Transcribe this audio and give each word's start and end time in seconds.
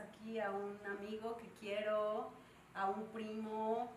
aquí 0.00 0.38
a 0.40 0.50
un 0.50 0.78
amigo 0.86 1.36
que 1.36 1.48
quiero, 1.60 2.30
a 2.74 2.88
un 2.88 3.06
primo 3.08 3.88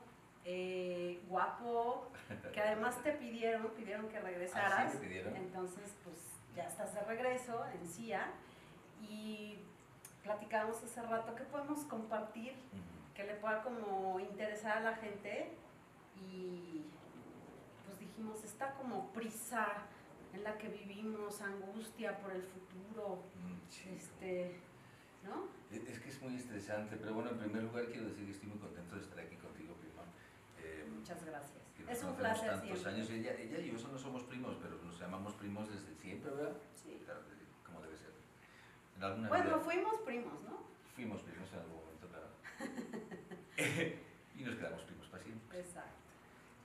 eh, 0.45 1.21
guapo, 1.29 2.07
que 2.53 2.61
además 2.61 3.01
te 3.03 3.11
pidieron, 3.13 3.67
pidieron 3.71 4.07
que 4.09 4.19
regresaras. 4.19 4.87
¿Ah, 4.87 4.89
sí, 4.91 4.97
te 4.97 5.07
pidieron? 5.07 5.35
Entonces, 5.35 5.93
pues 6.03 6.17
ya 6.55 6.63
estás 6.67 6.93
de 6.93 7.01
regreso 7.01 7.63
en 7.73 7.87
CIA 7.87 8.27
y 9.01 9.57
platicábamos 10.23 10.81
hace 10.83 11.01
rato 11.01 11.35
que 11.35 11.43
podemos 11.43 11.79
compartir 11.85 12.53
que 13.15 13.23
le 13.23 13.35
pueda 13.35 13.61
como 13.61 14.19
interesar 14.19 14.77
a 14.77 14.81
la 14.81 14.95
gente. 14.95 15.51
Y 16.29 16.83
pues 17.85 17.99
dijimos, 17.99 18.43
está 18.43 18.73
como 18.73 19.07
prisa 19.13 19.67
en 20.33 20.43
la 20.43 20.57
que 20.57 20.67
vivimos, 20.67 21.41
angustia 21.41 22.17
por 22.17 22.31
el 22.31 22.43
futuro, 22.43 23.19
Mm, 23.43 23.95
este, 23.95 24.55
¿no? 25.23 25.47
Es 25.71 25.83
es 25.87 25.99
que 25.99 26.09
es 26.09 26.21
muy 26.21 26.35
estresante, 26.35 26.97
pero 26.97 27.13
bueno, 27.15 27.31
en 27.31 27.37
primer 27.39 27.63
lugar 27.63 27.85
quiero 27.87 28.07
decir 28.07 28.25
que 28.25 28.31
estoy 28.31 28.49
muy 28.49 28.59
contento 28.59 28.95
de 28.95 29.01
estar 29.01 29.19
aquí 29.19 29.35
contigo, 29.37 29.73
prima. 29.75 30.03
Eh, 30.59 30.85
Muchas 30.93 31.23
gracias. 31.25 31.63
Es 31.89 32.03
un 32.03 32.15
placer 32.15 32.49
tantos 32.49 32.79
siempre. 32.79 32.91
años. 32.93 33.09
Ella, 33.09 33.33
ella 33.37 33.59
y 33.59 33.71
yo 33.71 33.77
solo 33.77 33.97
somos 33.97 34.23
primos, 34.23 34.55
pero 34.61 34.77
nos 34.83 34.97
llamamos 34.99 35.33
primos 35.33 35.67
desde 35.69 35.93
siempre, 35.95 36.31
¿verdad? 36.31 36.53
Sí. 36.75 37.01
Claro, 37.03 37.21
como 37.65 37.81
debe 37.81 37.97
ser. 37.97 38.11
En 38.97 39.03
alguna 39.03 39.27
Bueno, 39.27 39.45
vida 39.45 39.59
fuimos 39.59 39.95
primos, 40.05 40.41
¿no? 40.43 40.63
fuimos 40.95 41.21
primos 41.23 41.51
en 41.51 41.59
algún 41.59 41.75
momento, 41.75 42.07
claro. 42.07 42.27
y 44.37 44.43
nos 44.43 44.55
quedamos 44.55 44.81
primos 44.83 45.07
para 45.07 45.23
siempre. 45.23 45.59
Exacto. 45.59 45.89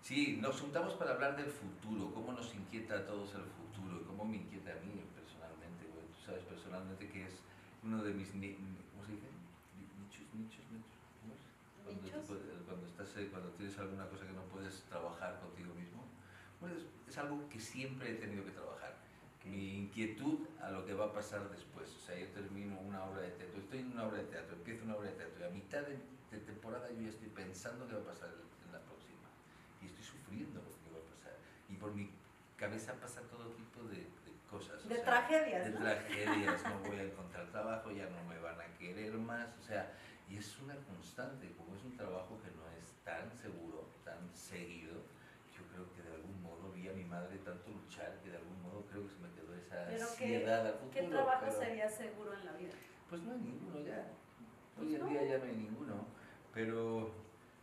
Sí, 0.02 0.38
nos 0.40 0.60
juntamos 0.60 0.94
para 0.94 1.12
hablar 1.12 1.36
del 1.36 1.50
futuro, 1.50 2.12
cómo 2.14 2.32
nos 2.32 2.54
inquieta 2.54 2.94
a 2.98 3.04
todos 3.06 3.34
el 3.34 3.44
futuro, 3.44 4.00
y 4.00 4.04
cómo 4.04 4.24
me 4.24 4.36
inquieta 4.36 4.70
a 4.72 4.76
mí 4.76 5.02
personalmente. 5.14 5.84
Bueno, 5.92 6.08
tú 6.14 6.20
sabes 6.24 6.44
personalmente 6.44 7.08
que 7.10 7.26
es 7.26 7.34
uno 7.88 8.04
de 8.04 8.12
mis, 8.12 8.28
¿cómo 8.28 9.00
se 9.04 9.12
dice? 9.16 9.28
Ni- 9.80 9.88
Nichos, 10.04 10.28
nichos, 10.36 10.64
nichos. 10.68 11.00
Cuando, 11.84 12.04
cuando, 12.66 12.86
estás, 12.86 13.16
eh, 13.16 13.28
cuando 13.32 13.48
tienes 13.56 13.78
alguna 13.78 14.06
cosa 14.08 14.26
que 14.26 14.32
no 14.32 14.42
puedes 14.52 14.82
trabajar 14.84 15.40
contigo 15.40 15.72
mismo. 15.74 16.04
Bueno, 16.60 16.76
es, 16.76 16.84
es 17.08 17.16
algo 17.18 17.48
que 17.48 17.58
siempre 17.58 18.12
he 18.12 18.14
tenido 18.16 18.44
que 18.44 18.50
trabajar. 18.52 18.96
Mi 19.44 19.78
inquietud 19.88 20.44
a 20.60 20.70
lo 20.70 20.84
que 20.84 20.92
va 20.92 21.06
a 21.06 21.12
pasar 21.12 21.48
después. 21.48 21.88
O 21.96 22.00
sea, 22.04 22.18
yo 22.18 22.26
termino 22.28 22.78
una 22.80 23.04
obra 23.04 23.22
de 23.22 23.30
teatro, 23.30 23.58
estoy 23.58 23.78
en 23.80 23.92
una 23.92 24.04
obra 24.06 24.18
de 24.18 24.24
teatro, 24.24 24.54
empiezo 24.56 24.84
una 24.84 24.96
obra 24.96 25.08
de 25.08 25.16
teatro 25.16 25.40
y 25.40 25.44
a 25.48 25.50
mitad 25.50 25.80
de, 25.88 25.96
de 26.30 26.38
temporada 26.44 26.90
yo 26.92 27.00
ya 27.00 27.08
estoy 27.08 27.28
pensando 27.30 27.88
qué 27.88 27.94
va 27.94 28.02
a 28.02 28.12
pasar 28.12 28.28
en 28.28 28.72
la 28.72 28.80
próxima. 28.84 29.24
Y 29.80 29.86
estoy 29.86 30.04
sufriendo 30.04 30.60
lo 30.60 30.68
que 30.84 30.90
va 30.92 31.00
a 31.00 31.08
pasar. 31.16 31.36
Y 31.70 31.74
por 31.80 31.94
mi 31.94 32.10
cabeza 32.58 32.92
pasa 33.00 33.22
todo 33.22 33.48
tipo 33.56 33.80
de, 33.88 34.04
de 34.50 34.56
cosas. 34.58 34.84
o 34.84 34.88
De 34.88 34.94
sea, 34.96 35.04
tragedias, 35.04 35.64
de 35.66 35.70
¿no? 35.72 35.78
tragedias, 35.80 36.62
no 36.64 36.78
voy 36.88 36.96
a 36.98 37.02
encontrar 37.12 37.46
trabajo, 37.50 37.90
ya 37.92 38.08
no 38.08 38.24
me 38.24 38.38
van 38.38 38.60
a 38.60 38.66
querer 38.78 39.12
más, 39.14 39.48
o 39.58 39.62
sea, 39.62 39.92
y 40.28 40.36
es 40.36 40.58
una 40.60 40.74
constante, 40.76 41.52
como 41.56 41.74
es 41.76 41.82
un 41.84 41.96
trabajo 41.96 42.38
que 42.42 42.50
no 42.52 42.64
es 42.80 42.92
tan 43.04 43.30
seguro, 43.36 43.88
tan 44.04 44.34
seguido, 44.34 44.94
yo 45.56 45.62
creo 45.72 45.92
que 45.94 46.02
de 46.02 46.14
algún 46.16 46.42
modo 46.42 46.72
vi 46.72 46.88
a 46.88 46.92
mi 46.92 47.04
madre 47.04 47.38
tanto 47.38 47.70
luchar 47.70 48.18
que 48.22 48.30
de 48.30 48.36
algún 48.36 48.62
modo 48.62 48.84
creo 48.90 49.02
que 49.06 49.12
se 49.14 49.18
me 49.20 49.30
quedó 49.32 49.54
esa 49.54 49.84
Pero 49.86 50.06
¿qué- 50.18 50.24
ansiedad 50.36 50.66
al 50.66 50.72
futuro. 50.74 50.90
¿Qué 50.92 51.02
trabajo 51.08 51.46
pero- 51.46 51.58
sería 51.58 51.88
seguro 51.88 52.34
en 52.34 52.44
la 52.44 52.52
vida? 52.52 52.72
Pues 53.08 53.22
no 53.22 53.32
hay 53.32 53.38
ninguno 53.40 53.80
ya, 53.80 54.06
Pues 54.76 54.88
hoy 54.88 54.94
en 54.94 55.00
no. 55.00 55.08
día 55.08 55.24
ya 55.24 55.38
no 55.38 55.44
hay 55.44 55.56
ninguno, 55.56 56.06
pero 56.52 57.10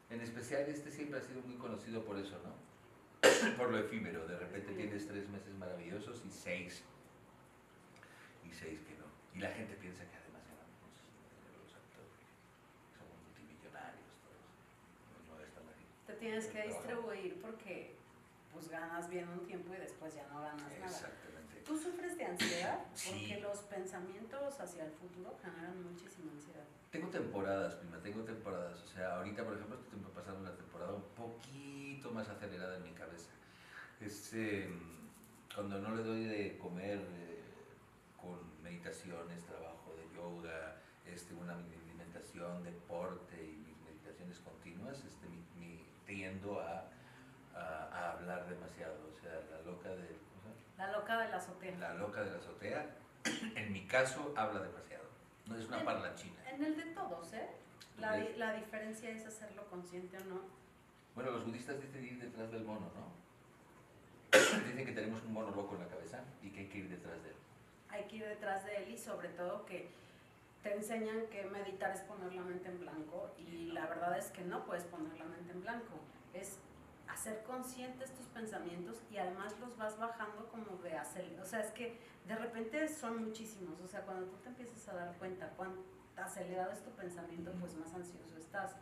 en 0.10 0.22
especial 0.22 0.62
este 0.64 0.92
siempre 0.92 1.20
ha 1.20 1.22
sido 1.22 1.42
muy 1.42 1.56
conocido 1.58 2.04
por 2.04 2.18
eso, 2.18 2.36
¿no? 2.44 2.54
por 3.58 3.72
lo 3.72 3.80
efímero, 3.80 4.28
de 4.28 4.38
repente 4.38 4.74
tienes 4.74 5.08
tres 5.08 5.28
meses 5.30 5.54
maravillosos 5.56 6.22
y 6.26 6.30
seis 6.30 6.84
y 8.44 8.54
seis 8.54 8.80
que 8.88 8.96
no. 8.96 9.06
Y 9.34 9.40
la 9.40 9.52
gente 9.52 9.76
piensa 9.76 10.04
que 10.04 10.16
además 10.16 10.44
ganamos 10.48 10.92
dinero 10.96 11.60
los 11.64 11.74
actores, 11.76 12.14
somos 12.98 13.18
multimillonarios 13.26 14.10
todos. 14.24 14.46
No, 15.28 15.36
no 15.36 15.42
es 15.44 15.52
tan 15.52 15.68
así. 15.70 15.86
Te 16.08 16.14
tienes 16.14 16.48
que 16.48 16.62
distribuir 16.68 17.42
porque 17.42 17.96
pues 18.54 18.70
ganas 18.70 19.10
bien 19.10 19.28
un 19.28 19.46
tiempo 19.46 19.74
y 19.74 19.78
después 19.78 20.16
ya 20.16 20.28
no 20.28 20.42
ganas 20.42 20.72
nada. 20.80 21.25
¿Tú 21.66 21.78
sufres 21.78 22.18
de 22.18 22.26
ansiedad? 22.26 22.80
Sí. 22.94 23.10
Porque 23.10 23.42
los 23.42 23.58
pensamientos 23.64 24.60
hacia 24.60 24.86
el 24.86 24.92
futuro 24.92 25.36
generan 25.44 25.82
muchísima 25.84 26.32
ansiedad. 26.32 26.64
Tengo 26.92 27.08
temporadas, 27.10 27.76
prima, 27.76 27.98
tengo 28.00 28.24
temporadas. 28.24 28.82
O 28.84 28.88
sea, 28.88 29.18
ahorita, 29.18 29.44
por 29.44 29.56
ejemplo, 29.56 29.78
estoy 29.80 30.00
pasando 30.14 30.42
una 30.42 30.56
temporada 30.56 30.94
un 30.94 31.04
poquito 31.16 32.12
más 32.12 32.30
acelerada 32.30 32.78
en 32.78 32.84
mi 32.84 32.92
cabeza. 32.92 33.32
Es 34.00 34.32
eh, 34.34 34.70
cuando 35.54 35.80
no 35.80 35.96
le 35.96 36.04
doy 36.04 36.24
de 36.26 36.58
comer 36.58 37.00
eh, 37.00 37.42
con 38.22 38.40
meditaciones, 38.62 39.44
trabajo 39.46 39.94
de 39.98 40.16
yoga, 40.16 40.78
este, 41.06 41.34
una 41.34 41.54
alimentación, 41.54 42.64
deporte 42.64 43.36
y 43.44 43.58
mis 43.66 43.78
meditaciones 43.86 44.40
continuas, 44.40 45.04
este, 45.04 45.28
mi, 45.28 45.38
mi- 45.60 45.86
tiendo 46.06 46.60
a, 46.62 46.88
a- 47.56 47.90
a 47.92 48.12
hablar 48.14 48.48
demasiado. 48.48 48.96
O 49.12 49.20
sea, 49.20 49.32
la 49.52 49.62
loca 49.70 49.90
de... 49.90 50.08
¿cómo 50.08 50.54
se 50.56 50.62
llama? 50.62 50.65
La 50.78 50.92
loca 50.92 51.18
de 51.22 51.30
la 51.30 51.38
azotea. 51.38 51.78
La 51.80 51.94
loca 51.94 52.24
de 52.24 52.32
la 52.32 52.38
azotea, 52.38 52.86
en 53.56 53.72
mi 53.74 53.86
caso, 53.88 54.34
habla 54.36 54.62
demasiado. 54.62 55.06
No 55.48 55.58
es 55.58 55.66
una 55.68 55.80
En- 55.80 55.86
parlachina. 55.86 56.50
En 56.50 56.64
el 56.64 56.76
de 56.76 56.86
todos, 56.94 57.34
¿eh? 57.34 57.48
La, 58.00 58.18
la 58.38 58.54
diferencia 58.54 59.10
es 59.10 59.26
hacerlo 59.26 59.66
consciente 59.70 60.18
o 60.18 60.24
no. 60.26 60.42
Bueno, 61.16 61.32
los 61.32 61.46
budistas 61.46 61.80
dicen 61.82 62.04
ir 62.04 62.20
detrás 62.22 62.52
del 62.52 62.64
mono, 62.66 62.92
¿no? 62.94 63.16
Dicen 64.68 64.86
que 64.86 64.92
tenemos 64.92 65.22
un 65.24 65.32
mono 65.32 65.52
loco 65.52 65.76
en 65.76 65.82
la 65.82 65.88
cabeza 65.88 66.20
y 66.44 66.50
que 66.50 66.62
hay 66.62 66.68
que 66.68 66.80
ir 66.80 66.90
detrás 66.90 67.24
de 67.24 67.30
él. 67.30 67.36
Hay 67.90 68.04
que 68.06 68.18
ir 68.18 68.26
detrás 68.28 68.66
de 68.66 68.76
él 68.84 68.90
y 68.92 68.98
sobre 68.98 69.30
todo 69.30 69.66
que 69.66 69.88
te 70.62 70.74
enseñan 70.76 71.28
que 71.28 71.46
meditar 71.46 71.92
es 71.92 72.02
poner 72.02 72.34
la 72.34 72.42
mente 72.42 72.68
en 72.68 72.80
blanco 72.82 73.34
y 73.38 73.72
la 73.72 73.86
verdad 73.86 74.18
es 74.18 74.26
que 74.32 74.42
no 74.44 74.66
puedes 74.66 74.84
poner 74.86 75.18
la 75.18 75.24
mente 75.24 75.54
en 75.54 75.62
blanco. 75.62 76.00
Es 76.34 76.58
hacer 77.08 77.44
conscientes 77.44 78.14
tus 78.14 78.26
pensamientos 78.28 78.98
y 79.12 79.18
además 79.18 79.58
los 79.60 79.78
vas 79.78 79.98
bajando 79.98 80.48
como 80.50 80.78
de 80.82 80.98
hacer. 80.98 81.40
O 81.42 81.46
sea, 81.46 81.62
es 81.62 81.72
que 81.72 82.00
de 82.28 82.36
repente 82.36 82.88
son 82.88 83.26
muchísimos. 83.26 83.80
O 83.82 83.88
sea, 83.88 84.02
cuando 84.02 84.26
tú 84.28 84.38
te 84.38 84.50
empiezas 84.50 84.88
a 84.90 84.96
dar 84.96 85.14
cuenta 85.18 85.50
cuán 85.52 85.74
acelerado 86.18 86.72
es 86.72 86.82
tu 86.84 86.92
pensamiento, 86.92 87.52
pues 87.60 87.76
más 87.76 87.94
ansioso 87.94 88.38
estás. 88.38 88.76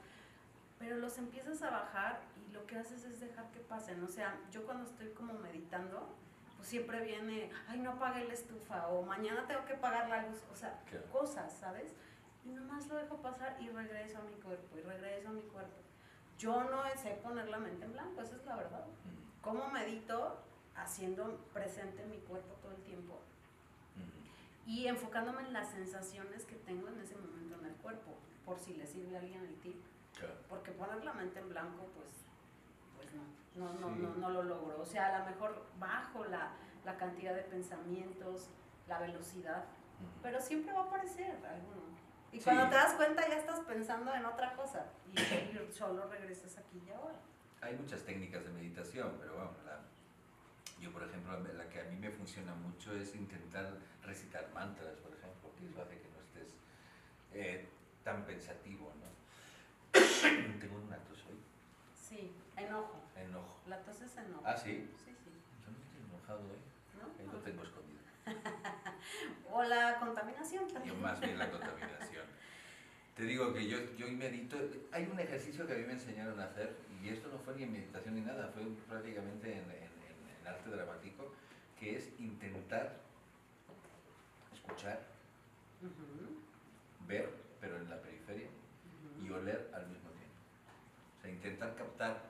Pero 0.80 0.98
los 0.98 1.18
empiezas 1.18 1.62
a 1.62 1.70
bajar 1.70 2.20
y 2.48 2.52
lo 2.52 2.66
que 2.66 2.78
haces 2.78 3.04
es 3.06 3.20
dejar 3.20 3.50
que 3.52 3.60
pasen. 3.60 4.04
O 4.04 4.08
sea, 4.08 4.38
yo 4.52 4.66
cuando 4.66 4.84
estoy 4.90 5.10
como 5.12 5.34
meditando, 5.34 6.16
pues 6.58 6.68
siempre 6.68 7.02
viene, 7.02 7.52
ay, 7.68 7.80
no 7.80 7.92
apagué 7.92 8.26
la 8.26 8.34
estufa 8.34 8.88
o 8.88 9.02
mañana 9.04 9.46
tengo 9.48 9.66
que 9.66 9.76
pagar 9.76 10.10
la 10.10 10.28
luz. 10.28 10.40
O 10.52 10.56
sea, 10.56 10.82
Claro. 10.90 11.06
cosas, 11.12 11.54
¿sabes? 11.54 11.94
Y 12.46 12.50
nomás 12.50 12.88
lo 12.88 12.96
dejo 12.96 13.18
pasar 13.22 13.56
y 13.62 13.70
regreso 13.70 14.18
a 14.18 14.22
mi 14.24 14.34
cuerpo 14.36 14.78
y 14.78 14.82
regreso 14.82 15.30
a 15.30 15.32
mi 15.32 15.42
cuerpo. 15.44 15.78
Yo 16.44 16.62
no 16.66 16.84
sé 17.02 17.12
poner 17.24 17.48
la 17.48 17.58
mente 17.58 17.86
en 17.86 17.94
blanco, 17.94 18.20
esa 18.22 18.36
es 18.36 18.46
la 18.46 18.58
verdad. 18.58 18.86
¿Cómo 19.42 19.70
medito? 19.70 20.42
Haciendo 20.76 21.38
presente 21.54 22.04
mi 22.06 22.18
cuerpo 22.18 22.56
todo 22.62 22.72
el 22.74 22.81
tiempo 22.84 23.18
y 24.66 24.88
enfocándome 24.88 25.44
en 25.44 25.54
las 25.54 25.70
sensaciones 25.72 26.44
que 26.44 26.56
tengo 26.56 26.90
en 26.90 27.00
ese 27.00 27.16
momento 27.16 27.58
en 27.59 27.66
el 27.68 27.76
cuerpo, 27.76 28.18
por 28.46 28.59
si 28.59 28.74
le 28.74 28.86
sirve 28.86 29.16
a 29.16 29.20
alguien 29.22 29.42
el 29.46 29.56
tip. 29.62 29.81
Claro. 30.18 30.34
Porque 30.50 30.72
poner 30.74 31.02
la 31.06 31.14
mente 31.14 31.40
en 31.40 31.48
blanco, 31.48 31.86
pues, 31.96 32.26
pues 32.98 33.08
no, 33.56 33.72
no, 33.74 33.80
no, 33.80 33.96
Sí. 33.96 34.02
no, 34.02 34.16
no 34.16 34.30
lo 34.30 34.44
logro. 34.44 34.81
O 34.81 34.86
sea, 34.86 35.16
a 35.16 35.20
lo 35.20 35.25
mejor 35.25 35.66
bajo 35.80 36.25
la, 36.25 36.52
la 36.84 36.98
cantidad 36.98 37.34
de 37.36 37.44
pensamientos, 37.44 38.50
la 38.90 39.00
velocidad, 39.00 39.64
pero 40.22 40.42
siempre 40.42 40.74
va 40.74 40.81
a 40.81 40.84
aparecer 40.88 41.38
alguno. 41.46 41.93
Y 42.34 42.38
Sí. 42.40 42.44
cuando 42.46 42.68
te 42.70 42.76
das 42.76 42.94
cuenta 42.96 43.28
ya 43.30 43.38
estás 43.38 43.60
pensando 43.62 44.14
en 44.14 44.26
otra 44.26 44.54
cosa 44.56 44.86
y, 45.14 45.20
y 45.20 45.70
solo 45.72 46.08
regresas 46.10 46.58
aquí 46.58 46.82
y 46.86 46.90
ahora. 46.92 47.16
Hay 47.62 47.76
muchas 47.76 48.02
técnicas 48.02 48.44
de 48.44 48.52
meditación, 48.52 49.16
pero 49.19 49.36
bueno, 49.36 49.52
la- 49.66 49.81
yo 50.81 50.92
por 50.92 51.04
ejemplo, 51.04 51.38
la 51.54 51.69
que 51.69 51.80
a 51.80 51.84
mí 51.86 51.96
me 51.96 52.10
funciona 52.10 52.54
mucho 52.56 52.94
es 52.96 53.16
intentar 53.16 53.78
recitar 54.04 54.50
mantras, 54.54 54.96
por 54.98 55.12
ejemplo, 55.13 55.50
que 55.57 55.68
eso 55.68 55.81
hace 55.81 55.98
que 56.00 56.10
no 56.10 56.19
estés 56.19 56.54
eh, 57.34 57.69
tan 58.04 58.25
pensativo, 58.25 58.92
¿no? 59.00 59.13
Tengo 60.60 60.75
un 60.78 60.92
acto 60.92 61.13
hoy, 61.30 61.38
Sí, 61.96 62.36
enojo. 62.57 63.00
enojo. 63.16 63.62
La 63.68 63.78
tos 63.84 64.02
es 64.02 64.18
enojo. 64.18 64.44
Ah, 64.44 64.57
¿sí? 64.57 64.90
Sí, 65.06 65.16
sí. 65.24 65.31
Yo 65.63 65.72
no 65.72 65.78
estoy 65.78 66.02
enojado 66.04 66.40
hoy, 66.40 66.60
ahí 67.19 67.25
lo 67.28 67.34
¿No? 67.34 67.40
tengo 67.40 67.63
escondido. 67.63 67.93
O 69.51 69.63
la 69.63 69.98
contaminación 70.00 70.68
Yo 70.68 70.74
también. 70.74 71.01
más 71.01 71.19
bien 71.19 71.38
la 71.38 71.50
contaminación. 71.51 72.25
Te 73.15 73.24
digo 73.24 73.54
que 73.54 73.68
yo, 73.68 73.77
yo 73.95 74.07
medito, 74.07 74.57
hay 74.92 75.06
un 75.12 75.19
ejercicio 75.19 75.68
que 75.68 75.74
a 75.74 75.77
mí 75.77 75.83
me 75.86 75.94
enseñaron 75.94 76.39
a 76.39 76.45
hacer, 76.45 76.75
y 77.04 77.10
esto 77.10 77.27
no 77.30 77.38
fue 77.38 77.54
ni 77.56 77.63
en 77.63 77.71
meditación 77.74 78.15
ni 78.15 78.21
nada, 78.21 78.48
fue 78.54 78.63
prácticamente 78.89 79.51
en, 79.51 79.63
en- 79.65 79.69
en- 79.69 80.42
en 80.42 80.48
arte 80.48 80.69
dramático, 80.71 81.31
que 81.80 81.98
es 81.98 82.10
intentar 82.19 82.98
escuchar, 84.51 85.00
ver, 87.07 87.30
pero 87.62 87.77
en 87.77 87.89
la 87.89 88.01
periferia, 88.01 88.48
y 89.24 89.30
oler 89.30 89.69
al 89.75 89.88
mismo 89.88 90.09
tiempo. 90.09 90.36
O 91.18 91.21
sea, 91.21 91.30
intentar 91.30 91.75
captar 91.75 92.24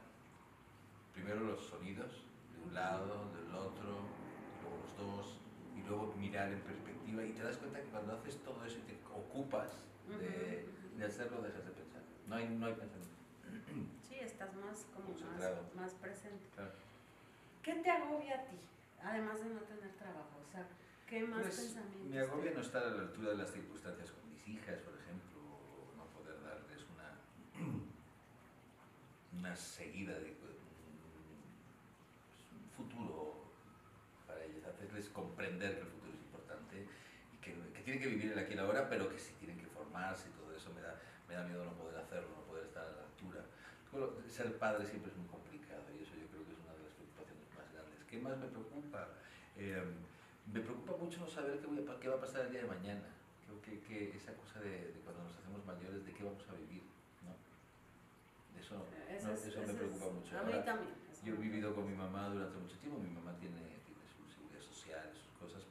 primero 1.14 1.40
los 1.40 1.66
sonidos 1.66 2.12
de 2.54 2.62
un 2.68 2.74
lado, 2.74 3.32
del 3.32 3.56
otro, 3.56 4.02
luego 4.62 4.78
los 4.84 4.98
dos, 4.98 5.38
y 5.84 5.88
luego 5.88 6.14
mirar 6.18 6.52
en 6.52 6.62
perspectiva 6.62 7.24
y 7.24 7.32
te 7.34 7.44
das 7.44 7.58
cuenta 7.58 7.80
que 7.82 7.88
cuando 7.90 8.14
haces 8.14 8.38
todo 8.44 8.64
eso 8.66 8.78
y 8.80 8.82
te 8.82 8.98
ocupas 9.14 9.70
de, 10.20 10.66
de 10.98 11.06
hacerlo, 11.06 11.42
dejas 11.42 11.66
de 11.66 11.72
pensar. 11.72 12.02
No 12.28 12.36
hay, 12.36 12.48
no 12.50 12.66
hay 12.66 12.74
pensamiento. 12.74 13.14
Sí, 14.08 14.20
estás 14.20 14.54
más 14.56 14.86
como 14.94 15.10
más, 15.10 15.76
más 15.76 15.94
presente. 15.96 16.46
Claro. 16.54 16.72
¿Qué 17.64 17.74
te 17.76 17.90
agobia 17.90 18.36
a 18.36 18.46
ti? 18.46 18.58
Además 19.02 19.44
de 19.44 19.50
no 19.50 19.62
tener 19.62 19.92
trabajo, 19.94 20.38
o 20.48 20.52
sea, 20.52 20.68
¿qué 21.08 21.24
más 21.24 21.42
Pues, 21.42 21.56
pensamientos? 21.60 22.10
me 22.10 22.20
agobia 22.20 22.52
no 22.54 22.62
estar 22.62 22.84
a 22.84 22.90
la 22.92 23.02
altura 23.02 23.32
de 23.32 23.38
las 23.38 23.52
circunstancias 23.52 24.12
con 24.12 24.30
mis 24.30 24.48
hijas, 24.48 24.80
por 24.82 24.94
ejemplo, 24.94 25.40
o 25.42 25.98
no 25.98 26.06
poder 26.14 26.42
darles 26.44 26.86
una, 26.94 27.20
una 29.40 29.56
seguida 29.56 30.14
de 30.20 30.32
pues, 30.40 30.54
un 32.54 32.70
futuro 32.78 33.34
para 34.28 34.44
ellas, 34.46 34.64
hacerles 34.66 35.03
comprender 35.14 35.76
que 35.76 35.82
el 35.82 35.88
futuro 35.88 36.12
es 36.12 36.20
importante 36.20 36.76
y 37.34 37.38
que, 37.38 37.54
que 37.74 37.82
tienen 37.84 38.02
que 38.02 38.10
vivir 38.10 38.32
el 38.34 38.40
aquí 38.40 38.52
y 38.52 38.54
el 38.54 38.60
ahora, 38.66 38.90
pero 38.90 39.10
que 39.10 39.20
sí 39.20 39.34
tienen 39.40 39.58
que 39.60 39.68
formarse 39.68 40.30
y 40.30 40.32
todo 40.34 40.52
eso 40.56 40.74
me 40.74 40.82
da, 40.82 41.00
me 41.30 41.36
da 41.36 41.44
miedo 41.46 41.64
no 41.64 41.74
poder 41.74 41.98
hacerlo, 42.02 42.30
no 42.36 42.44
poder 42.50 42.66
estar 42.66 42.84
a 42.84 42.92
la 42.92 43.04
altura. 43.06 43.42
Ser 44.28 44.58
padre 44.58 44.86
siempre 44.90 45.12
es 45.12 45.18
muy 45.18 45.28
complicado 45.30 45.86
y 45.94 46.02
eso 46.02 46.18
yo 46.18 46.26
creo 46.34 46.42
que 46.44 46.52
es 46.58 46.60
una 46.66 46.74
de 46.74 46.82
las 46.84 46.94
preocupaciones 46.98 47.46
más 47.54 47.70
grandes. 47.72 48.02
¿Qué 48.10 48.18
más 48.18 48.36
me 48.42 48.48
preocupa? 48.50 49.08
Eh, 49.56 49.86
me 50.52 50.60
preocupa 50.60 50.98
mucho 50.98 51.22
no 51.22 51.30
saber 51.30 51.62
qué, 51.62 51.68
voy 51.70 51.78
a 51.86 52.00
qué 52.02 52.10
va 52.10 52.18
a 52.18 52.22
pasar 52.26 52.50
el 52.50 52.52
día 52.52 52.66
de 52.66 52.74
mañana. 52.74 53.06
Creo 53.46 53.62
que, 53.62 53.80
que 53.86 54.18
esa 54.18 54.34
cosa 54.34 54.60
de, 54.66 54.98
de 54.98 55.00
cuando 55.06 55.22
nos 55.24 55.38
hacemos 55.38 55.62
mayores, 55.66 56.02
de 56.04 56.12
qué 56.12 56.24
vamos 56.26 56.42
a 56.50 56.54
vivir, 56.58 56.82
¿no? 57.22 57.38
Eso, 58.60 58.82
Eso 59.14 59.28
no, 59.30 59.34
es- 59.38 59.46
eso 59.46 59.62
me 59.62 59.74
preocupa 59.78 60.10
mucho. 60.10 60.32
Ahora, 60.42 60.66
yo 61.24 61.34
he 61.36 61.38
vivido 61.38 61.76
con 61.76 61.86
mi 61.88 61.96
mamá 61.96 62.30
durante 62.30 62.58
mucho 62.58 62.76
tiempo, 62.82 62.98
mi 63.00 63.14
mamá 63.14 63.38
tiene, 63.40 63.62
tiene 63.86 64.02
su 64.10 64.26
seguridad 64.34 64.62
social, 64.66 65.06
sus 65.14 65.30
cosas, 65.38 65.62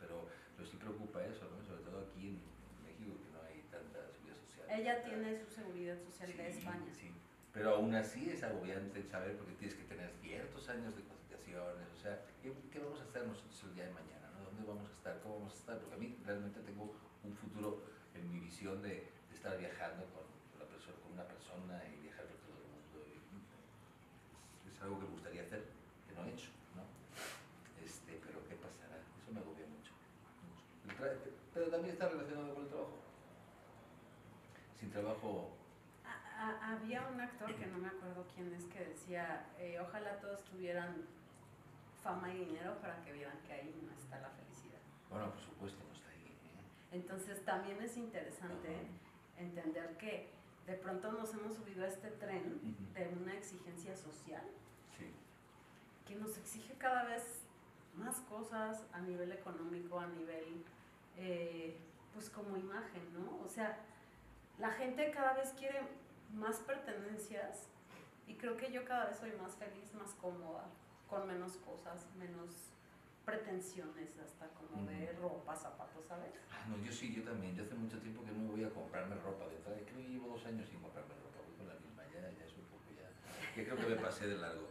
pero, 0.62 0.70
pero 0.70 0.70
sí 0.70 0.76
preocupa 0.76 1.18
eso, 1.26 1.50
¿no? 1.50 1.58
sobre 1.66 1.82
todo 1.82 2.06
aquí 2.06 2.28
en, 2.28 2.38
México, 2.86 3.18
que 3.18 3.30
no 3.34 3.42
hay 3.42 3.58
tanta 3.70 3.98
seguridad 4.14 4.38
social. 4.46 4.66
Ella 4.70 4.94
tiene 5.02 5.34
su 5.34 5.50
seguridad 5.50 5.98
social 5.98 6.36
de 6.36 6.48
España. 6.48 6.90
Sí, 6.94 7.10
pero 7.52 7.74
aún 7.74 7.94
así 7.94 8.30
es 8.30 8.42
agobiante 8.42 9.02
saber 9.02 9.36
porque 9.36 9.54
tienes 9.58 9.74
que 9.76 9.84
tener 9.84 10.10
ciertos 10.22 10.68
años 10.68 10.94
de 10.94 11.02
cotizaciones, 11.02 11.88
o 11.90 11.98
sea, 11.98 12.22
¿qué, 12.42 12.52
qué 12.70 12.78
vamos 12.78 13.00
a 13.00 13.04
hacer 13.04 13.26
nosotros 13.26 13.58
el 13.64 13.74
día 13.74 13.86
de 13.86 13.92
mañana? 13.94 14.30
¿no? 14.38 14.44
¿Dónde 14.46 14.62
vamos 14.66 14.88
a 14.88 14.94
estar? 14.94 15.20
¿Cómo 15.22 15.38
vamos 15.42 15.54
a 15.54 15.58
estar? 15.58 15.78
Porque 15.78 15.94
a 15.94 15.98
mí 15.98 16.16
realmente 16.24 16.60
tengo 16.62 16.94
un 17.24 17.34
futuro 17.34 17.82
en 18.14 18.30
mi 18.30 18.38
visión 18.40 18.82
de, 18.82 19.10
de 19.10 19.34
estar 19.34 19.58
viajando 19.58 20.06
con, 20.14 20.22
la 20.58 20.66
persona, 20.66 20.96
con 21.02 21.12
una 21.18 21.26
persona 21.26 21.82
y 21.90 22.02
viajar 22.06 22.26
por 22.26 22.38
todo 22.46 22.58
el 22.62 23.18
mundo. 23.34 23.50
y 24.64 24.70
es 24.70 24.78
algo 24.82 24.98
que 25.00 25.06
me 25.06 25.12
gustaría 25.18 25.42
hacer, 25.42 25.66
que 26.06 26.14
no 26.14 26.24
he 26.26 26.30
hecho, 26.32 26.50
¿no? 26.78 26.84
Este, 27.84 28.18
pero 28.22 28.40
¿qué 28.48 28.54
pasará? 28.56 28.96
Eso 28.98 29.28
me 29.32 29.40
agobia 29.40 29.66
mucho. 29.68 29.92
mucho. 29.92 30.64
El 30.88 30.92
tra- 30.96 31.18
pero 31.54 31.66
también 31.68 31.91
está 32.02 32.08
relacionado 32.16 32.54
con 32.54 32.62
el 32.64 32.68
trabajo. 32.68 32.98
Sin 34.80 34.90
trabajo 34.90 35.50
A- 36.04 36.48
a- 36.48 36.72
había 36.74 37.06
un 37.06 37.20
actor 37.20 37.54
que 37.54 37.66
no 37.66 37.78
me 37.78 37.86
acuerdo 37.88 38.26
quién 38.34 38.52
es 38.52 38.64
que 38.64 38.84
decía, 38.86 39.46
eh, 39.58 39.78
ojalá 39.80 40.18
todos 40.20 40.42
tuvieran 40.46 41.06
fama 42.02 42.34
y 42.34 42.38
dinero 42.46 42.76
para 42.80 43.00
que 43.04 43.12
vieran 43.12 43.38
que 43.46 43.52
ahí 43.52 43.80
no 43.86 43.92
está 43.92 44.18
la 44.20 44.30
felicidad. 44.30 44.80
Bueno, 45.08 45.30
por 45.30 45.40
supuesto, 45.40 45.84
no 45.86 45.94
está 45.94 46.08
ahí. 46.10 46.26
¿eh? 46.26 46.96
Entonces 46.96 47.44
también 47.44 47.80
es 47.80 47.96
interesante 47.96 48.76
entender 49.38 49.96
que 49.98 50.30
de 50.66 50.74
pronto 50.74 51.12
nos 51.12 51.32
hemos 51.34 51.54
subido 51.54 51.84
a 51.84 51.88
este 51.88 52.08
tren 52.10 52.60
de 52.94 53.08
una 53.20 53.34
exigencia 53.34 53.96
social 53.96 54.42
Sí, 54.98 55.12
que 56.08 56.16
nos 56.16 56.36
exige 56.36 56.74
cada 56.74 57.04
vez 57.04 57.42
más 57.94 58.16
cosas 58.22 58.82
a 58.92 59.00
nivel 59.00 59.30
económico, 59.32 60.00
a 60.00 60.06
nivel, 60.08 60.64
eh, 61.16 61.76
pues 62.12 62.30
como 62.30 62.56
imagen, 62.56 63.12
¿no? 63.14 63.40
O 63.44 63.48
sea, 63.48 63.78
la 64.58 64.70
gente 64.70 65.10
cada 65.10 65.34
vez 65.34 65.52
quiere 65.58 65.80
más 66.34 66.58
pertenencias 66.60 67.68
y 68.26 68.34
creo 68.34 68.56
que 68.56 68.70
yo 68.70 68.84
cada 68.84 69.06
vez 69.06 69.18
soy 69.18 69.32
más 69.32 69.56
feliz, 69.56 69.92
más 69.94 70.14
cómoda, 70.14 70.64
con 71.08 71.26
menos 71.26 71.56
cosas, 71.58 72.06
menos 72.16 72.72
pretensiones, 73.24 74.18
hasta 74.18 74.48
como 74.48 74.84
de 74.86 75.12
ropa, 75.20 75.54
zapatos, 75.54 76.04
¿sabes? 76.06 76.32
Ah, 76.50 76.64
no, 76.68 76.76
yo 76.84 76.92
sí, 76.92 77.14
yo 77.14 77.22
también. 77.22 77.54
Yo 77.54 77.62
hace 77.62 77.74
mucho 77.74 77.98
tiempo 77.98 78.24
que 78.24 78.32
no 78.32 78.50
voy 78.50 78.64
a 78.64 78.70
comprarme 78.70 79.14
ropa 79.16 79.46
de 79.46 79.56
entrada. 79.56 79.78
Creo 79.84 79.98
que 79.98 80.08
llevo 80.08 80.28
dos 80.28 80.44
años 80.46 80.68
sin 80.68 80.80
comprarme 80.80 81.14
ropa. 81.14 81.38
Voy 81.46 81.56
con 81.56 81.68
la 81.68 81.74
misma, 81.74 82.02
ya, 82.12 82.20
ya 82.20 82.44
es 82.44 82.52
un 82.56 82.64
poco 82.66 82.90
ya. 82.96 83.08
Ya 83.56 83.64
creo 83.64 83.76
que 83.76 83.94
me 83.94 83.96
pasé 83.96 84.26
de 84.26 84.36
largo. 84.36 84.68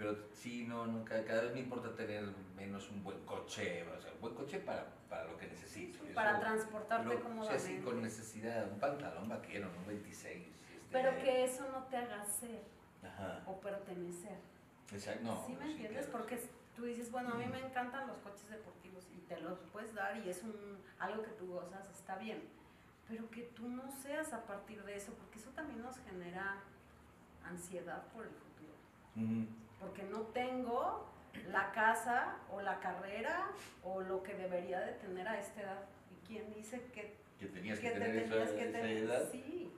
Pero 0.00 0.16
sí, 0.32 0.64
no, 0.66 0.86
no 0.86 1.04
cada, 1.04 1.42
vez 1.42 1.52
me 1.52 1.60
importa 1.60 1.94
tener 1.94 2.24
menos 2.56 2.88
un 2.90 3.04
buen 3.04 3.22
coche. 3.26 3.84
O 3.86 4.00
sea, 4.00 4.10
un 4.14 4.20
buen 4.22 4.34
coche 4.34 4.58
para, 4.60 4.86
para 5.10 5.24
lo 5.26 5.36
que 5.36 5.46
necesito. 5.46 5.98
y 6.08 6.14
Para 6.14 6.30
eso- 6.32 6.40
transportarte 6.40 7.04
lo- 7.04 7.10
o 7.10 7.18
sea, 7.18 7.22
cómodamente. 7.28 7.66
sí, 7.66 7.80
con 7.82 8.00
necesidad. 8.00 8.72
Un 8.72 8.78
pantalón 8.80 9.28
vaquero, 9.28 9.68
un 9.78 9.86
26. 9.86 10.46
este, 10.46 10.80
Pero 10.90 11.14
que 11.22 11.44
eso 11.44 11.68
no 11.70 11.84
te 11.84 11.98
haga 11.98 12.24
ser 12.24 12.62
Ajá. 13.04 13.42
o 13.44 13.60
pertenecer. 13.60 14.38
Exacto, 14.90 15.22
no. 15.22 15.44
¿Sí 15.46 15.52
me 15.52 15.66
sí, 15.66 15.72
entiendes? 15.72 16.06
claro. 16.06 16.18
Porque 16.18 16.40
tú 16.74 16.84
dices, 16.86 17.10
bueno, 17.10 17.34
a 17.34 17.36
mí 17.36 17.44
me 17.44 17.58
encantan 17.60 18.06
los 18.08 18.16
coches 18.20 18.48
deportivos 18.48 19.06
y 19.14 19.18
te 19.28 19.38
los 19.38 19.58
puedes 19.70 19.92
dar 19.94 20.16
y 20.16 20.30
es 20.30 20.42
un, 20.42 20.78
algo 20.98 21.22
que 21.22 21.32
tú 21.32 21.46
gozas, 21.48 21.86
está 21.90 22.16
bien. 22.16 22.42
Pero 23.06 23.28
que 23.30 23.42
tú 23.54 23.68
no 23.68 23.82
seas 24.02 24.32
a 24.32 24.46
partir 24.46 24.82
de 24.82 24.96
eso, 24.96 25.12
porque 25.12 25.38
eso 25.38 25.50
también 25.50 25.82
nos 25.82 25.98
genera 25.98 26.56
ansiedad 27.44 28.02
por 28.14 28.24
el 28.24 28.30
futuro. 28.32 28.72
Ujú. 29.16 29.46
Porque 29.80 30.02
no 30.04 30.20
tengo 30.34 31.08
la 31.48 31.72
casa 31.72 32.36
o 32.52 32.60
la 32.60 32.78
carrera 32.80 33.48
o 33.82 34.00
lo 34.02 34.22
que 34.22 34.34
debería 34.34 34.80
de 34.80 34.92
tener 34.92 35.26
a 35.26 35.40
esta 35.40 35.62
edad. 35.62 35.84
¿Y 36.10 36.26
quién 36.26 36.52
dice 36.54 36.82
que 36.92 37.16
Que 37.38 37.46
tenías 37.46 37.78
que, 37.78 37.88
que 37.88 37.98
te 37.98 38.00
tener 38.00 38.16
esa, 38.16 38.30
tenías 38.34 38.50
que 38.50 38.62
esa 38.62 38.72
tener, 38.72 38.96
edad. 38.98 39.28
sí. 39.32 39.72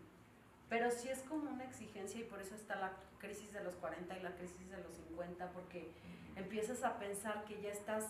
Pero 0.69 0.91
sí 0.91 1.09
es 1.11 1.21
como 1.21 1.51
una 1.51 1.65
exigencia 1.65 2.19
y 2.21 2.25
por 2.25 2.41
eso 2.41 2.55
está 2.55 2.77
la 2.77 2.93
crisis 3.19 3.53
de 3.53 3.63
los 3.63 3.75
40 3.77 4.19
y 4.19 4.23
la 4.23 4.35
crisis 4.35 4.69
de 4.71 4.79
los 4.79 4.95
50, 4.95 5.51
porque 5.53 5.91
empiezas 6.35 6.83
a 6.83 6.99
pensar 6.99 7.45
que 7.45 7.61
ya 7.61 7.71
estás, 7.71 8.07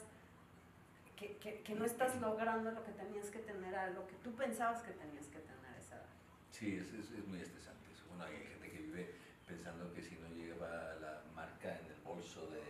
que, 1.17 1.37
que, 1.39 1.61
que 1.63 1.75
no 1.75 1.85
estás 1.85 2.21
logrando 2.21 2.71
lo 2.71 2.85
que 2.85 2.93
tenías 2.93 3.29
que 3.31 3.41
tener, 3.41 3.75
a 3.75 3.91
lo 3.91 4.07
que 4.07 4.15
tú 4.23 4.33
pensabas 4.37 4.81
que 4.83 4.93
tenías 4.93 5.27
que 5.27 5.41
tener 5.41 5.67
a 5.75 5.79
esa 5.79 5.97
edad. 5.97 6.07
Sí, 6.53 6.77
es, 6.77 6.93
es, 6.95 7.11
es 7.11 7.27
muy 7.27 7.41
estresante 7.41 7.91
eso. 7.93 8.05
Bueno, 8.09 8.25
hay 8.25 8.47
gente 8.47 8.71
que 8.71 8.79
vive 8.79 9.15
pensando 9.47 9.93
que 9.93 10.03
si 10.03 10.15
no 10.17 10.29
lleva 10.29 10.95
la 11.01 11.23
marca 11.35 11.79
en 11.81 11.87
el 11.87 12.01
bolso 12.05 12.47
de 12.47 12.63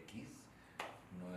X, 0.00 0.28
no, 1.18 1.36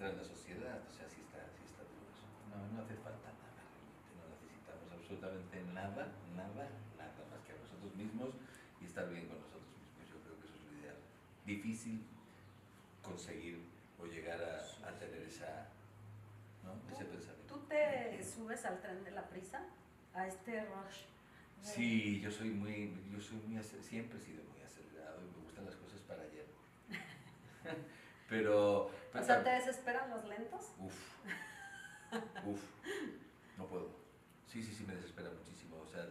e- 0.00 0.02
no 0.02 0.08
entra 0.08 0.08
en 0.08 0.16
la 0.16 0.24
sociedad. 0.24 0.80
O 0.88 0.92
sea, 0.92 1.04
sí 1.08 1.20
está, 1.20 1.44
sí 1.52 1.62
está 1.68 1.82
duro 1.84 2.08
eso. 2.08 2.24
No, 2.48 2.56
no 2.72 2.82
hace 2.82 2.96
falta 3.04 3.28
nada 3.36 3.60
realmente. 3.60 4.08
No 4.16 4.24
necesitamos 4.32 4.88
absolutamente 4.96 5.56
nada, 5.76 6.08
nada, 6.36 6.64
nada 6.96 7.20
más 7.28 7.40
que 7.44 7.52
a 7.52 7.58
nosotros 7.60 7.92
mismos 7.96 8.30
y 8.80 8.84
estar 8.88 9.08
bien 9.12 9.28
con 9.28 9.36
nosotros 9.40 9.68
mismos. 9.76 10.08
Yo 10.08 10.16
creo 10.24 10.36
que 10.40 10.46
eso 10.48 10.56
es 10.56 10.64
lo 10.64 10.72
ideal. 10.80 10.96
Difícil 11.44 12.04
conseguir 13.02 13.60
o 14.00 14.06
llegar 14.06 14.40
a, 14.40 14.88
a 14.88 14.98
tener 14.98 15.22
esa, 15.28 15.68
¿no? 16.64 16.72
ese 16.92 17.04
pensamiento. 17.04 17.54
¿Tú 17.54 17.60
te 17.68 18.24
subes 18.24 18.64
al 18.64 18.80
tren 18.80 19.04
de 19.04 19.10
la 19.10 19.28
prisa? 19.28 19.60
A 20.14 20.26
este 20.26 20.64
rush. 20.64 21.04
de- 21.62 21.66
Sí, 21.68 22.20
yo 22.20 22.30
soy 22.30 22.50
muy, 22.50 22.92
yo 23.12 23.20
soy 23.20 23.36
muy, 23.46 23.62
siempre 23.62 24.18
he 24.18 24.22
sido 24.22 24.42
muy 24.44 24.60
acelerado 24.62 25.20
y 25.20 25.24
me 25.36 25.44
gustan 25.44 25.66
las 25.66 25.76
cosas 25.76 26.00
para 26.00 26.22
ayer. 26.22 26.46
pero, 28.30 28.90
O 29.14 29.22
sea, 29.22 29.42
¿te 29.44 29.50
desesperan 29.50 30.08
los 30.10 30.24
lentos? 30.24 30.70
uf, 30.78 30.94
uf, 32.46 32.60
no 33.58 33.66
puedo. 33.66 33.88
Sí, 34.46 34.62
sí, 34.62 34.72
sí, 34.72 34.84
me 34.86 34.94
desespera 34.94 35.28
muchísimo. 35.30 35.76
O 35.80 35.86
sea, 35.86 36.06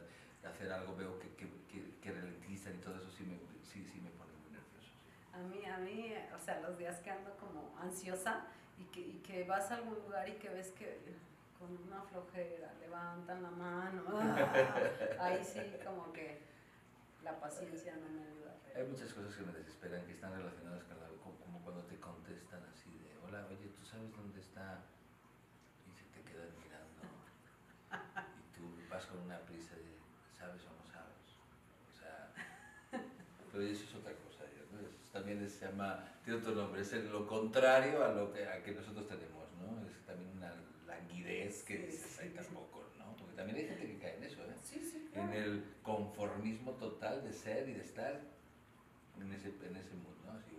hacer 0.49 0.71
algo 0.71 0.95
veo 0.95 1.17
que, 1.19 1.29
que, 1.35 1.47
que, 1.71 1.95
que 2.01 2.11
ralentizan 2.11 2.75
y 2.75 2.79
todo 2.79 2.95
eso 2.97 3.09
sí 3.09 3.23
me, 3.23 3.37
sí, 3.65 3.83
sí 3.91 3.99
me 4.01 4.09
pone 4.11 4.31
muy 4.43 4.51
nervioso. 4.51 4.91
A 5.33 5.39
mí, 5.39 5.65
a 5.65 5.77
mí, 5.77 6.13
o 6.35 6.39
sea, 6.39 6.59
los 6.61 6.77
días 6.77 6.99
que 6.99 7.09
ando 7.11 7.35
como 7.37 7.75
ansiosa 7.79 8.45
y 8.77 8.83
que, 8.85 8.99
y 9.01 9.13
que 9.25 9.43
vas 9.45 9.71
a 9.71 9.75
algún 9.75 9.95
lugar 9.95 10.27
y 10.29 10.33
que 10.33 10.49
ves 10.49 10.71
que 10.71 10.99
con 11.57 11.75
una 11.87 12.01
flojera 12.03 12.73
levantan 12.79 13.43
la 13.43 13.49
mano, 13.51 14.03
¡ah! 14.13 15.15
ahí 15.19 15.43
sí 15.43 15.59
como 15.85 16.13
que 16.13 16.41
la 17.23 17.37
paciencia 17.39 17.95
no 17.97 18.07
me 18.09 18.23
ayuda. 18.23 18.55
Hay 18.75 18.85
muchas 18.85 19.13
cosas 19.13 19.35
que 19.35 19.43
me 19.43 19.51
desesperan 19.51 20.05
que 20.05 20.13
están 20.13 20.31
relacionadas 20.33 20.83
con 20.85 20.97
la, 21.01 21.07
co- 21.21 21.35
como 21.43 21.48
cuando 21.69 21.85
te 21.85 21.99
contestan 21.99 22.63
así 22.73 22.89
de, 22.97 23.13
hola, 23.23 23.45
oye, 23.45 23.69
¿tú 23.77 23.85
sabes 23.85 24.11
dónde 24.11 24.39
está? 24.39 24.81
Y 25.85 25.93
se 25.93 26.05
te 26.05 26.23
quedan 26.25 26.49
mirando. 26.57 27.05
Y 28.41 28.57
tú 28.57 28.89
vas 28.89 29.05
con 29.05 29.19
una 29.19 29.37
prisa 29.41 29.75
de, 29.75 29.93
¿sabes 30.35 30.63
o 30.65 30.73
no 30.73 30.83
sabes? 30.91 31.29
O 31.85 31.93
sea, 31.93 32.33
pero 33.51 33.63
eso 33.63 33.83
es 33.83 33.93
otra 33.93 34.13
cosa. 34.13 34.45
¿no? 34.71 34.79
Eso 34.79 34.97
también 35.13 35.47
se 35.47 35.67
llama, 35.67 36.09
tiene 36.23 36.39
otro 36.39 36.55
nombre, 36.55 36.81
es 36.81 36.91
lo 37.05 37.27
contrario 37.27 38.03
a 38.03 38.13
lo 38.13 38.33
que, 38.33 38.47
a 38.47 38.63
que 38.63 38.71
nosotros 38.71 39.07
tenemos, 39.07 39.45
¿no? 39.61 39.85
Es 39.87 40.03
también 40.07 40.31
una 40.37 40.51
languidez 40.87 41.61
que 41.65 41.77
Sí, 41.77 41.85
dices, 41.85 42.11
sí, 42.17 42.21
ahí 42.23 42.29
tampoco, 42.31 42.83
¿no? 42.97 43.15
Porque 43.15 43.35
también 43.35 43.57
hay 43.59 43.67
gente 43.67 43.85
que 43.85 43.99
cae 43.99 44.17
en 44.17 44.23
eso, 44.23 44.43
¿eh? 44.43 44.55
Sí, 44.63 44.79
sí, 44.79 45.11
en 45.13 45.27
claro. 45.27 45.33
el 45.33 45.63
conformismo 45.83 46.71
total 46.73 47.23
de 47.23 47.31
ser 47.31 47.69
y 47.69 47.73
de 47.73 47.81
estar 47.81 48.19
en 49.21 49.33
ese, 49.33 49.49
en 49.49 49.75
ese 49.75 49.93
mundo, 49.93 50.17
¿no? 50.25 50.31
Así. 50.31 50.55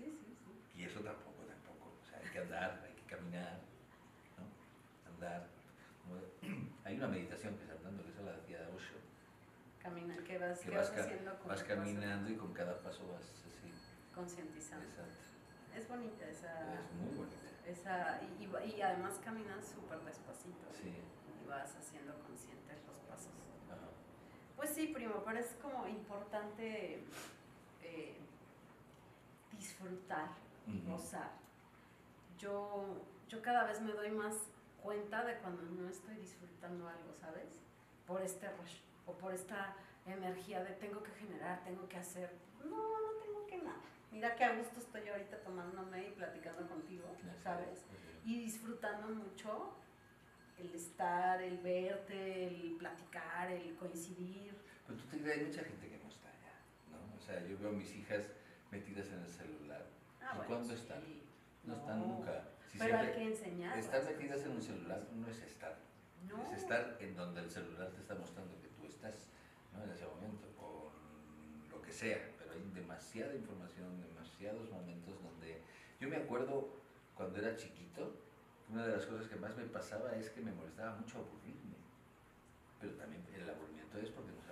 Sí, 0.00 0.08
sí, 0.24 0.34
sí. 0.34 0.80
Y 0.80 0.84
eso 0.84 1.00
tampoco, 1.00 1.44
tampoco. 1.44 1.92
O 2.00 2.04
sea, 2.08 2.18
hay 2.18 2.28
que 2.30 2.38
andar, 2.38 2.80
hay 2.86 2.94
que 2.94 3.02
caminar, 3.04 3.60
¿no? 4.38 5.12
Andar. 5.12 5.46
Hay 6.84 6.96
una 6.96 7.06
meditación 7.08 7.56
que 7.56 7.64
es 7.64 7.70
andando, 7.70 8.02
que 8.02 8.10
esa 8.10 8.22
la 8.22 8.32
decía 8.32 8.66
Osho. 8.74 8.96
Camina, 9.82 10.16
que 10.24 10.38
vas, 10.38 10.58
Que 10.60 10.70
vas 10.70 10.90
haciendo 10.90 11.38
con 11.38 11.48
Vas 11.48 11.62
paso, 11.62 11.68
caminando 11.68 12.30
y 12.30 12.36
con 12.36 12.52
cada 12.52 12.76
paso 12.82 13.06
vas 13.12 13.22
así. 13.46 13.70
concientizando. 14.14 14.84
Exacto. 14.86 15.20
Es 15.76 15.88
bonita 15.88 16.28
esa, 16.28 16.74
Es 16.74 16.92
muy 16.98 17.16
bonita. 17.16 17.36
esa 17.66 18.20
y, 18.24 18.42
y 18.44 18.46
va- 18.48 18.64
y 18.64 18.80
además 18.82 19.20
caminas 19.24 19.64
súper 19.68 20.00
despacito 20.00 20.66
Sí. 20.72 20.88
y 20.90 21.46
vas 21.46 21.76
haciendo 21.76 22.14
conscientes 22.26 22.78
los 22.88 22.96
pasos. 23.08 23.32
Ajá. 23.70 23.88
Pues 24.56 24.70
sí, 24.70 24.88
primo, 24.88 25.22
pero 25.24 25.38
es 25.38 25.54
como 25.62 25.86
importante 25.86 27.04
eh, 27.82 28.16
disfrutar 29.60 30.28
y 30.66 30.78
Ujú. 30.78 30.92
gozar. 30.92 31.30
Yo, 32.38 32.96
yo 33.28 33.42
cada 33.42 33.64
vez 33.64 33.80
me 33.80 33.92
doy 33.92 34.10
más 34.10 34.34
cuenta 34.82 35.24
de 35.24 35.36
cuando 35.38 35.62
no 35.62 35.88
estoy 35.88 36.16
disfrutando 36.16 36.88
algo, 36.88 37.12
¿sabes? 37.20 37.60
Por 38.06 38.22
este 38.22 38.48
rush 38.56 38.78
o 39.06 39.12
por 39.12 39.34
esta 39.34 39.76
energía 40.06 40.64
de 40.64 40.72
tengo 40.72 41.02
que 41.02 41.12
generar, 41.12 41.62
tengo 41.64 41.86
que 41.88 41.98
hacer. 41.98 42.30
No, 42.64 42.76
no 42.76 43.10
tengo 43.22 43.46
que 43.46 43.58
nada. 43.58 43.80
Mira 44.10 44.34
qué 44.34 44.44
a 44.44 44.56
gusto 44.56 44.80
estoy 44.80 45.06
ahorita 45.08 45.36
tomándome 45.42 46.08
y 46.08 46.10
platicando 46.12 46.66
contigo, 46.66 47.04
¿sabes? 47.44 47.84
y 48.24 48.38
disfrutando 48.38 49.08
mucho 49.08 49.72
el 50.58 50.74
estar, 50.74 51.40
el 51.40 51.56
verte, 51.58 52.48
el 52.48 52.76
platicar, 52.78 53.50
el 53.50 53.76
coincidir. 53.76 54.54
Pero 54.86 54.98
tú 54.98 55.06
te 55.06 55.32
hay 55.32 55.44
mucha 55.46 55.62
gente 55.62 55.88
que 55.88 55.98
no 55.98 56.08
está 56.08 56.28
allá, 56.28 56.54
¿no? 56.90 57.16
O 57.16 57.20
sea, 57.20 57.46
yo 57.46 57.58
veo 57.58 57.70
a 57.70 57.72
mis 57.72 57.94
hijas 57.94 58.24
metidas 58.70 59.08
en 59.08 59.20
el 59.20 59.28
celular. 59.28 59.86
Ah, 60.20 60.30
¿Y 60.32 60.36
bueno, 60.36 60.48
cuándo 60.48 60.74
sí. 60.74 60.80
están? 60.80 61.02
No, 61.64 61.74
No, 61.74 61.80
están 61.80 62.00
nunca. 62.00 62.44
Si 62.70 62.78
Pero 62.78 62.98
hay 62.98 63.12
que 63.12 63.24
enseñar. 63.24 63.78
Estar 63.78 64.04
metidas 64.04 64.42
en 64.42 64.50
un 64.52 64.62
celular 64.62 65.06
no 65.12 65.26
es 65.28 65.42
estar. 65.42 65.76
No. 66.28 66.42
Es 66.52 66.62
estar 66.62 66.96
en 67.00 67.16
donde 67.16 67.40
el 67.40 67.50
celular 67.50 67.90
te 67.90 68.00
está 68.00 68.14
mostrando 68.14 68.60
que 68.60 68.68
tú 68.68 68.86
estás 68.86 69.28
¿no? 69.72 69.82
en 69.82 69.90
ese 69.90 70.06
momento, 70.06 70.46
con 70.56 70.92
lo 71.70 71.82
que 71.82 71.92
sea. 71.92 72.18
Pero 72.38 72.52
hay 72.52 72.62
demasiada 72.74 73.34
información, 73.34 74.00
demasiados 74.02 74.70
momentos 74.70 75.20
donde... 75.22 75.62
Yo 75.98 76.08
me 76.08 76.16
acuerdo 76.16 76.80
cuando 77.14 77.38
era 77.38 77.56
chiquito, 77.56 78.14
una 78.70 78.86
de 78.86 78.92
las 78.92 79.04
cosas 79.06 79.26
que 79.28 79.36
más 79.36 79.56
me 79.56 79.64
pasaba 79.64 80.14
es 80.14 80.30
que 80.30 80.40
me 80.40 80.52
molestaba 80.52 80.96
mucho 80.96 81.18
aburrirme. 81.18 81.76
Pero 82.80 82.94
también 82.94 83.22
el 83.34 83.48
aburrimiento 83.50 83.98
es 83.98 84.10
porque 84.10 84.32
no 84.32 84.40
sabes 84.42 84.48
estar. 84.48 84.49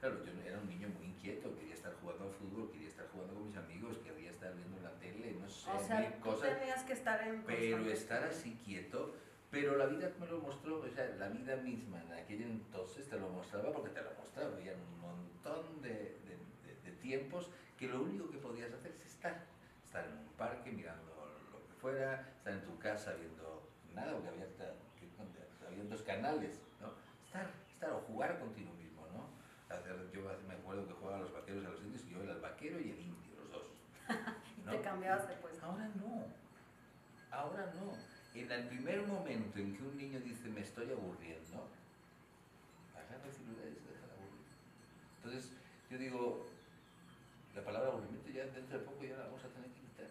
Claro, 0.00 0.24
yo 0.24 0.32
era 0.46 0.58
un 0.58 0.68
niño 0.68 0.88
muy 0.96 1.06
inquieto, 1.06 1.54
quería 1.56 1.74
estar 1.74 1.92
jugando 2.00 2.24
al 2.26 2.30
fútbol, 2.32 2.70
quería 2.70 2.88
estar 2.88 3.06
jugando 3.08 3.34
con 3.34 3.46
mis 3.48 3.56
amigos, 3.56 3.98
quería 3.98 4.30
estar 4.30 4.54
viendo 4.54 4.78
la 4.80 4.92
tele, 5.00 5.32
no 5.40 5.48
sé, 5.48 5.70
O 5.70 5.74
mil 5.78 5.86
sea, 5.86 6.12
tú 6.14 6.20
cosas 6.20 6.58
tenías 6.58 6.82
que 6.84 6.92
estar 6.92 7.26
en 7.26 7.42
pero 7.42 7.78
estar 7.90 8.22
así 8.24 8.58
quieto, 8.64 9.14
pero 9.50 9.76
la 9.76 9.86
vida 9.86 10.10
me 10.20 10.26
lo 10.26 10.40
mostró, 10.40 10.80
o 10.80 10.88
sea, 10.88 11.08
la 11.18 11.28
vida 11.28 11.56
misma 11.56 12.00
en 12.02 12.12
aquel 12.12 12.42
entonces 12.42 13.08
te 13.08 13.18
lo 13.18 13.28
mostraba 13.30 13.72
porque 13.72 13.90
te 13.90 14.02
lo 14.02 14.10
mostraba, 14.14 14.54
había 14.56 14.74
un 14.74 15.00
montón 15.00 15.82
de, 15.82 15.88
de- 15.88 16.38
de- 16.64 16.80
de 16.84 16.92
tiempos 17.02 17.50
que 17.76 17.88
lo 17.88 18.02
único 18.02 18.30
que 18.30 18.38
podías 18.38 18.72
hacer 18.72 18.92
es 18.92 19.06
estar, 19.06 19.46
estar 19.84 20.04
en 20.06 20.12
un 20.18 20.28
parque 20.36 20.70
mirando 20.70 21.12
lo 21.50 21.58
que 21.66 21.72
fuera, 21.80 22.28
estar 22.36 22.52
en 22.52 22.62
tu 22.62 22.78
casa 22.78 23.14
viendo 23.14 23.68
nada, 23.94 24.12
porque 24.12 24.28
había, 24.28 24.46
había 25.66 25.84
dos 25.84 26.02
canales, 26.02 26.60
¿no? 26.80 26.92
Estar, 27.24 27.50
estar 27.72 27.90
o 27.92 28.00
jugar 28.02 28.38
¿no? 28.40 28.77
Hacer- 29.70 30.10
yo 30.12 30.20
me 30.48 30.54
acuerdo 30.54 30.86
que 30.88 30.94
jugaba 30.94 31.18
a 31.18 31.20
los 31.22 31.32
vaqueros 31.32 31.62
y 31.62 31.66
a 31.66 31.70
los 31.70 31.82
indios 31.82 32.02
y 32.06 32.10
yo 32.10 32.22
era 32.22 32.32
el 32.32 32.40
vaquero 32.40 32.80
y 32.80 32.90
el 32.90 33.00
indio, 33.00 33.34
los 33.42 33.50
dos. 33.52 33.66
y 34.08 34.62
¿no? 34.66 34.70
te 34.72 34.80
cambiabas 34.80 35.28
de 35.28 35.34
puesto. 35.36 35.64
Ahora 35.66 35.88
no. 35.96 36.24
Ahora 37.30 37.72
no. 37.74 37.92
En 38.34 38.50
el 38.52 38.68
primer 38.68 39.06
momento 39.06 39.58
en 39.58 39.76
que 39.76 39.82
un 39.82 39.96
niño 39.96 40.20
dice 40.20 40.48
me 40.48 40.60
estoy 40.60 40.90
aburriendo, 40.90 41.68
agarra 42.94 43.26
el 43.26 43.32
celular 43.32 43.66
y 43.68 43.74
se 43.76 43.90
deja 43.92 44.06
de 44.06 44.12
aburrir. 44.12 44.46
Entonces, 45.16 45.52
yo 45.90 45.98
digo, 45.98 46.46
la 47.54 47.62
palabra 47.64 47.88
aburrimiento 47.90 48.30
ya 48.30 48.44
dentro 48.46 48.78
de 48.78 48.84
poco 48.84 49.04
ya 49.04 49.16
la 49.16 49.24
vamos 49.24 49.44
a 49.44 49.48
tener 49.48 49.68
que 49.70 49.80
quitar. 49.80 50.06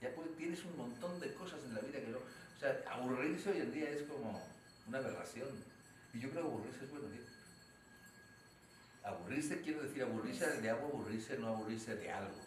Ya 0.00 0.14
puede- 0.14 0.30
tienes 0.36 0.64
un 0.64 0.76
montón 0.76 1.18
de 1.20 1.34
cosas 1.34 1.64
en 1.64 1.74
la 1.74 1.80
vida 1.80 2.00
que 2.00 2.08
no. 2.08 2.18
O 2.18 2.58
sea, 2.60 2.82
aburrirse 2.90 3.50
hoy 3.50 3.60
en 3.60 3.72
día 3.72 3.90
es 3.90 4.02
como 4.02 4.42
una 4.86 4.98
aberración. 4.98 5.48
Y 6.12 6.20
yo 6.20 6.30
creo 6.30 6.42
que 6.42 6.48
aburrirse 6.48 6.84
es 6.84 6.90
bueno. 6.90 7.06
¿eh? 7.08 7.20
Aburrirse 9.04 9.60
quiero 9.60 9.82
decir 9.82 10.02
aburrirse 10.02 10.60
de 10.60 10.70
algo, 10.70 10.86
aburrirse, 10.86 11.38
no 11.38 11.48
aburrirse 11.48 11.96
de 11.96 12.10
algo. 12.10 12.38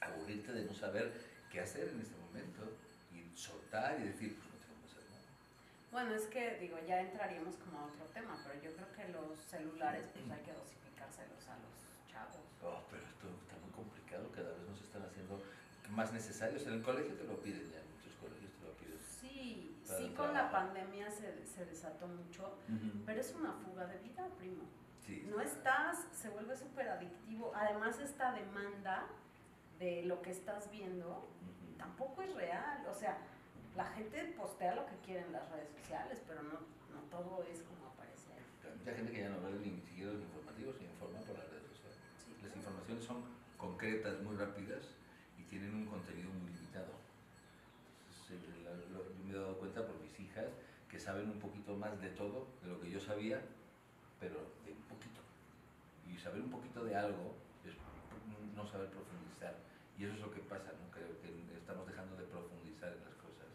Aburrirte 0.00 0.52
de 0.52 0.64
no 0.64 0.74
saber 0.74 1.12
qué 1.52 1.60
hacer 1.60 1.88
en 1.88 2.00
este 2.00 2.16
momento 2.16 2.66
y 3.14 3.36
soltar 3.36 3.98
y 4.00 4.10
decir, 4.10 4.34
pues 4.34 4.46
no 4.50 4.58
tengo 4.58 4.74
que 4.82 4.86
hacer 4.90 5.04
nada. 5.06 5.26
Bueno, 5.92 6.14
es 6.14 6.26
que 6.26 6.58
digo, 6.58 6.78
ya 6.86 7.00
entraríamos 7.00 7.54
como 7.56 7.78
a 7.78 7.84
otro 7.86 8.04
tema, 8.12 8.36
pero 8.42 8.58
yo 8.60 8.74
creo 8.74 8.90
que 8.90 9.12
los 9.12 9.38
celulares 9.38 10.04
pues 10.12 10.26
hay 10.30 10.42
que 10.42 10.52
dosificárselos 10.52 11.46
a 11.46 11.54
los 11.62 11.74
chavos. 12.10 12.42
Oh, 12.62 12.82
pero 12.90 13.06
esto 13.06 13.30
está 13.38 13.54
muy 13.62 13.70
complicado, 13.70 14.26
cada 14.34 14.50
vez 14.50 14.66
nos 14.66 14.82
están 14.82 15.02
haciendo 15.06 15.40
más 15.94 16.12
necesarios. 16.12 16.66
En 16.66 16.74
el 16.74 16.82
colegio 16.82 17.14
te 17.14 17.24
lo 17.24 17.38
piden 17.38 17.70
ya, 17.70 17.78
en 17.78 17.88
muchos 17.94 18.18
colegios 18.18 18.50
te 18.58 18.66
lo 18.66 18.74
piden. 18.82 18.98
Sí, 18.98 19.78
sí 19.86 20.12
con 20.16 20.34
la 20.34 20.50
pandemia 20.50 21.08
se, 21.08 21.46
se 21.46 21.64
desató 21.66 22.08
mucho, 22.08 22.58
pero 23.06 23.20
es 23.20 23.32
una 23.38 23.52
fuga 23.52 23.86
de 23.86 23.98
vida, 24.02 24.26
primo. 24.38 24.66
Sí, 25.08 25.24
No 25.26 25.40
está- 25.40 25.92
estás, 25.92 26.06
se 26.12 26.28
vuelve 26.28 26.54
súper 26.54 26.86
adictivo. 26.86 27.50
Además, 27.54 27.98
esta 27.98 28.30
demanda 28.32 29.06
de 29.78 30.02
lo 30.04 30.20
que 30.20 30.30
estás 30.32 30.70
viendo 30.70 31.08
Ujú. 31.08 31.78
tampoco 31.78 32.20
es 32.20 32.34
real. 32.34 32.84
O 32.86 32.92
sea, 32.94 33.16
la 33.74 33.86
gente 33.86 34.22
postea 34.36 34.74
lo 34.74 34.84
que 34.84 34.96
quiere 35.06 35.22
en 35.22 35.32
las 35.32 35.48
redes 35.50 35.70
sociales, 35.80 36.20
pero 36.28 36.42
no, 36.42 36.60
no 36.92 37.00
todo 37.10 37.42
es 37.50 37.62
como 37.62 37.86
aparece 37.86 38.32
ahí. 38.34 38.70
Hay 38.70 38.76
mucha 38.78 38.92
gente 38.92 39.12
que 39.12 39.20
ya 39.20 39.30
no 39.30 39.40
ve 39.40 39.52
ni 39.64 39.80
siquiera 39.80 40.12
los 40.12 40.20
informativos, 40.20 40.76
se 40.76 40.84
informa 40.84 41.20
por 41.20 41.38
las 41.38 41.48
redes 41.48 41.66
sociales. 41.72 41.98
Sí, 42.22 42.30
Las 42.32 42.40
claro. 42.52 42.56
informaciones 42.58 43.04
son 43.06 43.24
concretas, 43.56 44.20
muy 44.20 44.36
rápidas 44.36 44.84
y 45.38 45.42
tienen 45.44 45.74
un 45.74 45.86
contenido 45.86 46.28
muy 46.28 46.50
limitado. 46.52 46.92
Entonces, 48.28 48.62
la- 48.62 48.76
lo- 48.92 49.08
yo 49.08 49.24
me 49.24 49.32
he 49.32 49.36
dado 49.38 49.56
cuenta 49.58 49.86
por 49.86 49.98
mis 50.00 50.20
hijas 50.20 50.48
que 50.90 50.98
saben 51.00 51.30
un 51.30 51.38
poquito 51.38 51.74
más 51.76 51.98
de 51.98 52.10
todo, 52.10 52.46
de 52.62 52.68
lo 52.68 52.78
que 52.80 52.90
yo 52.90 53.00
sabía, 53.00 53.40
pero 54.20 54.36
de 54.66 54.74
saber 56.28 56.42
un 56.42 56.50
poquito 56.50 56.84
de 56.84 56.94
algo 56.94 57.34
es 57.64 57.74
no 58.54 58.66
saber 58.66 58.88
profundizar. 58.90 59.56
Y 59.96 60.04
eso 60.04 60.14
es 60.14 60.20
lo 60.20 60.30
que 60.30 60.40
pasa, 60.40 60.72
¿no? 60.72 60.90
Creo 60.90 61.18
que 61.22 61.56
estamos 61.56 61.86
dejando 61.86 62.16
de 62.16 62.24
profundizar 62.24 62.92
en 62.92 63.00
las 63.04 63.14
cosas. 63.14 63.48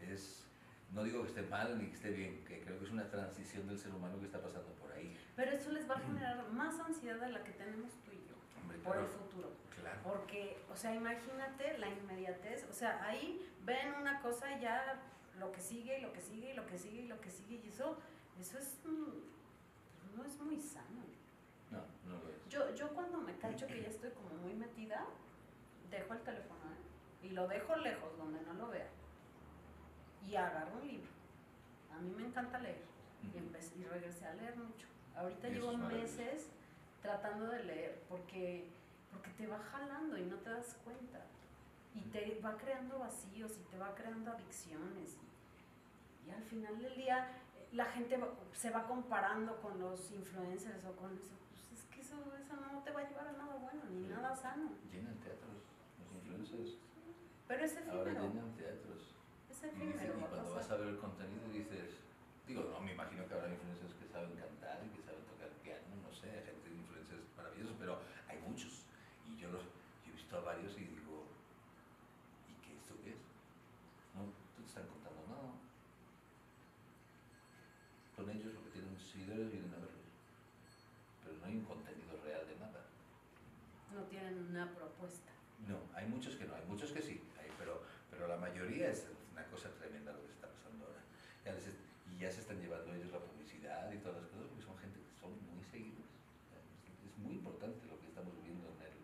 Es, 0.00 0.46
no 0.92 1.04
digo 1.04 1.22
que 1.22 1.28
esté 1.28 1.42
mal 1.42 1.76
ni 1.78 1.88
que 1.88 1.94
esté 1.94 2.10
bien, 2.10 2.44
que 2.46 2.60
creo 2.60 2.78
que 2.78 2.86
es 2.86 2.90
una 2.90 3.10
transición 3.10 3.66
del 3.68 3.78
ser 3.78 3.92
humano 3.94 4.18
que 4.18 4.24
está 4.24 4.40
pasando 4.40 4.70
por 4.80 4.90
ahí. 4.92 5.14
Pero 5.36 5.50
eso 5.52 5.70
les 5.70 5.88
va 5.88 5.96
a 5.96 6.00
generar 6.00 6.48
más 6.50 6.80
ansiedad 6.80 7.20
de 7.20 7.30
la 7.30 7.44
que 7.44 7.52
tenemos 7.52 7.92
tú 8.04 8.12
y 8.12 8.24
yo 8.26 8.36
Hombre, 8.62 8.78
por 8.78 8.96
el 8.96 9.04
claro, 9.04 9.18
futuro. 9.18 9.52
claro. 9.78 10.00
Porque, 10.02 10.62
o 10.72 10.76
sea, 10.76 10.94
imagínate 10.94 11.76
la 11.76 11.88
inmediatez, 11.90 12.66
o 12.70 12.72
sea, 12.72 13.04
ahí 13.04 13.46
ven 13.66 13.92
una 14.00 14.22
cosa 14.22 14.56
y 14.56 14.62
ya 14.62 14.98
lo 15.38 15.52
que 15.52 15.60
sigue 15.60 15.98
y 15.98 16.02
lo 16.02 16.12
que 16.14 16.22
sigue 16.22 16.52
y 16.52 16.54
lo 16.54 16.66
que 16.66 16.78
sigue 16.78 17.02
y 17.02 17.06
lo 17.08 17.20
que 17.20 17.30
sigue 17.30 17.60
y 17.62 17.68
eso, 17.68 17.98
eso 18.40 18.58
es, 18.58 18.78
no 18.86 20.24
es 20.24 20.40
muy 20.40 20.58
sano. 20.58 21.17
No, 21.70 21.78
no 22.06 22.22
lo 22.22 22.28
es. 22.30 22.48
Yo, 22.48 22.74
yo 22.74 22.88
cuando 22.94 23.18
me 23.18 23.36
cacho 23.38 23.66
que 23.66 23.82
ya 23.82 23.88
estoy 23.88 24.10
como 24.10 24.30
muy 24.42 24.54
metida, 24.54 25.04
dejo 25.90 26.14
el 26.14 26.20
teléfono 26.20 26.60
¿eh? 26.72 27.26
y 27.26 27.30
lo 27.30 27.46
dejo 27.48 27.76
lejos 27.76 28.16
donde 28.16 28.40
no 28.42 28.54
lo 28.54 28.68
vea 28.68 28.88
y 30.26 30.36
agarro 30.36 30.78
un 30.80 30.86
libro. 30.86 31.08
A 31.94 31.98
mí 32.00 32.10
me 32.16 32.26
encanta 32.26 32.58
leer 32.58 32.82
y, 33.22 33.36
empecé, 33.38 33.78
y 33.78 33.84
regresé 33.84 34.26
a 34.26 34.34
leer 34.34 34.56
mucho. 34.56 34.86
Ahorita 35.16 35.48
llevo 35.48 35.72
meses 35.94 36.48
tratando 37.02 37.46
de 37.46 37.64
leer 37.64 38.02
porque, 38.08 38.68
porque 39.10 39.30
te 39.30 39.46
va 39.46 39.58
jalando 39.58 40.16
y 40.18 40.24
no 40.24 40.36
te 40.36 40.50
das 40.50 40.76
cuenta. 40.84 41.20
Y 41.94 42.00
te 42.10 42.40
va 42.44 42.56
creando 42.56 42.98
vacíos 42.98 43.52
y 43.58 43.62
te 43.70 43.78
va 43.78 43.94
creando 43.94 44.30
adicciones. 44.32 45.16
Y, 46.26 46.28
y 46.28 46.30
al 46.32 46.42
final 46.44 46.78
del 46.80 46.94
día 46.96 47.30
eh, 47.56 47.68
la 47.72 47.86
gente 47.86 48.16
va- 48.18 48.28
se 48.52 48.70
va 48.70 48.86
comparando 48.86 49.56
con 49.60 49.80
los 49.80 50.10
influencers 50.12 50.84
o 50.84 50.92
con 50.92 51.16
eso. 51.16 51.34
Eso, 52.08 52.16
eso 52.40 52.56
no 52.56 52.80
te 52.82 52.90
va 52.90 53.00
a 53.00 53.08
llevar 53.08 53.28
a 53.28 53.32
nada 53.32 53.56
bueno 53.60 53.84
ni 53.92 54.00
Sí. 54.00 54.08
nada 54.08 54.34
sano. 54.34 54.72
Llenan 54.90 55.20
teatros, 55.20 55.60
los 56.00 56.08
influencers. 56.16 56.78
Pero 57.46 57.64
es 57.64 57.76
Ahora 57.76 58.10
efímero. 58.12 58.32
llenan 58.32 58.56
teatros. 58.56 59.02
Es 59.50 59.62
Y, 59.62 59.66
efímero. 59.66 60.16
y 60.16 60.20
va 60.20 60.26
a 60.26 60.30
cuando 60.30 60.54
vas 60.54 60.70
a 60.70 60.76
ver 60.76 60.88
el 60.88 60.96
contenido 60.98 61.44
dices, 61.52 62.00
digo, 62.46 62.64
no, 62.64 62.80
me 62.80 62.92
imagino 62.96 63.28
que 63.28 63.34
habrá 63.34 63.52
influencers 63.52 63.92
que 63.92 64.08
saben 64.08 64.32
cantar 64.40 64.80
y 64.86 64.88
que 64.96 65.02
saben 65.04 65.20
tocar 65.28 65.50
piano, 65.60 65.84
no 66.00 66.10
sé, 66.16 66.30
hay 66.32 66.44
gente 66.48 66.64
de 66.70 66.76
influencers 66.80 67.24
maravillosos, 67.36 67.76
pero 67.78 68.00
hay 68.26 68.38
muchos. 68.40 68.88
Y 69.28 69.36
yo 69.36 69.50
los 69.52 69.64
yo 69.64 70.08
he 70.08 70.16
visto 70.16 70.32
a 70.38 70.40
varios 70.40 70.72
y 70.80 70.84
digo, 70.88 71.28
¿y 72.48 72.54
qué 72.64 72.72
esto 72.72 72.96
qué 73.04 73.10
es? 73.12 73.20
No, 74.16 74.24
no 74.24 74.32
te 74.56 74.64
están 74.64 74.88
contando 74.88 75.20
nada. 75.28 75.52
Son 78.16 78.30
ellos 78.30 78.54
los 78.54 78.64
que 78.64 78.70
tienen 78.70 78.92
muchos 78.96 79.10
seguidores 79.12 79.52
vienen 79.52 79.72
a 79.76 79.76
verlos. 79.84 80.08
Pero 81.22 81.36
no 81.38 81.44
hay 81.46 81.56
un 81.60 81.64
contenido 81.64 82.16
real 82.24 82.46
de 82.48 82.56
nada. 82.56 82.80
No 83.94 84.02
tienen 84.08 84.48
una 84.48 84.72
propuesta. 84.74 85.28
No, 85.68 85.76
hay 85.94 86.06
muchos 86.08 86.36
que 86.36 86.46
no, 86.46 86.54
hay 86.54 86.64
muchos 86.66 86.90
que 86.92 87.02
sí, 87.02 87.20
hay, 87.38 87.50
pero, 87.58 87.82
pero 88.10 88.24
pero 88.24 88.28
la 88.28 88.36
mayoría 88.36 88.90
es 88.90 89.06
una 89.32 89.44
cosa 89.46 89.68
tremenda 89.78 90.12
lo 90.12 90.24
que 90.24 90.32
está 90.32 90.48
pasando 90.48 90.86
ahora. 90.86 91.02
Ya 91.44 91.52
les 91.52 91.66
est- 91.68 91.84
y 92.10 92.18
ya 92.18 92.30
se 92.32 92.40
están 92.40 92.58
llevando 92.60 92.94
ellos 92.94 93.12
la 93.12 93.20
publicidad 93.20 93.92
y 93.92 93.98
todas 93.98 94.22
las 94.22 94.30
cosas, 94.30 94.46
porque 94.48 94.64
son 94.64 94.78
gente 94.78 94.98
que 94.98 95.14
son 95.20 95.30
muy 95.54 95.62
seguidos. 95.70 96.08
Es, 96.56 96.64
es 97.12 97.18
muy 97.18 97.34
importante 97.34 97.86
lo 97.86 98.00
que 98.00 98.06
estamos 98.08 98.32
viendo 98.42 98.66
en 98.66 98.80
el, 98.82 98.96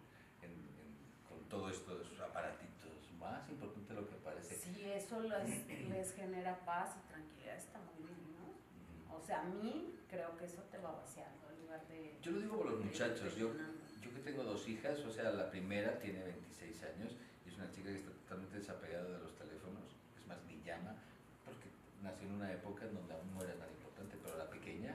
en, 0.43 0.53
en- 0.57 0.99
con 1.29 1.39
todo 1.49 1.69
esto 1.71 1.99
de 1.99 2.05
sus 2.05 2.19
aparatitos, 2.21 2.91
más 3.21 3.47
importante 3.51 3.93
de 3.95 4.01
lo 4.01 4.09
que 4.09 4.17
parece. 4.17 4.55
Si 4.57 4.83
eso 4.91 5.14
les, 5.29 5.89
les 5.89 6.13
genera 6.15 6.59
paz 6.65 6.91
y 6.97 7.09
tranquilidad, 7.09 7.57
está 7.57 7.79
muy 7.81 8.07
bien, 8.07 8.19
¿no? 8.37 9.15
O 9.17 9.21
sea, 9.21 9.41
a 9.43 9.45
mí 9.45 9.95
creo 10.09 10.37
que 10.37 10.45
eso 10.47 10.63
te 10.71 10.79
va 10.79 10.93
vaciando 10.93 11.51
en 11.51 11.61
lugar 11.63 11.87
de... 11.89 12.17
Yo 12.23 12.33
lo 12.33 12.41
digo 12.41 12.57
por 12.59 12.71
los 12.71 12.85
muchachos, 12.85 13.37
yo, 13.37 13.51
yo 14.03 14.13
que 14.15 14.21
tengo 14.21 14.45
dos 14.45 14.69
hijas, 14.69 14.99
o 15.01 15.11
sea, 15.11 15.31
la 15.33 15.51
primera 15.51 15.99
tiene 15.99 16.23
26 16.25 16.83
años 16.85 17.13
y 17.45 17.49
es 17.51 17.57
una 17.57 17.71
chica 17.71 17.89
que 17.91 17.97
está 17.99 18.11
totalmente 18.13 18.59
desapegada 18.59 19.05
de 19.11 19.19
los 19.19 19.35
teléfonos, 19.37 19.85
es 20.19 20.27
más, 20.27 20.39
ni 20.47 20.61
llama, 20.63 20.95
porque 21.45 21.69
nació 22.03 22.29
en 22.29 22.35
una 22.35 22.53
época 22.53 22.85
en 22.87 22.95
donde 22.95 23.15
aún 23.15 23.35
no 23.35 23.43
era 23.43 23.55
tan 23.55 23.69
importante, 23.71 24.17
pero 24.23 24.37
la 24.39 24.49
pequeña, 24.51 24.95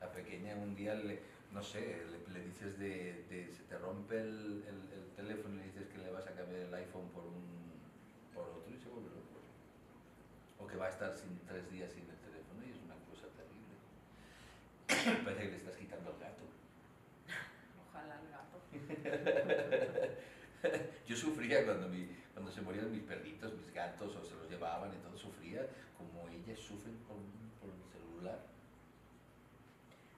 la 0.00 0.10
pequeña 0.12 0.54
un 0.56 0.74
día 0.74 0.94
le, 0.94 1.20
no 1.52 1.62
sé, 1.62 2.02
le, 2.10 2.32
le 2.34 2.44
dices 2.46 2.78
de, 2.78 3.24
de- 3.30 3.50
se 3.52 3.62
te 3.64 3.78
rompe 3.78 4.18
el, 4.20 4.64
el- 4.66 4.92
el 4.98 5.10
teléfono 5.16 5.54
y 5.54 5.58
le 5.58 5.64
dices 5.64 5.86
que 5.88 5.98
le 5.98 6.10
vas 6.10 6.26
a 6.26 6.32
cambiar 6.34 6.60
el 6.60 6.74
iPhone 6.74 7.08
por 7.14 7.24
un 7.24 7.54
por 8.34 8.48
otro 8.48 8.74
y 8.74 8.78
se 8.78 8.88
vuelve. 8.88 9.10
O 10.64 10.66
que 10.66 10.76
va 10.76 10.86
a 10.86 10.88
estar 10.88 11.14
sin 11.14 11.38
tres 11.46 11.70
días 11.70 11.92
sin 11.92 12.08
el 12.08 12.16
teléfono 12.16 12.64
y 12.64 12.70
es 12.72 12.78
una 12.80 12.94
cosa 13.04 13.28
terrible. 13.36 13.76
Parece 15.24 15.42
que 15.44 15.50
le 15.50 15.56
estás 15.58 15.76
quitando 15.76 16.10
el 16.12 16.18
gato. 16.18 16.44
Ojalá 17.88 18.18
el 18.20 18.28
gato. 18.32 18.56
Yo 21.06 21.14
sufría 21.16 21.64
cuando, 21.66 21.88
mi, 21.88 22.08
cuando 22.32 22.50
se 22.50 22.62
morían 22.62 22.90
mis 22.90 23.02
perritos, 23.02 23.52
mis 23.54 23.70
gatos, 23.74 24.16
o 24.16 24.24
se 24.24 24.34
los 24.34 24.48
llevaban 24.48 24.90
y 24.94 24.96
todo, 25.04 25.14
sufría 25.18 25.66
como 25.98 26.26
ellas 26.30 26.58
sufren 26.58 26.96
por, 27.06 27.18
por 27.60 27.68
el 27.68 27.84
celular. 27.92 28.40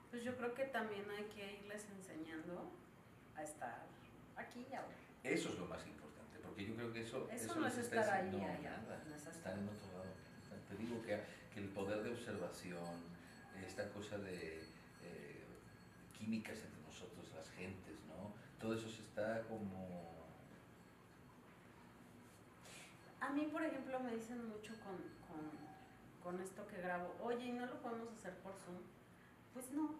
Pues 0.09 0.23
yo 0.23 0.37
creo 0.37 0.53
que 0.53 0.63
también 0.67 1.03
hay 1.11 1.25
que 1.25 1.55
irles 1.59 1.85
enseñando 1.91 2.71
a 3.35 3.43
estar 3.43 3.83
aquí 4.37 4.65
y 4.71 4.73
ahora. 4.73 4.95
Eso 5.23 5.49
es 5.49 5.59
lo 5.59 5.65
más 5.65 5.85
importante, 5.85 6.39
porque 6.41 6.65
yo 6.65 6.75
creo 6.75 6.93
que 6.93 7.01
eso, 7.01 7.27
Eso 7.29 7.55
no 7.55 7.65
les 7.67 7.73
es 7.77 7.83
está 7.85 7.99
estar 8.01 8.21
ahí, 8.21 8.29
allá, 8.29 8.57
nada, 8.79 9.03
no 9.05 9.13
es 9.15 9.27
estar- 9.27 9.57
en 9.59 9.67
otro 9.67 9.87
lado. 9.91 9.96
Te 10.69 10.75
digo 10.75 11.01
que, 11.01 11.19
que 11.53 11.59
el 11.59 11.69
poder 11.69 12.03
de 12.03 12.11
observación, 12.11 13.17
esta 13.65 13.89
cosa 13.91 14.17
de 14.17 14.59
eh, 15.03 15.43
químicas 16.17 16.57
entre 16.59 16.81
nosotros, 16.81 17.25
las 17.35 17.49
gentes, 17.51 17.95
¿no? 18.07 18.33
Todo 18.59 18.75
eso 18.75 18.89
se 18.89 19.01
está 19.01 19.43
como... 19.47 20.17
A 23.19 23.29
mí, 23.31 23.47
por 23.51 23.63
ejemplo, 23.63 23.99
me 23.99 24.15
dicen 24.15 24.47
mucho 24.47 24.73
con, 24.79 24.95
con, 25.27 25.51
con 26.23 26.41
esto 26.41 26.67
que 26.67 26.77
grabo, 26.81 27.15
oye, 27.21 27.45
¿y 27.45 27.51
no 27.51 27.65
lo 27.65 27.81
podemos 27.81 28.11
hacer 28.13 28.35
por 28.39 28.53
Zoom? 28.53 28.77
Pues 29.53 29.71
no, 29.71 29.95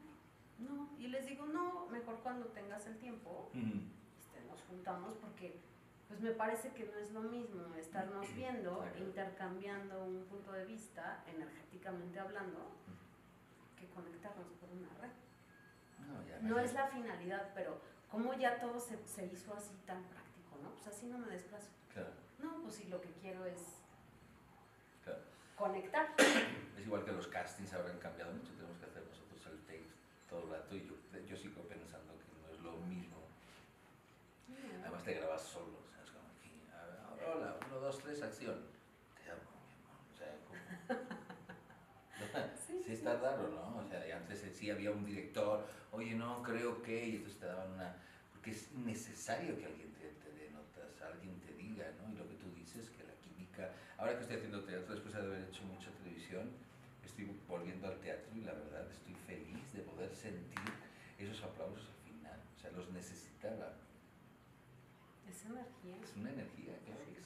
no. 0.59 0.89
Y 0.99 1.07
les 1.07 1.25
digo, 1.25 1.45
no, 1.45 1.87
mejor 1.87 2.19
cuando 2.21 2.45
tengas 2.47 2.85
el 2.85 2.97
tiempo, 2.97 3.49
este, 3.53 4.45
nos 4.47 4.61
juntamos 4.63 5.15
porque 5.17 5.59
pues 6.07 6.19
me 6.21 6.31
parece 6.31 6.71
que 6.71 6.85
no 6.85 6.97
es 6.97 7.11
lo 7.11 7.21
mismo 7.21 7.73
estarnos 7.75 8.33
viendo, 8.33 8.85
intercambiando 8.97 10.03
un 10.05 10.23
punto 10.25 10.51
de 10.53 10.65
vista, 10.65 11.23
energéticamente 11.27 12.19
hablando, 12.19 12.71
que 13.77 13.87
conectarnos 13.89 14.47
por 14.59 14.69
una 14.69 14.89
red. 15.01 15.11
No, 16.41 16.59
es 16.59 16.73
la 16.73 16.87
finalidad, 16.87 17.51
pero 17.53 17.79
como 18.09 18.33
ya 18.33 18.57
todo 18.59 18.79
se, 18.79 18.97
se 19.05 19.25
hizo 19.25 19.53
así 19.53 19.75
tan 19.85 20.01
práctico, 20.03 20.57
¿no? 20.63 20.69
Pues 20.71 20.87
así 20.87 21.07
no 21.07 21.17
me 21.17 21.27
desplazo. 21.27 21.67
Claro, 21.93 22.09
No, 22.39 22.61
pues 22.61 22.75
sí, 22.75 22.87
lo 22.87 23.01
que 23.01 23.09
quiero 23.21 23.45
es 23.45 23.61
claro. 25.03 25.19
conectar. 25.57 26.13
Es 26.77 26.85
igual 26.85 27.03
que 27.03 27.11
los 27.11 27.27
castings 27.27 27.73
han 27.73 27.99
cambiado 27.99 28.31
mucho, 28.33 28.53
tenemos 28.53 28.77
que 28.77 28.85
hacer 28.85 29.03
nosotros 29.05 29.45
el 29.47 29.59
take 29.65 29.87
todo 30.29 30.43
el 30.43 30.49
rato 30.51 30.75
y 30.75 30.85
yo, 30.87 31.19
yo 31.27 31.35
sigo 31.35 31.61
pensando 31.63 32.13
que 32.13 32.25
no 32.41 32.53
es 32.53 32.61
lo 32.61 32.77
mismo. 32.85 33.17
Además 34.81 35.03
te 35.03 35.13
grabas 35.15 35.41
solo, 35.41 35.79
o 35.83 35.89
sea, 35.91 36.03
es 36.03 36.11
como 36.11 36.27
aquí, 36.37 36.61
a 36.71 36.85
ver, 36.85 36.99
ahora, 37.01 37.35
hola, 37.35 37.59
uno, 37.67 37.76
dos, 37.87 37.99
tres, 37.99 38.21
acción. 38.21 38.55
Te 39.15 39.31
amo, 39.31 39.47
mi 39.63 39.71
amor, 39.79 39.95
o 40.11 40.15
sea, 40.17 40.35
como... 40.43 40.59
Sí, 42.67 42.83
Sí 42.85 42.91
está 42.91 43.15
raro, 43.15 43.47
¿no? 43.47 43.77
O 43.77 43.83
sea, 43.87 44.03
antes 44.17 44.43
eh, 44.43 44.51
sí 44.53 44.69
había 44.69 44.91
un 44.91 45.05
director, 45.05 45.65
oye, 45.93 46.13
no, 46.13 46.43
creo 46.43 46.83
que, 46.83 47.07
y 47.07 47.15
entonces 47.15 47.39
te 47.39 47.45
daban 47.45 47.71
una... 47.71 47.95
Porque 48.33 48.51
es 48.51 48.73
necesario 48.73 49.57
que 49.57 49.65
alguien 49.65 49.93
te, 49.93 50.09
te 50.19 50.33
dé 50.33 50.51
notas, 50.51 51.01
alguien 51.01 51.39
te 51.39 51.53
diga, 51.53 51.89
¿no? 52.01 52.11
Y 52.11 52.17
lo 52.17 52.27
que 52.27 52.35
tú 52.35 52.51
dices, 52.53 52.89
que 52.89 53.03
la 53.03 53.13
química... 53.23 53.71
Ahora 53.97 54.15
que 54.15 54.21
estoy 54.21 54.35
haciendo 54.35 54.65
teatro, 54.65 54.93
después 54.93 55.13
de 55.13 55.21
haber 55.21 55.47
hecho 55.47 55.63
mucha 55.63 55.89
televisión, 55.91 56.51
estoy 57.05 57.31
volviendo 57.47 57.87
al 57.87 57.97
teatro 58.01 58.35
y 58.35 58.41
la 58.41 58.51
verdad 58.51 58.85
estoy 58.91 59.15
feliz 59.15 59.71
de 59.71 59.83
poder 59.83 60.13
sentir 60.13 60.59
esos 61.17 61.41
aplausos 61.41 61.87
al 61.87 61.95
final. 62.03 62.37
O 62.57 62.59
sea, 62.59 62.69
los 62.71 62.89
necesitaba. 62.91 63.75
Es 65.29 65.45
energía. 65.45 65.95
Es 66.03 66.17
una 66.17 66.31
energía, 66.31 66.66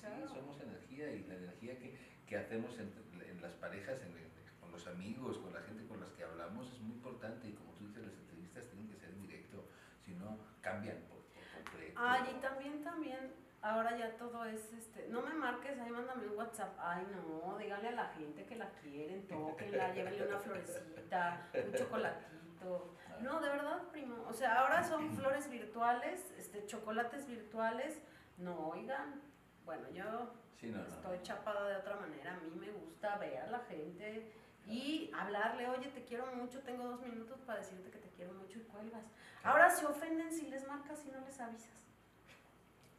claro 0.01 0.27
sí, 0.27 0.33
somos 0.35 0.59
energía 0.61 1.11
y 1.11 1.23
la 1.23 1.35
energía 1.35 1.77
que, 1.79 1.95
que 2.27 2.37
hacemos 2.37 2.77
en, 2.79 2.91
en 3.29 3.41
las 3.41 3.53
parejas, 3.53 4.01
en- 4.01 4.17
en- 4.17 4.31
con 4.59 4.71
los 4.71 4.85
amigos, 4.87 5.37
con 5.37 5.53
la 5.53 5.61
gente 5.61 5.85
con 5.87 5.99
las 5.99 6.11
que 6.11 6.23
hablamos 6.23 6.71
es 6.71 6.79
muy 6.81 6.95
importante 6.95 7.47
y 7.47 7.53
como 7.53 7.71
tú 7.73 7.87
dices, 7.87 8.03
las 8.05 8.13
entrevistas 8.15 8.65
tienen 8.67 8.87
que 8.89 8.95
ser 8.97 9.09
en 9.09 9.21
directo, 9.21 9.65
si 10.05 10.13
no 10.13 10.37
cambian 10.61 10.97
por, 11.09 11.19
por 11.33 11.43
completo. 11.63 11.93
Ay, 12.03 12.35
y 12.35 12.41
también, 12.41 12.83
también, 12.83 13.33
ahora 13.61 13.97
ya 13.97 14.15
todo 14.17 14.45
es, 14.45 14.71
este, 14.73 15.07
no 15.09 15.21
me 15.21 15.33
marques, 15.33 15.77
ahí 15.79 15.89
mándame 15.91 16.27
un 16.27 16.37
WhatsApp. 16.37 16.75
Ay, 16.79 17.05
no, 17.11 17.57
díganle 17.57 17.89
a 17.89 17.91
la 17.91 18.07
gente 18.09 18.45
que 18.45 18.55
la 18.55 18.69
quieren, 18.81 19.27
tóquenla, 19.27 19.93
llévenle 19.93 20.27
una 20.27 20.39
florecita, 20.39 21.49
un 21.53 21.73
chocolatito. 21.73 22.95
No, 23.21 23.39
de 23.41 23.49
verdad, 23.49 23.83
primo. 23.91 24.23
O 24.27 24.33
sea, 24.33 24.59
ahora 24.61 24.83
son 24.83 25.11
flores 25.15 25.49
virtuales, 25.49 26.31
este, 26.37 26.65
chocolates 26.65 27.27
virtuales. 27.27 27.99
No, 28.37 28.69
oigan, 28.69 29.21
bueno, 29.65 29.89
yo 29.91 30.31
Sí, 30.59 30.67
no, 30.67 30.77
no. 30.77 30.83
estoy 30.87 31.21
chapada 31.23 31.69
de 31.69 31.75
otra 31.77 31.95
manera. 31.95 32.35
A 32.35 32.39
mí 32.39 32.51
me 32.55 32.71
gusta 32.71 33.17
ver 33.17 33.37
a 33.37 33.47
la 33.47 33.59
gente 33.61 34.31
y 34.67 35.09
hablarle, 35.17 35.67
oye, 35.69 35.87
te 35.89 36.03
quiero 36.05 36.27
mucho, 36.35 36.59
tengo 36.61 36.87
dos 36.87 37.01
minutos 37.01 37.39
para 37.41 37.59
decirte 37.59 37.89
que 37.89 37.97
te 37.99 38.09
quiero 38.09 38.33
mucho 38.33 38.59
y 38.59 38.63
cuelgas. 38.63 39.03
Ahora 39.43 39.69
se 39.71 39.85
ofenden 39.85 40.31
si 40.31 40.47
les 40.47 40.67
marcas 40.67 41.03
y 41.05 41.11
no 41.11 41.19
les 41.25 41.39
avisas. 41.39 41.81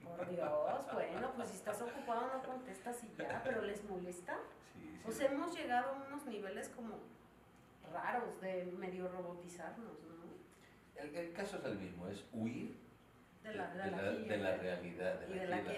Por 0.02 0.28
Dios, 0.34 0.92
bueno, 0.92 1.32
pues 1.36 1.50
si 1.50 1.56
estás 1.56 1.80
ocupado 1.80 2.26
no 2.36 2.42
contestas 2.42 3.04
y 3.04 3.14
ya, 3.16 3.40
pero 3.44 3.62
les 3.62 3.84
molesta. 3.88 4.34
Sí, 4.74 4.80
sí. 4.80 5.00
Pues 5.04 5.20
hemos 5.20 5.56
llegado 5.56 5.90
a 5.90 6.06
unos 6.08 6.24
niveles 6.26 6.68
como 6.70 6.96
raros 7.92 8.40
de 8.40 8.64
medio 8.78 9.08
robotizarnos, 9.08 9.92
¿no? 10.02 11.00
el, 11.00 11.14
el 11.14 11.32
caso 11.32 11.58
es 11.58 11.64
el 11.64 11.76
mismo, 11.78 12.08
es 12.08 12.24
huir 12.32 12.76
De 13.42 13.54
la, 13.54 13.68
de 13.74 13.82
de 13.82 13.90
la, 13.90 13.96
la, 14.02 14.12
aquí 14.12 14.22
y 14.22 14.28
de 14.28 14.36
la 14.38 14.50
el- 14.54 14.60
realidad, 14.60 15.20
de 15.20 15.26
y 15.26 15.48
la 15.48 15.56
aquí 15.56 15.70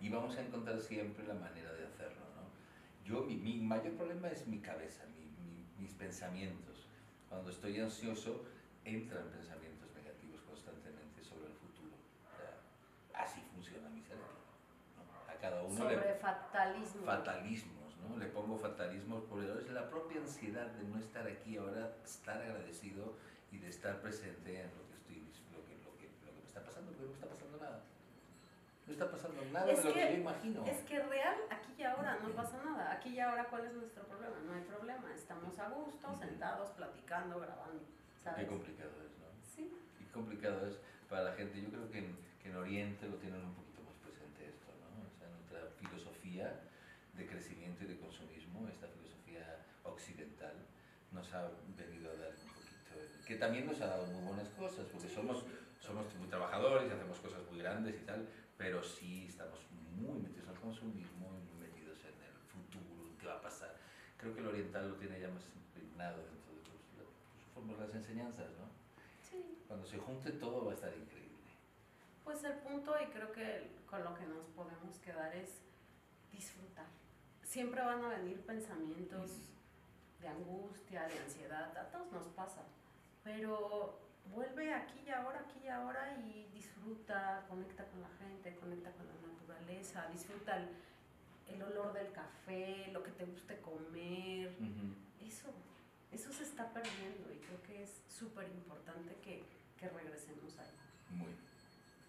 y 0.00 0.08
vamos 0.10 0.36
a 0.36 0.40
encontrar 0.42 0.80
siempre 0.80 1.24
la 1.26 1.34
manera 1.34 1.72
de 1.72 1.86
hacerlo, 1.86 2.20
¿no? 2.34 3.04
Yo, 3.04 3.22
mi, 3.22 3.36
mi 3.36 3.56
mayor 3.60 3.94
problema 3.94 4.28
es 4.28 4.46
mi 4.46 4.58
cabeza, 4.60 5.04
mi- 5.16 5.26
mi- 5.44 5.66
mis 5.78 5.92
pensamientos. 5.94 6.86
Cuando 7.28 7.50
estoy 7.50 7.78
ansioso, 7.80 8.44
entran 8.84 9.28
pensamientos 9.30 9.88
negativos 9.94 10.40
constantemente 10.42 11.22
sobre 11.22 11.46
el 11.46 11.52
futuro. 11.54 11.94
O 11.94 12.36
sea, 12.36 13.22
así 13.22 13.40
funciona 13.54 13.88
mi 13.88 14.02
cerebro. 14.02 14.26
¿no? 14.96 15.32
A 15.32 15.36
cada 15.38 15.62
uno 15.62 15.76
Sobre 15.76 15.96
le 15.96 16.14
fatalismo. 16.16 17.04
fatalismos, 17.06 17.96
¿no? 17.98 18.16
Le 18.18 18.26
pongo 18.26 18.56
fatalismos 18.58 19.22
por 19.24 19.42
es 19.44 19.70
la 19.70 19.88
propia 19.88 20.20
ansiedad 20.20 20.66
de 20.66 20.84
no 20.88 20.98
estar 20.98 21.26
aquí 21.26 21.56
ahora, 21.56 21.96
estar 22.04 22.40
agradecido 22.42 23.14
y 23.52 23.58
de 23.58 23.68
estar 23.68 24.00
presente 24.00 24.60
en 24.60 24.66
lo 24.74 24.84
que, 25.06 25.74
lo 25.76 25.94
que, 25.96 26.08
lo 26.24 26.32
que 26.32 26.40
me 26.40 26.46
está 26.46 26.62
pasando, 26.62 26.85
porque 26.96 27.06
no 27.06 27.12
está 27.14 27.26
pasando 27.28 27.58
nada. 27.58 27.80
No 28.86 28.92
está 28.92 29.10
pasando 29.10 29.44
nada 29.52 29.70
Es 29.72 29.78
de 29.82 29.84
lo 29.88 29.94
que, 29.94 30.00
que- 30.00 30.12
yo 30.14 30.18
imagino. 30.20 30.64
Es 30.66 30.78
que 30.82 30.98
real, 31.02 31.36
aquí 31.50 31.72
y 31.78 31.82
ahora 31.82 32.18
no 32.22 32.28
pasa 32.30 32.62
nada. 32.64 32.92
Aquí 32.92 33.10
y 33.10 33.20
ahora, 33.20 33.44
¿cuál 33.48 33.66
es 33.66 33.72
nuestro 33.74 34.04
problema? 34.04 34.36
No 34.46 34.52
hay 34.54 34.62
problema. 34.62 35.12
Estamos 35.14 35.58
a 35.58 35.68
gusto, 35.68 36.16
sentados, 36.16 36.70
platicando, 36.70 37.38
grabando. 37.40 37.82
Qué 38.36 38.46
complicado 38.46 38.90
es, 39.06 39.12
¿no? 39.18 39.26
Sí. 39.42 39.70
Qué 39.98 40.04
complicado 40.12 40.66
es 40.66 40.78
para 41.08 41.22
la 41.24 41.32
gente. 41.34 41.60
Yo 41.62 41.68
creo 41.68 41.90
que 41.90 41.98
en, 41.98 42.16
que 42.42 42.48
en 42.50 42.56
Oriente 42.56 43.08
lo 43.08 43.16
tienen 43.16 43.40
un 43.44 43.54
poquito 43.54 43.82
más 43.82 43.94
presente 44.02 44.48
esto, 44.48 44.72
¿no? 44.82 45.06
O 45.06 45.14
sea, 45.18 45.28
nuestra 45.30 45.60
filosofía 45.78 46.60
de 47.14 47.26
crecimiento 47.26 47.84
y 47.84 47.86
de 47.88 47.98
consumismo, 48.00 48.66
esta 48.68 48.86
filosofía 48.88 49.62
occidental, 49.84 50.54
nos 51.12 51.32
ha 51.32 51.48
venido 51.78 52.10
a 52.10 52.14
dar 52.16 52.30
un 52.34 52.50
poquito, 52.50 53.24
que 53.26 53.36
también 53.36 53.66
nos 53.66 53.80
ha 53.80 53.86
dado 53.86 54.06
muy 54.06 54.22
buenas 54.26 54.48
cosas, 54.50 54.86
porque 54.92 55.08
somos, 55.08 55.44
somos 55.86 56.12
muy 56.16 56.26
trabajadores 56.28 56.90
y 56.90 56.92
hacemos 56.92 57.18
cosas 57.20 57.40
muy 57.50 57.60
grandes 57.60 57.94
y 57.94 58.04
tal, 58.04 58.26
pero 58.58 58.82
sí 58.82 59.26
estamos 59.28 59.60
muy 59.94 60.18
metidos 60.18 60.48
en 60.48 60.54
el 60.54 60.60
consumismo 60.60 61.26
y 61.30 61.54
muy 61.54 61.68
metidos 61.68 61.98
en 62.00 62.18
el 62.26 62.34
futuro, 62.50 63.06
en 63.06 63.16
qué 63.16 63.26
va 63.26 63.36
a 63.36 63.40
pasar. 63.40 63.76
Creo 64.16 64.34
que 64.34 64.40
el 64.40 64.48
oriental 64.48 64.90
lo 64.90 64.96
tiene 64.96 65.20
ya 65.20 65.28
más 65.28 65.44
impregnado 65.54 66.18
dentro 66.24 66.52
de 66.54 66.60
sus, 66.60 66.80
sus 66.82 67.52
formas, 67.54 67.78
las 67.78 67.94
enseñanzas, 67.94 68.50
¿no? 68.58 68.66
Sí. 69.30 69.62
Cuando 69.68 69.86
se 69.86 69.98
junte 69.98 70.32
todo 70.32 70.64
va 70.64 70.72
a 70.72 70.74
estar 70.74 70.92
increíble. 70.92 71.36
Pues 72.24 72.42
el 72.42 72.54
punto, 72.54 72.92
y 73.00 73.06
creo 73.06 73.30
que 73.30 73.70
con 73.88 74.02
lo 74.02 74.12
que 74.14 74.26
nos 74.26 74.46
podemos 74.48 74.98
quedar 74.98 75.34
es 75.36 75.62
disfrutar. 76.32 76.86
Siempre 77.44 77.80
van 77.80 78.04
a 78.04 78.08
venir 78.08 78.40
pensamientos 78.44 79.30
de 80.20 80.26
angustia, 80.26 81.06
de 81.06 81.18
ansiedad, 81.20 81.76
a 81.78 81.90
todos 81.90 82.10
nos 82.10 82.26
pasa, 82.28 82.62
pero 83.22 84.05
vuelve 84.34 84.72
aquí 84.72 85.00
y 85.06 85.10
ahora, 85.10 85.40
aquí 85.40 85.60
y 85.64 85.68
ahora 85.68 86.16
y 86.18 86.48
disfruta, 86.52 87.44
conecta 87.48 87.84
con 87.84 88.00
la 88.00 88.08
gente, 88.18 88.54
conecta 88.56 88.90
con 88.92 89.06
la 89.06 89.14
naturaleza, 89.32 90.06
disfruta 90.12 90.56
el, 90.56 90.68
el 91.54 91.62
olor 91.62 91.92
del 91.92 92.12
café, 92.12 92.90
lo 92.92 93.02
que 93.02 93.10
te 93.12 93.24
guste 93.24 93.60
comer, 93.60 94.54
eso, 95.20 95.48
eso 96.12 96.32
se 96.32 96.44
está 96.44 96.72
perdiendo 96.72 97.32
y 97.32 97.38
creo 97.38 97.62
que 97.62 97.82
es 97.82 98.02
súper 98.08 98.48
importante 98.48 99.16
que, 99.22 99.44
que, 99.78 99.88
regresemos 99.88 100.58
ahí. 100.58 100.70
Muy, 101.10 101.34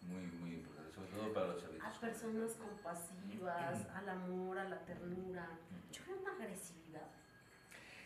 muy, 0.01 0.25
muy 0.39 0.53
importante, 0.55 0.93
sobre 0.93 1.09
todo 1.09 1.33
para 1.33 1.47
los 1.47 1.61
chavitos. 1.61 1.87
A 1.87 1.99
personas 1.99 2.51
compasivas, 2.53 3.87
al 3.95 4.09
amor, 4.09 4.59
a 4.59 4.69
la 4.69 4.79
ternura. 4.85 5.47
Yo 5.91 6.01
veo 6.07 6.17
una 6.21 6.31
agresividad. 6.33 7.07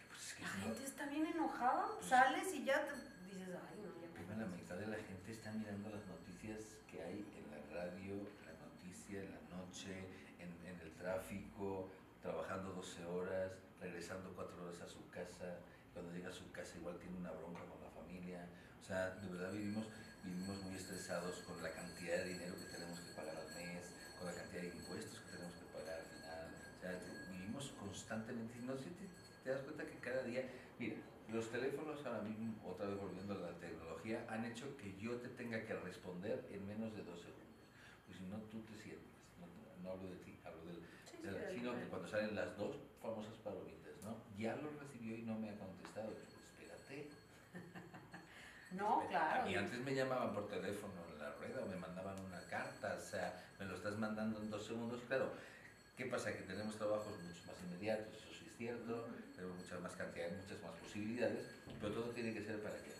Pues 0.07 0.39
la 0.41 0.47
gente 0.47 0.83
está 0.83 1.05
bien 1.07 1.25
enojada, 1.27 1.87
pues 1.95 2.07
sales 2.07 2.53
y 2.53 2.65
ya 2.65 2.85
te 2.85 2.93
dices, 2.93 3.49
ay, 3.49 3.81
no, 3.83 4.00
La 4.37 4.47
mitad 4.47 4.77
de 4.77 4.87
la 4.87 4.95
gente 4.95 5.33
está 5.33 5.51
mirando 5.51 5.89
las 5.89 6.07
noticias 6.07 6.79
que 6.89 7.03
hay 7.03 7.19
en 7.35 7.51
la 7.51 7.59
radio, 7.75 8.15
la 8.47 8.55
noticia, 8.63 9.19
en 9.19 9.31
la 9.31 9.43
noche, 9.57 9.91
en, 10.39 10.49
el 10.79 10.91
tráfico, 10.95 11.89
trabajando 12.21 12.71
12 12.71 13.05
horas, 13.05 13.51
regresando 13.81 14.31
4 14.33 14.63
horas 14.63 14.81
a 14.81 14.87
su 14.87 15.09
casa, 15.09 15.59
cuando 15.93 16.13
llega 16.13 16.29
a 16.29 16.33
su 16.33 16.49
casa 16.51 16.77
igual 16.77 16.97
tiene 16.97 17.17
una 17.17 17.31
bronca 17.31 17.59
con 17.67 17.81
la 17.83 17.91
familia. 17.91 18.47
O 18.79 18.83
sea, 18.83 19.11
de 19.19 19.27
verdad 19.27 19.51
vivimos, 19.51 19.85
vivimos 20.23 20.63
muy 20.63 20.75
estresados 20.75 21.35
con 21.43 21.61
la 21.61 21.71
cantidad 21.73 22.23
de 22.23 22.33
dinero 22.33 22.55
que 22.55 22.71
tenemos 22.71 22.99
que 23.01 23.11
pagar 23.13 23.35
al 23.35 23.51
mes, 23.53 23.83
con 24.17 24.27
la 24.27 24.33
cantidad 24.33 24.61
de 24.61 24.69
impuestos 24.69 25.19
que 25.19 25.31
tenemos 25.35 25.53
que 25.59 25.65
pagar 25.75 25.99
al 25.99 26.07
final. 26.07 26.47
O 26.55 26.79
sea, 26.79 26.91
vivimos 27.29 27.71
constantemente. 27.77 28.55
No 28.63 28.77
sé, 28.77 28.95
te, 28.95 29.05
te 29.43 29.49
das 29.51 29.61
cuenta 29.61 29.85
que 29.85 29.99
cada 29.99 30.23
día, 30.23 30.47
mira, 30.79 30.95
los 31.31 31.49
teléfonos 31.49 32.05
ahora 32.05 32.21
mismo, 32.21 32.53
otra 32.67 32.87
vez 32.87 32.97
volviendo 32.99 33.33
a 33.33 33.51
la 33.51 33.57
tecnología, 33.59 34.25
han 34.29 34.45
hecho 34.45 34.75
que 34.77 34.95
yo 34.97 35.15
te 35.17 35.29
tenga 35.29 35.63
que 35.65 35.73
responder 35.75 36.45
en 36.51 36.67
menos 36.67 36.93
de 36.93 37.03
dos 37.03 37.19
segundos. 37.19 37.63
Pues 38.05 38.17
si 38.19 38.25
no, 38.25 38.37
tú 38.51 38.59
te 38.63 38.75
sientes. 38.81 39.07
No, 39.81 39.91
hablo 39.91 40.09
de 40.09 40.17
ti, 40.17 40.37
hablo 40.45 40.61
del, 40.65 41.55
sino 41.55 41.75
que 41.75 41.87
cuando 41.87 42.07
salen 42.07 42.35
las 42.35 42.55
dos 42.57 42.75
famosas 43.01 43.33
palomitas, 43.43 43.95
¿no? 44.03 44.17
Ya 44.37 44.55
lo 44.57 44.69
recibió 44.79 45.17
y 45.17 45.23
no 45.23 45.39
me 45.39 45.49
ha 45.49 45.57
contestado. 45.57 46.11
espérate. 46.11 47.09
No, 48.71 49.05
claro. 49.09 49.49
Y 49.49 49.55
antes 49.55 49.79
me 49.81 49.93
llamaban 49.93 50.33
por 50.33 50.47
teléfono 50.47 50.93
en 51.11 51.19
la 51.19 51.33
rueda 51.33 51.61
o 51.61 51.67
me 51.67 51.75
mandaban 51.75 52.17
una 52.21 52.39
carta, 52.47 52.95
o 52.97 53.01
sea, 53.01 53.43
me 53.59 53.65
lo 53.65 53.75
estás 53.75 53.97
mandando 53.97 54.39
en 54.39 54.49
dos 54.49 54.65
segundos. 54.65 55.01
Claro, 55.09 55.29
¿qué 55.97 56.05
pasa? 56.05 56.31
Que 56.31 56.43
tenemos 56.43 56.77
trabajos 56.77 57.19
mucho 57.21 57.41
más 57.47 57.61
inmediatos, 57.67 58.15
eso 58.15 58.29
sí 58.33 58.47
es 58.47 58.55
cierto, 58.55 59.09
tenemos 59.41 59.57
mucha 59.57 59.79
más 59.79 59.95
cantidad, 59.95 60.29
muchas 60.29 60.61
más 60.61 60.71
posibilidades, 60.77 61.47
pero 61.81 61.93
todo 61.93 62.09
tiene 62.11 62.31
que 62.33 62.43
ser 62.43 62.61
para 62.61 62.77
qué. 62.77 62.93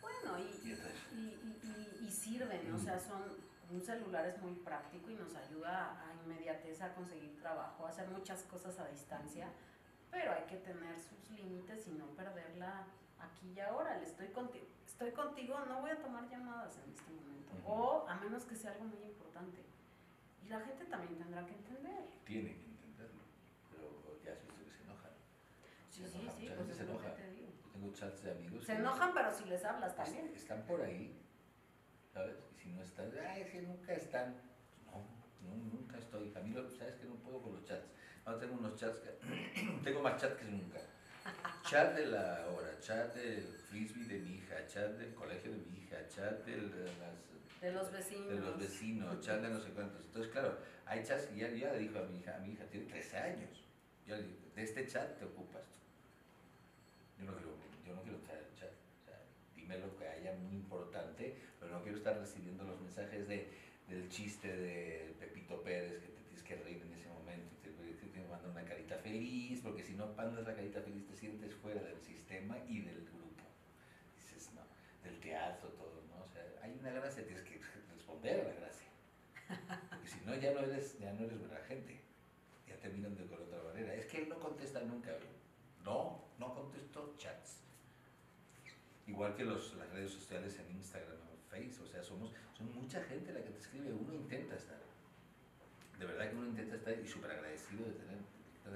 Bueno, 0.00 0.38
y, 0.38 0.70
y, 1.14 2.06
y, 2.06 2.10
sirven, 2.10 2.72
o 2.72 2.78
sea, 2.78 2.98
son, 2.98 3.22
un 3.70 3.82
celular 3.82 4.24
es 4.26 4.40
muy 4.40 4.54
práctico 4.54 5.10
y 5.10 5.14
nos 5.16 5.34
ayuda 5.36 5.92
a 5.92 6.14
inmediatez 6.24 6.80
a 6.80 6.94
conseguir 6.94 7.38
trabajo, 7.38 7.86
a 7.86 7.90
hacer 7.90 8.08
muchas 8.08 8.42
cosas 8.44 8.78
a 8.78 8.88
distancia, 8.88 9.48
pero 10.10 10.32
hay 10.32 10.44
que 10.44 10.56
tener 10.56 10.98
sus 10.98 11.30
límites 11.36 11.86
y 11.86 11.92
no 11.92 12.06
perderla 12.16 12.86
aquí 13.20 13.52
y 13.54 13.60
ahora. 13.60 13.98
Le 13.98 14.06
estoy 14.06 14.28
contigo, 14.28 14.64
estoy 14.86 15.12
contigo, 15.12 15.60
no 15.68 15.82
voy 15.82 15.90
a 15.90 16.00
tomar 16.00 16.28
llamadas 16.30 16.78
en 16.78 16.90
este 16.94 17.10
momento, 17.12 17.52
o 17.66 18.08
a 18.08 18.16
menos 18.16 18.44
que 18.44 18.56
sea 18.56 18.72
algo 18.72 18.84
muy 18.84 19.02
importante. 19.02 19.58
Y 20.42 20.48
la 20.48 20.60
gente 20.60 20.86
también 20.86 21.18
tendrá 21.18 21.44
que 21.44 21.52
entender. 21.52 22.08
Tiene 22.24 22.56
que 22.56 22.64
entenderlo, 22.64 23.20
pero 23.70 24.18
ya 24.24 24.32
has 24.32 24.40
visto 24.42 24.64
que 24.64 24.70
se 24.70 24.82
enojan. 24.82 25.12
Sí, 25.90 26.04
sí, 26.06 26.28
sí, 26.38 26.50
pues 26.56 26.76
se 26.76 26.82
enoja. 26.82 27.14
Tengo 27.14 27.89
chats 28.00 28.22
de 28.22 28.30
amigos. 28.30 28.64
Se 28.64 28.72
enojan, 28.72 29.12
pero 29.12 29.32
si 29.32 29.44
les 29.44 29.64
hablas 29.64 29.94
también. 29.94 30.32
Están 30.34 30.62
por 30.62 30.80
ahí, 30.80 31.20
¿sabes? 32.12 32.36
Y 32.50 32.58
si 32.58 32.70
no 32.70 32.82
están, 32.82 33.10
ay, 33.28 33.42
es 33.42 33.50
que 33.50 33.62
nunca 33.62 33.92
están. 33.92 34.36
No, 34.86 35.04
no, 35.42 35.56
nunca 35.56 35.98
estoy. 35.98 36.32
A 36.34 36.40
mí, 36.40 36.54
¿sabes 36.78 36.94
que 36.94 37.06
no 37.06 37.16
puedo 37.16 37.42
con 37.42 37.52
los 37.54 37.64
chats? 37.64 37.88
Ahora 38.24 38.40
tengo 38.40 38.54
unos 38.54 38.74
chats 38.76 39.00
que. 39.00 39.10
tengo 39.84 40.00
más 40.00 40.20
chats 40.20 40.36
que 40.36 40.44
nunca. 40.46 40.78
Chat 41.62 41.94
de 41.94 42.06
la 42.06 42.48
hora, 42.48 42.80
chat 42.80 43.14
del 43.14 43.44
frisbee 43.68 44.06
de 44.06 44.18
mi 44.20 44.36
hija, 44.36 44.66
chat 44.66 44.92
del 44.96 45.14
colegio 45.14 45.52
de 45.52 45.58
mi 45.58 45.78
hija, 45.78 46.08
chat 46.08 46.44
de, 46.46 46.56
las, 46.56 47.60
de 47.60 47.72
los 47.72 47.92
vecinos. 47.92 48.28
De 48.28 48.40
los 48.40 48.58
vecinos, 48.58 49.20
chat 49.20 49.40
de 49.42 49.50
no 49.50 49.60
sé 49.60 49.68
cuántos. 49.70 50.00
Entonces, 50.06 50.32
claro, 50.32 50.58
hay 50.86 51.04
chats 51.04 51.28
y 51.34 51.40
ya, 51.40 51.48
ya 51.50 51.72
le 51.72 51.80
dijo 51.80 51.98
a 51.98 52.02
mi 52.02 52.18
hija, 52.18 52.36
a 52.36 52.38
mi 52.38 52.52
hija 52.52 52.64
tiene 52.64 52.86
13 52.86 53.16
años. 53.18 53.64
Yo 54.06 54.16
le 54.16 54.22
digo, 54.22 54.38
de 54.56 54.62
este 54.62 54.86
chat 54.86 55.18
te 55.18 55.26
ocupas 55.26 55.62
tú. 55.70 55.78
Yo 57.18 57.26
no 57.26 57.36
quiero, 57.36 57.50
yo 57.90 57.96
no 57.96 58.02
quiero 58.02 58.18
estar 58.18 58.36
el 58.36 58.54
chat. 58.54 58.70
O 58.70 59.04
sea, 59.04 59.20
dime 59.54 59.78
lo 59.78 59.96
que 59.96 60.06
haya 60.06 60.32
muy 60.34 60.54
importante, 60.54 61.34
pero 61.58 61.72
no 61.72 61.82
quiero 61.82 61.98
estar 61.98 62.16
recibiendo 62.16 62.64
los 62.64 62.80
mensajes 62.80 63.26
de, 63.26 63.48
del 63.88 64.08
chiste 64.08 64.56
de 64.56 65.14
Pepito 65.18 65.60
Pérez 65.62 66.00
que 66.00 66.08
te 66.08 66.22
tienes 66.22 66.42
que 66.42 66.56
reír 66.56 66.82
en 66.82 66.94
ese 66.94 67.08
momento 67.08 67.50
te, 67.62 67.70
te, 67.70 68.20
una 68.48 68.64
carita 68.64 68.96
feliz, 68.98 69.60
porque 69.62 69.82
si 69.82 69.94
no 69.94 70.14
pandas 70.14 70.44
la 70.46 70.54
carita 70.54 70.80
feliz 70.80 71.06
te 71.06 71.16
sientes 71.16 71.54
fuera 71.54 71.82
del 71.82 72.00
sistema 72.00 72.56
y 72.68 72.80
del 72.80 73.04
grupo. 73.04 73.44
Dices, 74.16 74.50
no, 74.54 74.62
del 75.02 75.18
teatro, 75.20 75.68
todo, 75.70 76.02
¿no? 76.08 76.24
O 76.24 76.28
sea, 76.28 76.42
hay 76.62 76.76
una 76.78 76.90
gracia, 76.90 77.24
tienes 77.24 77.42
que 77.42 77.60
responder 77.94 78.40
a 78.40 78.44
la 78.44 78.54
gracia. 78.54 78.88
Porque 79.90 80.08
si 80.08 80.20
no, 80.24 80.34
ya 80.36 80.52
no 80.52 80.60
eres, 80.60 80.98
ya 80.98 81.12
no 81.12 81.24
eres 81.24 81.38
buena 81.38 81.58
gente. 81.64 82.00
Ya 82.68 82.76
te 82.76 82.88
miran 82.88 83.16
de 83.16 83.24
otra 83.24 83.62
manera. 83.62 83.94
Es 83.94 84.06
que 84.06 84.22
él 84.22 84.28
no 84.28 84.38
contesta 84.38 84.80
nunca, 84.80 85.10
No, 85.84 86.24
no 86.38 86.54
contesto 86.54 87.14
chats. 87.18 87.69
Igual 89.10 89.34
que 89.34 89.44
los, 89.44 89.74
las 89.74 89.90
redes 89.90 90.12
sociales 90.12 90.56
en 90.60 90.70
Instagram 90.70 91.18
o 91.18 91.50
Facebook, 91.50 91.82
o 91.82 91.90
sea, 91.90 92.00
somos, 92.00 92.30
son 92.56 92.72
mucha 92.72 93.02
gente 93.02 93.32
la 93.32 93.42
que 93.42 93.50
te 93.50 93.58
escribe, 93.58 93.92
uno 93.92 94.14
intenta 94.14 94.54
estar. 94.54 94.78
De 95.98 96.06
verdad 96.06 96.30
que 96.30 96.36
uno 96.36 96.46
intenta 96.46 96.76
estar 96.76 96.94
y 96.96 97.08
súper 97.08 97.32
agradecido 97.32 97.86
de 97.86 97.92
tener, 97.98 98.18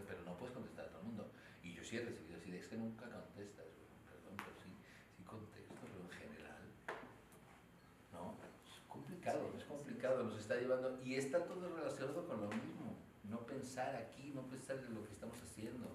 pero 0.08 0.22
no 0.24 0.36
puedes 0.36 0.52
contestar 0.52 0.86
a 0.86 0.88
todo 0.88 1.00
el 1.02 1.06
mundo. 1.06 1.30
Y 1.62 1.72
yo 1.72 1.84
sí 1.84 1.98
he 1.98 2.04
recibido 2.04 2.36
así, 2.36 2.50
es 2.50 2.66
que 2.66 2.76
nunca 2.76 3.06
contestas, 3.08 3.64
perdón, 4.10 4.34
pero 4.36 4.58
sí, 4.58 4.74
sí 5.16 5.22
contesto, 5.22 5.72
pero 5.80 6.02
en 6.02 6.10
general, 6.10 6.62
no, 8.10 8.34
es 8.42 8.80
complicado, 8.88 9.54
es 9.56 9.64
complicado, 9.64 10.24
nos 10.24 10.40
está 10.40 10.56
llevando, 10.56 11.00
y 11.04 11.14
está 11.14 11.46
todo 11.46 11.76
relacionado 11.76 12.26
con 12.26 12.40
lo 12.40 12.48
mismo, 12.48 12.98
no 13.30 13.46
pensar 13.46 13.94
aquí, 13.94 14.32
no 14.34 14.42
pensar 14.48 14.78
en 14.78 14.94
lo 14.94 15.06
que 15.06 15.12
estamos 15.12 15.38
haciendo 15.40 15.94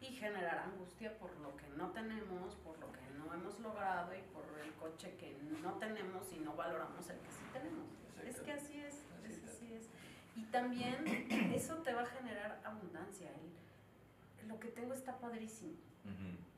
y 0.00 0.06
generar 0.16 0.58
angustia 0.58 1.16
por 1.18 1.36
lo 1.40 1.56
que 1.56 1.68
no 1.76 1.90
tenemos, 1.90 2.54
por 2.56 2.78
lo 2.78 2.90
que 2.92 3.00
no 3.18 3.32
hemos 3.34 3.58
logrado 3.60 4.14
y 4.14 4.22
por 4.32 4.44
el 4.64 4.72
coche 4.74 5.14
que 5.16 5.36
no 5.62 5.74
tenemos 5.74 6.32
y 6.32 6.38
no 6.38 6.54
valoramos 6.54 7.08
el 7.10 7.18
que 7.18 7.30
sí 7.30 7.44
tenemos. 7.52 7.86
Es 8.24 8.40
que 8.40 8.52
así 8.52 8.80
es, 8.80 8.94
es 9.24 9.44
así 9.44 9.74
es. 9.74 9.88
Y 10.36 10.44
también 10.44 11.04
eso 11.54 11.76
te 11.76 11.92
va 11.92 12.02
a 12.02 12.06
generar 12.06 12.60
abundancia. 12.64 13.28
El, 13.28 14.48
lo 14.48 14.58
que 14.58 14.68
tengo 14.68 14.94
está 14.94 15.18
padrísimo. 15.18 15.74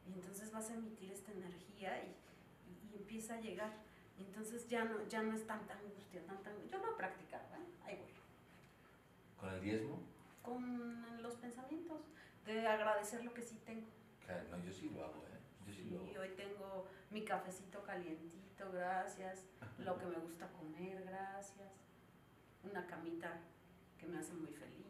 Y 0.07 0.13
entonces 0.15 0.51
vas 0.53 0.71
a 0.71 0.75
emitir 0.75 1.11
esta 1.11 1.33
energía 1.33 2.03
y, 2.05 2.15
y, 2.93 2.97
empieza 2.97 3.35
a 3.35 3.41
llegar. 3.41 3.73
Y 4.19 4.25
entonces 4.25 4.69
ya 4.69 4.85
no, 4.85 5.07
ya 5.09 5.23
no 5.23 5.35
es 5.35 5.47
tanta 5.47 5.75
angustia, 5.75 6.25
tanta 6.27 6.51
angustia. 6.51 6.79
Yo 6.79 6.85
lo 6.85 6.93
he 6.93 6.97
practicado, 6.97 7.45
¿eh? 7.55 7.85
ahí 7.85 7.97
voy. 7.97 8.13
¿Con 9.39 9.55
el 9.55 9.61
diezmo? 9.61 10.01
Con 10.43 11.23
los 11.23 11.35
pensamientos 11.37 12.01
de 12.45 12.67
agradecer 12.67 13.25
lo 13.25 13.33
que 13.33 13.43
sí 13.43 13.61
tengo. 13.65 13.87
Claro, 14.25 14.45
no, 14.51 14.65
yo 14.65 14.73
sí 14.73 14.91
lo 14.91 15.05
hago, 15.05 15.25
¿eh? 15.27 15.39
Yo 15.67 15.73
sí, 15.73 15.85
lo 15.91 15.99
hago. 15.99 16.11
Y 16.13 16.17
hoy 16.17 16.29
tengo 16.37 16.87
mi 17.11 17.25
cafecito 17.25 17.83
calientito, 17.83 18.71
gracias. 18.73 19.45
lo 19.79 19.99
que 19.99 20.07
me 20.07 20.17
gusta 20.17 20.49
comer, 20.49 21.05
gracias. 21.05 21.71
Una 22.65 22.87
camita 22.87 23.41
que 23.99 24.07
me 24.07 24.19
hace 24.19 24.35
muy 24.35 24.53
feliz. 24.53 24.87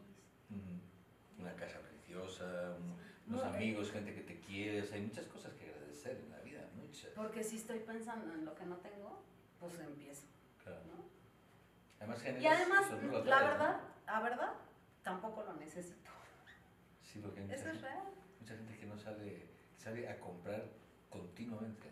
Una 1.37 1.55
casa 1.55 1.79
preciosa, 1.79 2.77
unos 3.27 3.43
eh, 3.43 3.47
amigos, 3.47 3.91
gente 3.91 4.13
que 4.13 4.21
te 4.21 4.39
quiere. 4.39 4.87
hay 4.93 5.01
muchas 5.01 5.25
cosas 5.25 5.53
que 5.53 5.69
agradecer 5.69 6.17
en 6.17 6.29
la 6.29 6.39
vida, 6.39 6.61
muchas. 6.75 7.11
Porque 7.11 7.43
si 7.43 7.57
estoy 7.57 7.79
pensando 7.79 8.33
en 8.33 8.45
lo 8.45 8.55
que 8.55 8.65
no 8.65 8.77
tengo, 8.77 9.23
pues 9.59 9.79
empiezo. 9.79 10.27
Claro. 10.63 10.79
¿no? 10.87 11.03
Además, 11.99 12.23
y 12.41 12.45
además, 12.45 12.91
la 13.25 13.39
verdad, 13.39 13.81
la 14.05 14.19
verdad, 14.21 14.53
tampoco 15.03 15.43
lo 15.43 15.53
necesito. 15.53 16.11
Sí, 17.13 17.19
porque 17.19 17.41
hay 17.41 17.45
mucha, 17.45 17.59
Eso 17.59 17.69
es 17.69 17.81
real. 17.81 18.07
mucha 18.39 18.55
gente 18.55 18.75
que 18.75 18.85
no 18.87 18.97
sale, 18.97 19.45
sale 19.77 20.09
a 20.09 20.19
comprar 20.19 20.65
continuamente. 21.11 21.91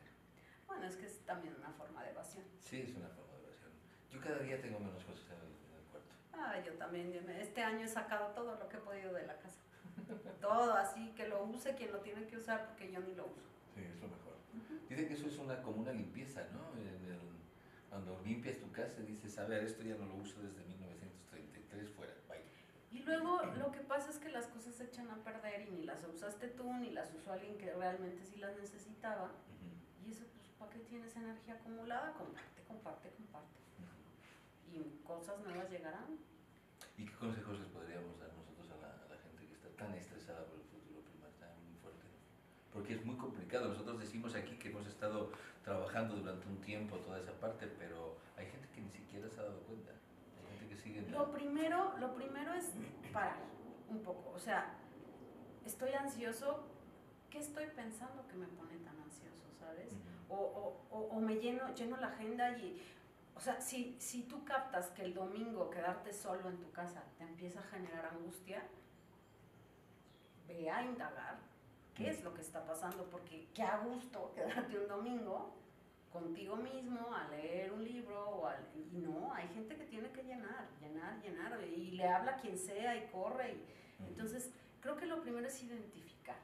Bueno, 0.66 0.88
es 0.88 0.96
que 0.96 1.06
es 1.06 1.20
también 1.26 1.54
una 1.60 1.70
forma 1.70 2.04
de 2.04 2.10
evasión. 2.10 2.44
Sí, 2.60 2.82
es 2.82 2.96
una 2.96 3.08
forma 3.10 3.34
de 3.38 3.44
evasión. 3.44 3.70
Yo 4.10 4.20
cada 4.20 4.40
día 4.40 4.60
tengo 4.60 4.80
menos 4.80 5.04
cosas 5.04 5.26
en 5.30 5.78
el, 5.78 5.84
cuarto. 5.92 6.10
Ah, 6.34 6.60
yo 6.66 6.74
también. 6.74 7.14
Este 7.40 7.62
año 7.62 7.86
he 7.86 7.88
sacado 7.88 8.34
todo 8.34 8.56
lo 8.56 8.68
que 8.68 8.78
he 8.78 8.80
podido 8.80 9.14
de 9.14 9.28
la 9.28 9.38
casa. 9.38 9.62
todo, 10.42 10.74
así 10.74 11.12
que 11.16 11.28
lo 11.28 11.44
use 11.44 11.76
quien 11.76 11.92
lo 11.92 12.00
tiene 12.00 12.26
que 12.26 12.38
usar 12.38 12.66
porque 12.66 12.92
yo 12.92 13.00
ni 13.02 13.14
lo 13.14 13.28
uso. 13.28 13.46
Sí, 13.76 13.82
es 13.84 14.02
lo 14.02 14.08
mejor. 14.08 14.34
Dicen 14.90 15.08
que 15.08 15.14
eso 15.14 15.28
es 15.28 15.38
una, 15.38 15.62
como 15.62 15.82
una 15.82 15.94
limpieza, 15.94 16.42
¿no? 16.52 16.72
cuando 17.90 18.18
limpias 18.24 18.58
tu 18.58 18.72
casa 18.72 19.02
dices, 19.02 19.38
a 19.38 19.44
ver, 19.44 19.66
esto 19.66 19.84
ya 19.84 19.96
no 19.96 20.06
lo 20.06 20.16
uso 20.16 20.42
desde 20.42 20.64
1933, 20.64 20.72
fuera, 20.72 20.80
bye. 20.80 20.81
Y 22.92 23.00
luego 23.04 23.42
lo 23.58 23.72
que 23.72 23.80
pasa 23.80 24.10
es 24.10 24.18
que 24.18 24.30
las 24.30 24.48
cosas 24.48 24.76
se 24.76 24.84
echan 24.84 25.10
a 25.10 25.16
perder 25.24 25.68
y 25.68 25.72
ni 25.72 25.84
las 25.84 26.04
usaste 26.04 26.50
tú, 26.50 26.74
ni 26.74 26.92
las 26.92 27.14
usó 27.14 27.32
alguien 27.32 27.58
que 27.58 27.74
realmente 27.74 28.26
sí 28.26 28.38
las 28.38 28.58
necesitaba. 28.58 29.32
Y 30.06 30.12
eso, 30.12 30.26
pues, 30.36 30.50
¿para 30.60 30.72
qué 30.72 30.80
tienes 30.80 31.16
energía 31.16 31.54
acumulada? 31.56 32.12
Comparte, 32.14 32.62
comparte, 32.68 33.10
comparte. 33.12 33.60
Y 34.68 35.04
cosas 35.06 35.40
nuevas 35.42 35.70
llegarán. 35.70 36.20
¿Y 36.98 37.06
qué 37.06 37.14
consejos 37.16 37.60
les 37.60 37.70
podríamos 37.70 38.20
dar 38.20 38.34
nosotros 38.34 38.68
a 38.72 38.78
la, 38.82 38.92
a 39.06 39.08
la 39.08 39.22
gente 39.22 39.48
que 39.48 39.54
está 39.54 39.70
tan 39.70 39.94
estresada 39.94 40.46
por 40.46 40.60
el 40.60 40.66
futuro 40.66 41.02
prima? 41.02 41.28
Está 41.30 41.48
muy 41.64 41.76
fuerte. 41.80 42.04
Porque 42.74 42.96
es 42.96 43.06
muy 43.06 43.16
complicado. 43.16 43.70
Nosotros 43.70 44.00
decimos 44.00 44.36
aquí 44.36 44.58
que 44.58 44.70
hemos 44.70 44.86
estado 44.88 45.32
trabajando 45.64 46.16
durante 46.16 46.48
un 46.48 46.60
tiempo 46.60 46.98
toda 46.98 47.20
esa 47.20 47.32
parte, 47.40 47.68
pero 47.68 48.18
hay 48.36 48.48
gente 48.48 48.68
que 48.76 48.82
ni 48.82 48.92
siquiera 48.92 49.30
se 49.30 49.40
ha 49.40 49.44
dado 49.44 49.60
cuenta. 49.62 49.92
Sigue... 50.84 51.02
Lo 51.10 51.32
primero, 51.32 51.98
lo 52.00 52.14
primero 52.14 52.54
es 52.54 52.72
parar 53.14 53.38
un 53.90 54.02
poco. 54.02 54.32
O 54.36 54.40
sea, 54.40 54.74
estoy 55.66 55.94
ansioso. 55.94 56.68
¿Qué 57.30 57.40
estoy 57.40 57.68
pensando 57.68 58.28
que 58.28 58.36
me 58.36 58.48
pone 58.48 58.78
tan 58.80 59.00
ansioso, 59.00 59.44
sabes? 59.58 59.94
O, 60.28 60.36
o, 60.36 60.98
o, 60.98 61.00
o 61.16 61.20
me 61.22 61.36
lleno, 61.36 61.74
lleno 61.74 61.98
la 61.98 62.08
agenda 62.08 62.58
y... 62.58 62.82
O 63.36 63.40
sea, 63.40 63.60
si, 63.62 63.96
si 64.00 64.24
tú 64.24 64.44
captas 64.44 64.90
que 64.90 65.04
el 65.04 65.14
domingo 65.14 65.70
quedarte 65.70 66.14
solo 66.14 66.50
en 66.50 66.60
tu 66.60 66.72
casa 66.72 67.04
te 67.18 67.24
empieza 67.24 67.60
a 67.62 67.64
generar 67.64 68.06
angustia, 68.06 68.62
ve 70.48 70.70
a 70.70 70.84
indagar 70.84 71.40
qué 71.96 72.10
es 72.10 72.24
lo 72.24 72.34
que 72.34 72.42
está 72.42 72.66
pasando, 72.66 73.06
porque 73.10 73.48
qué 73.54 73.64
a 73.64 73.78
gusto 73.80 74.32
quedarte 74.36 74.78
un 74.78 74.88
domingo 74.88 75.54
contigo 76.12 76.56
mismo 76.58 77.14
a 77.16 77.28
leer 77.30 77.72
un 77.72 77.84
libro 77.84 78.20
o 78.30 78.48
al- 78.48 78.68
y 78.76 78.98
no, 78.98 79.34
hay 79.34 79.48
gente 79.50 79.76
que 79.76 79.86
tiene 79.86 80.12
que 80.12 80.24
llenar, 80.24 80.68
llenar, 80.82 81.22
llenar 81.22 81.60
y 81.64 81.92
le 81.92 82.08
habla 82.08 82.34
a 82.34 82.42
quien 82.42 82.58
sea 82.58 82.96
y 82.98 83.08
corre 83.12 83.54
y 83.54 83.66
entonces 84.08 84.52
creo 84.82 84.98
que 84.98 85.06
lo 85.06 85.22
primero 85.22 85.48
es 85.48 85.64
identificar, 85.64 86.38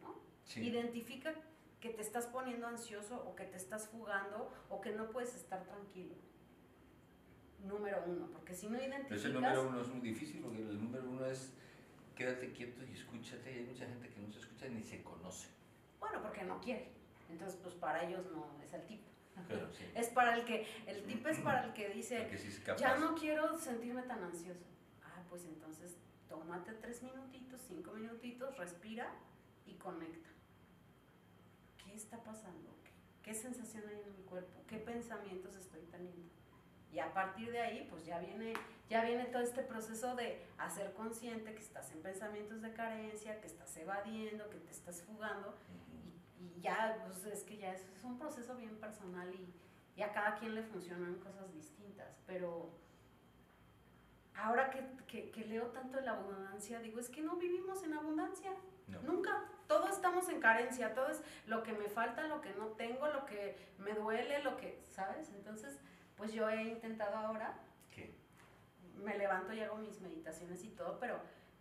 ¿no? 0.00 0.14
Sí. 0.44 0.62
Identifica 0.66 1.34
que 1.80 1.90
te 1.90 2.02
estás 2.02 2.26
poniendo 2.26 2.66
ansioso 2.66 3.16
o 3.26 3.34
que 3.34 3.44
te 3.44 3.56
estás 3.56 3.88
fugando 3.88 4.52
o 4.68 4.80
que 4.80 4.92
no 4.92 5.10
puedes 5.10 5.34
estar 5.34 5.62
tranquilo. 5.64 6.14
Número 7.64 8.02
uno, 8.06 8.26
porque 8.32 8.54
si 8.54 8.66
no 8.68 8.78
Pero 8.78 8.84
identificas... 8.90 9.18
ese 9.20 9.28
número 9.34 9.68
uno 9.68 9.80
es 9.82 9.88
muy 9.88 10.00
difícil 10.00 10.40
porque 10.40 10.58
el 10.58 10.82
número 10.82 11.04
uno 11.10 11.26
es 11.26 11.52
quédate 12.16 12.52
quieto 12.52 12.82
y 12.84 12.92
escúchate. 12.94 13.52
Y 13.52 13.58
hay 13.58 13.64
mucha 13.64 13.86
gente 13.86 14.08
que 14.08 14.18
no 14.20 14.32
se 14.32 14.38
escucha 14.40 14.66
ni 14.68 14.82
se 14.82 15.02
conoce. 15.02 15.48
Bueno, 15.98 16.22
porque 16.22 16.42
no 16.44 16.58
quiere. 16.60 16.88
Entonces, 17.30 17.58
pues 17.62 17.74
para 17.74 18.04
ellos 18.04 18.24
no 18.32 18.46
es 18.62 18.72
el 18.72 18.82
tip. 18.86 19.00
Pero 19.48 19.70
sí. 19.72 19.84
Es 19.94 20.08
para 20.08 20.34
el 20.34 20.44
que, 20.44 20.66
el 20.86 21.02
tip 21.04 21.26
es 21.26 21.38
para 21.38 21.64
el 21.64 21.72
que 21.72 21.88
dice, 21.88 22.28
sí 22.38 22.60
capaz. 22.60 22.80
ya 22.80 22.96
no 22.96 23.14
quiero 23.14 23.58
sentirme 23.58 24.02
tan 24.02 24.22
ansioso. 24.22 24.66
Ah, 25.02 25.22
pues 25.28 25.44
entonces 25.44 25.96
tómate 26.28 26.72
tres 26.74 27.02
minutitos, 27.02 27.60
cinco 27.66 27.92
minutitos, 27.92 28.56
respira 28.58 29.10
y 29.66 29.74
conecta. 29.74 30.28
¿Qué 31.82 31.94
está 31.94 32.22
pasando? 32.22 32.76
¿Qué, 32.84 32.90
qué 33.22 33.34
sensación 33.34 33.84
hay 33.88 34.00
en 34.00 34.12
mi 34.12 34.22
cuerpo? 34.24 34.62
¿Qué 34.68 34.76
pensamientos 34.76 35.56
estoy 35.56 35.82
teniendo? 35.90 36.30
Y 36.92 36.98
a 36.98 37.12
partir 37.12 37.52
de 37.52 37.60
ahí, 37.60 37.86
pues 37.88 38.04
ya 38.04 38.18
viene, 38.18 38.52
ya 38.88 39.04
viene 39.04 39.26
todo 39.26 39.42
este 39.42 39.62
proceso 39.62 40.16
de 40.16 40.44
hacer 40.58 40.92
consciente 40.94 41.54
que 41.54 41.60
estás 41.60 41.92
en 41.92 42.02
pensamientos 42.02 42.62
de 42.62 42.72
carencia, 42.72 43.40
que 43.40 43.46
estás 43.46 43.76
evadiendo, 43.76 44.50
que 44.50 44.58
te 44.58 44.72
estás 44.72 45.02
fugando 45.02 45.56
y 46.40 46.60
ya, 46.60 46.96
pues 47.06 47.24
es 47.26 47.44
que 47.44 47.56
ya 47.58 47.72
es, 47.72 47.82
es 47.96 48.02
un 48.04 48.18
proceso 48.18 48.56
bien 48.56 48.76
personal 48.78 49.32
y, 49.34 49.54
y 49.96 50.02
a 50.02 50.12
cada 50.12 50.36
quien 50.36 50.54
le 50.54 50.62
funcionan 50.62 51.14
cosas 51.16 51.52
distintas, 51.52 52.16
pero 52.26 52.70
ahora 54.34 54.70
que, 54.70 54.82
que, 55.06 55.30
que 55.30 55.44
leo 55.44 55.66
tanto 55.68 55.98
de 55.98 56.04
la 56.04 56.12
abundancia, 56.12 56.80
digo, 56.80 56.98
es 57.00 57.08
que 57.10 57.20
no 57.22 57.36
vivimos 57.36 57.82
en 57.84 57.94
abundancia, 57.94 58.50
No. 58.88 59.00
nunca, 59.02 59.44
todos 59.68 59.90
estamos 59.90 60.28
en 60.28 60.40
carencia, 60.40 60.94
todo 60.94 61.08
es 61.10 61.22
lo 61.46 61.62
que 61.62 61.72
me 61.72 61.88
falta, 61.88 62.26
lo 62.26 62.40
que 62.40 62.52
no 62.54 62.68
tengo, 62.68 63.06
lo 63.08 63.24
que 63.26 63.56
me 63.78 63.92
duele, 63.92 64.42
lo 64.42 64.56
que, 64.56 64.80
¿sabes? 64.90 65.28
Entonces, 65.32 65.78
pues 66.16 66.32
yo 66.32 66.48
he 66.48 66.62
intentado 66.62 67.16
ahora, 67.16 67.54
¿Qué? 67.94 68.14
me 68.96 69.16
levanto 69.18 69.52
y 69.52 69.60
hago 69.60 69.76
mis 69.76 70.00
meditaciones 70.00 70.64
y 70.64 70.70
todo, 70.70 70.98
pero 70.98 71.20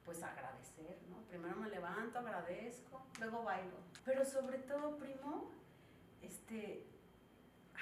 pues 0.10 0.24
agradecer, 0.24 0.98
¿no? 1.08 1.18
Primero 1.28 1.56
me 1.58 1.70
levanto, 1.70 2.18
agradezco, 2.18 3.06
luego 3.20 3.44
bailo. 3.44 3.76
Pero 4.04 4.26
sobre 4.26 4.58
todo, 4.58 4.98
primo, 4.98 5.52
este, 6.24 6.88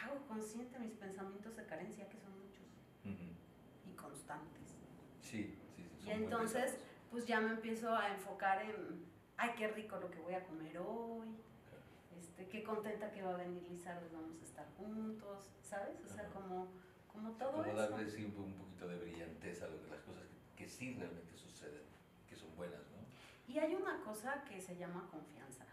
hago 0.03 0.27
consciente 0.27 0.77
mis 0.77 0.91
pensamientos 0.91 1.55
de 1.55 1.65
carencia, 1.65 2.09
que 2.09 2.17
son 2.19 2.33
muchos 2.37 2.65
Ujú. 3.05 3.31
y 3.89 3.95
constantes. 3.95 4.75
Sí, 5.21 5.55
sí, 5.73 5.83
sí. 5.99 6.01
Y 6.01 6.11
son 6.11 6.23
entonces, 6.23 6.77
pues 7.11 7.25
ya 7.25 7.39
me 7.39 7.51
empiezo 7.51 7.95
a 7.95 8.09
enfocar 8.13 8.61
en, 8.61 9.05
ay, 9.37 9.51
qué 9.57 9.69
rico 9.69 9.95
lo 9.95 10.11
que 10.11 10.19
voy 10.19 10.33
a 10.33 10.43
comer 10.43 10.77
hoy, 10.79 11.29
este, 12.19 12.45
qué 12.49 12.61
contenta 12.61 13.09
que 13.13 13.21
va 13.21 13.35
a 13.35 13.37
venir 13.37 13.63
Lizardo, 13.69 14.05
vamos 14.11 14.37
a 14.41 14.43
estar 14.43 14.67
juntos, 14.75 15.49
¿sabes? 15.63 15.95
O 16.03 16.09
sea, 16.09 16.23
Ajá. 16.25 16.33
como, 16.33 16.67
como 17.09 17.31
todo 17.37 17.51
Como 17.53 17.63
eso. 17.67 17.75
darle 17.89 18.09
sí, 18.09 18.25
un, 18.25 18.31
po- 18.33 18.41
un 18.41 18.53
poquito 18.55 18.85
de 18.89 18.97
brillantez 18.99 19.61
a 19.61 19.67
lo 19.69 19.81
que 19.81 19.87
las 19.91 20.01
cosas 20.01 20.23
que, 20.57 20.63
que 20.65 20.69
sí 20.69 20.93
realmente 20.93 21.33
suceden, 21.37 21.83
buenas, 22.57 22.81
¿no? 22.91 23.53
Y 23.53 23.59
hay 23.59 23.75
una 23.75 24.01
cosa 24.01 24.43
que 24.43 24.59
se 24.59 24.75
llama 24.75 25.07
confianza. 25.09 25.65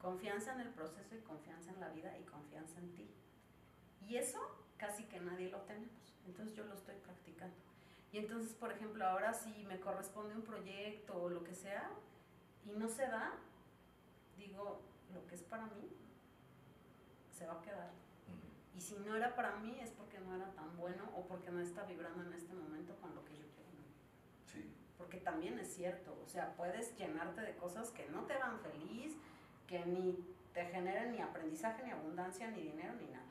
Confianza 0.00 0.54
en 0.54 0.60
el 0.60 0.70
proceso 0.70 1.14
y 1.14 1.20
confianza 1.20 1.70
en 1.70 1.78
la 1.78 1.90
vida 1.90 2.18
y 2.18 2.24
confianza 2.24 2.80
en 2.80 2.94
ti. 2.94 3.10
Y 4.00 4.16
eso 4.16 4.40
casi 4.78 5.04
que 5.04 5.20
nadie 5.20 5.50
lo 5.50 5.60
tenemos. 5.60 6.16
Entonces 6.26 6.56
yo 6.56 6.64
lo 6.64 6.74
estoy 6.74 6.96
practicando. 6.96 7.54
Y 8.10 8.18
entonces, 8.18 8.54
por 8.54 8.72
ejemplo, 8.72 9.06
ahora 9.06 9.34
si 9.34 9.62
me 9.64 9.78
corresponde 9.78 10.34
un 10.34 10.42
proyecto 10.42 11.22
o 11.22 11.28
lo 11.28 11.44
que 11.44 11.54
sea 11.54 11.90
y 12.64 12.72
no 12.72 12.88
se 12.88 13.02
da, 13.02 13.34
digo, 14.38 14.80
lo 15.12 15.26
que 15.26 15.34
es 15.34 15.42
para 15.42 15.66
mí 15.66 15.92
se 17.30 17.46
va 17.46 17.60
a 17.60 17.62
quedar. 17.62 17.90
Ujú. 18.26 18.78
Y 18.78 18.80
si 18.80 18.98
no 19.00 19.14
era 19.14 19.34
para 19.36 19.56
mí 19.56 19.78
es 19.80 19.90
porque 19.90 20.18
no 20.18 20.34
era 20.34 20.50
tan 20.54 20.76
bueno 20.76 21.04
o 21.14 21.26
porque 21.26 21.50
no 21.50 21.60
está 21.60 21.84
vibrando 21.84 22.22
en 22.22 22.32
este 22.32 22.54
momento 22.54 22.96
con 22.96 23.14
lo 23.14 23.24
que 23.26 23.36
yo. 23.36 23.49
Porque 25.00 25.16
también 25.16 25.58
es 25.58 25.74
cierto, 25.74 26.12
o 26.22 26.28
sea, 26.28 26.54
puedes 26.56 26.94
llenarte 26.98 27.40
de 27.40 27.56
cosas 27.56 27.88
que 27.90 28.06
no 28.10 28.26
te 28.26 28.34
dan 28.34 28.60
feliz, 28.60 29.16
que 29.66 29.82
ni 29.86 30.14
te 30.52 30.66
generen 30.66 31.12
ni 31.12 31.20
aprendizaje, 31.22 31.82
ni 31.84 31.90
abundancia, 31.90 32.50
ni 32.50 32.60
dinero, 32.60 32.92
ni 33.00 33.06
nada. 33.06 33.24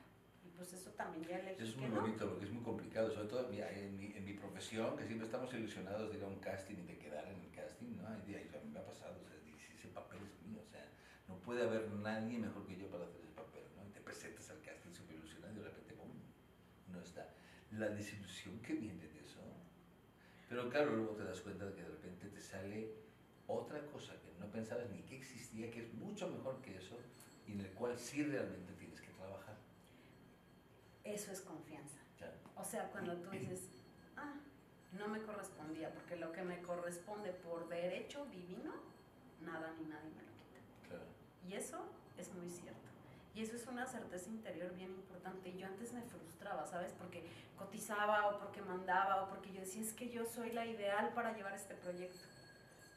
Y 0.44 0.48
pues 0.56 0.72
eso 0.72 0.90
también 0.90 1.24
ya 1.24 1.38
elegí 1.38 1.62
Es 1.62 1.74
que 1.74 1.82
muy 1.82 1.90
no. 1.90 2.00
bonito 2.00 2.28
porque 2.28 2.46
es 2.46 2.50
muy 2.50 2.64
complicado, 2.64 3.08
sobre 3.12 3.28
todo 3.28 3.48
mira, 3.48 3.70
en, 3.72 3.96
mi, 3.96 4.06
en 4.16 4.24
mi 4.24 4.32
profesión, 4.34 4.96
que 4.96 5.06
siempre 5.06 5.26
estamos 5.26 5.54
ilusionados 5.54 6.10
de 6.10 6.18
ir 6.18 6.24
a 6.24 6.26
un 6.26 6.40
casting 6.40 6.74
y 6.76 6.86
de 6.86 6.98
quedar 6.98 7.24
en 7.28 7.38
el 7.40 7.50
casting, 7.52 7.96
¿no? 7.96 8.08
Hay 8.08 8.20
días, 8.22 8.42
a 8.52 8.58
mí 8.64 8.70
me 8.72 8.80
ha 8.80 8.84
pasado, 8.84 9.14
o 9.20 9.24
sea, 9.24 9.36
ese 9.72 9.88
papel 9.88 10.18
es 10.26 10.42
mío, 10.44 10.60
o 10.60 10.66
sea, 10.68 10.84
no 11.28 11.36
puede 11.36 11.62
haber 11.62 11.88
nadie 11.92 12.36
mejor 12.38 12.66
que 12.66 12.76
yo 12.76 12.88
para 12.90 13.04
hacer 13.04 13.20
ese 13.20 13.30
papel, 13.32 13.62
¿no? 13.76 13.86
Y 13.86 13.92
te 13.92 14.00
presentas 14.00 14.50
al 14.50 14.60
casting 14.60 14.92
súper 14.92 15.14
ilusionado 15.16 15.52
y 15.54 15.58
de 15.58 15.64
repente, 15.64 15.94
¡pum! 15.94 16.10
No 16.88 17.00
está. 17.00 17.28
La 17.70 17.88
desilusión 17.90 18.58
que 18.60 18.74
viene 18.74 19.06
de 19.06 19.19
eso. 19.19 19.19
Pero 20.50 20.68
claro, 20.68 20.96
luego 20.96 21.12
te 21.14 21.22
das 21.22 21.40
cuenta 21.42 21.64
de 21.64 21.74
que 21.74 21.82
de 21.82 21.88
repente 21.90 22.26
te 22.26 22.40
sale 22.40 22.92
otra 23.46 23.80
cosa 23.86 24.14
que 24.20 24.32
no 24.40 24.50
pensabas 24.50 24.90
ni 24.90 25.00
que 25.02 25.16
existía, 25.16 25.70
que 25.70 25.82
es 25.82 25.94
mucho 25.94 26.28
mejor 26.28 26.60
que 26.60 26.76
eso 26.76 26.98
y 27.46 27.52
en 27.52 27.60
el 27.60 27.70
cual 27.70 27.96
sí 27.96 28.24
realmente 28.24 28.72
tienes 28.72 29.00
que 29.00 29.12
trabajar. 29.12 29.54
Eso 31.04 31.30
es 31.30 31.40
confianza. 31.42 31.98
¿ya? 32.18 32.34
O 32.56 32.64
sea, 32.64 32.90
cuando 32.90 33.16
tú 33.18 33.30
dices, 33.30 33.60
ah, 34.16 34.34
no 34.98 35.06
me 35.06 35.22
correspondía, 35.22 35.94
porque 35.94 36.16
lo 36.16 36.32
que 36.32 36.42
me 36.42 36.60
corresponde 36.62 37.32
por 37.32 37.68
derecho 37.68 38.26
divino, 38.26 38.72
nada 39.42 39.72
ni 39.78 39.86
nadie 39.86 40.10
me 40.10 40.22
lo 40.22 40.32
quita. 40.34 40.88
Claro. 40.88 41.04
Y 41.48 41.54
eso 41.54 41.78
es 42.18 42.34
muy 42.34 42.50
cierto. 42.50 42.89
Y 43.34 43.42
eso 43.42 43.56
es 43.56 43.66
una 43.66 43.86
certeza 43.86 44.28
interior 44.28 44.74
bien 44.74 44.90
importante. 44.90 45.48
Y 45.50 45.58
yo 45.58 45.66
antes 45.66 45.92
me 45.92 46.02
frustraba, 46.02 46.66
¿sabes? 46.66 46.92
Porque 46.98 47.24
cotizaba 47.56 48.28
o 48.28 48.38
porque 48.40 48.60
mandaba 48.62 49.22
o 49.24 49.28
porque 49.28 49.52
yo 49.52 49.60
decía, 49.60 49.82
es 49.82 49.92
que 49.92 50.08
yo 50.10 50.24
soy 50.24 50.52
la 50.52 50.66
ideal 50.66 51.12
para 51.14 51.32
llevar 51.36 51.54
este 51.54 51.74
proyecto. 51.74 52.18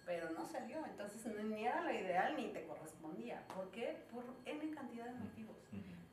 Pero 0.06 0.32
no 0.32 0.46
salió, 0.46 0.86
entonces 0.86 1.26
ni 1.46 1.65
era 1.65 1.82
la 1.82 1.93
ideal 1.93 2.36
ni 2.36 2.50
te 2.52 2.65
correspondía. 2.65 3.46
¿Por 3.56 3.69
qué? 3.72 4.04
Por 4.12 4.26
N 4.46 4.72
cantidad 4.76 5.06
de 5.06 5.13
motivos. 5.13 5.56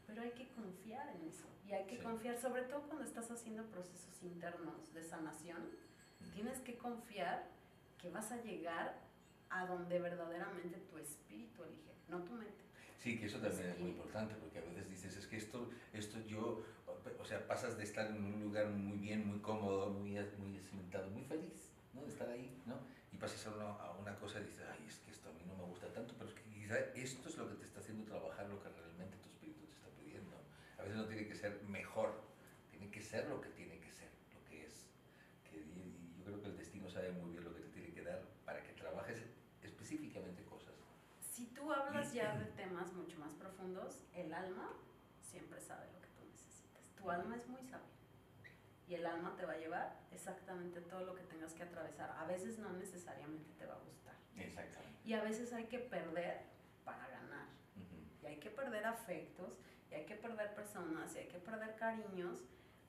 Pero 0.07 0.23
hay 0.23 0.31
que 0.31 0.49
confiar 0.51 1.09
en 1.17 1.29
eso. 1.29 1.47
Y 1.67 1.73
hay 1.73 1.87
que 1.87 1.97
Sí. 1.97 2.03
confiar, 2.03 2.37
sobre 2.39 2.63
todo 2.65 2.83
cuando 2.83 3.05
estás 3.05 3.31
haciendo 3.31 3.65
procesos 3.65 4.23
internos 4.23 4.93
de 4.93 5.03
sanación, 5.03 5.71
tienes 6.35 6.61
que 6.61 6.77
confiar 6.79 7.47
que 7.99 8.11
vas 8.11 8.31
a 8.33 8.37
llegar 8.37 8.97
a 9.51 9.67
donde 9.67 9.99
verdaderamente 9.99 10.79
tu 10.79 10.99
espíritu 10.99 11.65
elige, 11.65 11.93
no 12.09 12.23
tu 12.23 12.33
mente. 12.33 12.65
Sí, 13.03 13.19
que 13.19 13.27
eso 13.27 13.39
también 13.39 13.71
es 13.71 13.79
muy 13.79 13.89
Sí. 13.93 13.97
importante, 13.97 14.35
porque 14.35 14.59
a 14.59 14.63
veces 14.63 14.87
dices, 14.91 15.17
es 15.17 15.27
que 15.27 15.39
esto, 15.39 15.71
esto 15.95 16.21
yo, 16.27 16.63
o 17.19 17.25
sea, 17.25 17.47
pasas 17.47 17.79
de 17.79 17.85
estar 17.85 18.07
en 18.11 18.23
un 18.23 18.43
lugar 18.43 18.69
muy 18.69 18.99
bien, 18.99 19.27
muy 19.27 19.39
cómodo, 19.39 19.89
muy, 19.89 20.11
muy 20.39 20.59
cimentado, 20.69 21.09
muy 21.09 21.25
feliz, 21.25 21.71
¿no? 21.95 22.03
De 22.03 22.09
estar 22.11 22.29
ahí, 22.29 22.61
¿no? 22.67 22.77
Y 23.11 23.17
pasas 23.17 23.47
a 23.47 23.55
una, 23.55 23.71
a 23.73 23.93
una 23.93 24.15
cosa 24.17 24.39
y 24.41 24.45
dices, 24.45 24.67
ay, 24.71 24.85
es 24.87 24.99
que 24.99 25.13
esto 25.13 25.31
a 25.31 25.33
mí 25.33 25.41
no 25.47 25.57
me 25.57 25.65
gusta 25.65 25.91
tanto, 25.95 26.13
pero 26.19 26.29
es 26.29 26.35
que 26.37 26.43
quizá 26.53 26.79
esto 26.95 27.27
es 27.31 27.39
lo 27.39 27.49
que 27.49 27.55
te 27.55 27.65
está 27.65 27.81
haciendo 27.81 28.05
trabajar 28.05 28.47
lo 28.51 28.63
que 28.63 28.69
realmente 28.69 29.17
tu 29.17 29.29
espíritu 29.31 29.65
te 29.65 29.73
está 29.73 29.89
pidiendo. 29.99 30.37
A 30.79 30.83
veces 30.83 30.99
no 30.99 31.07
tiene 31.07 31.27
que 31.27 31.35
ser 31.35 31.63
mejor, 31.69 32.21
tiene 32.71 32.91
que 32.91 33.01
ser 33.01 33.27
lo 33.31 33.41
que 33.41 33.49
tiene 33.49 33.79
que 33.81 33.91
ser, 33.93 34.11
lo 34.35 34.45
que 34.45 34.67
es. 34.67 34.85
Que, 35.49 35.57
y, 35.57 36.13
y 36.13 36.15
yo 36.19 36.25
creo 36.27 36.43
que 36.43 36.49
el 36.49 36.57
destino 36.59 36.91
sabe 36.91 37.13
muy 37.13 37.31
bien 37.33 37.45
lo 37.45 37.55
que 37.55 37.61
tú 41.61 41.73
hablas 41.73 42.13
ya 42.13 42.35
de 42.37 42.47
temas 42.47 42.93
mucho 42.93 43.19
más 43.71 43.95
profundos, 43.95 44.03
el 44.15 44.33
alma 44.33 44.73
siempre 45.23 45.61
sabe 45.61 45.87
lo 45.93 46.01
que 46.01 46.09
tú 46.09 46.25
necesitas. 46.29 46.83
Tu 46.97 47.11
alma 47.11 47.37
es 47.37 47.47
muy 47.49 47.63
sabia. 47.63 47.87
Y 48.87 48.95
el 48.95 49.07
alma 49.07 49.37
te 49.37 49.47
va 49.47 49.53
a 49.53 49.59
llevar 49.59 50.01
exactamente 50.11 50.81
todo 50.81 51.05
lo 51.05 51.15
que 51.15 51.23
tengas 51.23 51.53
que 51.53 51.63
atravesar. 51.63 52.11
A 52.19 52.25
veces 52.25 52.59
no 52.59 52.73
necesariamente 52.73 53.51
te 53.57 53.67
va 53.67 53.75
a 53.75 53.79
gustar. 53.79 54.15
Exactamente. 54.37 54.99
Y 55.05 55.13
a 55.13 55.23
veces 55.23 55.53
hay 55.53 55.67
que 55.67 55.79
perder 55.79 56.43
para 56.85 57.07
ganar. 57.09 57.47
Y 58.23 58.27
hay 58.27 58.39
que 58.39 58.51
perder 58.51 58.85
afectos, 58.85 59.59
y 59.91 59.95
hay 59.95 60.07
que 60.07 60.17
perder 60.17 60.55
personas, 60.55 61.15
y 61.15 61.21
hay 61.21 61.29
que 61.29 61.39
perder 61.39 61.77
cariños. 61.77 62.43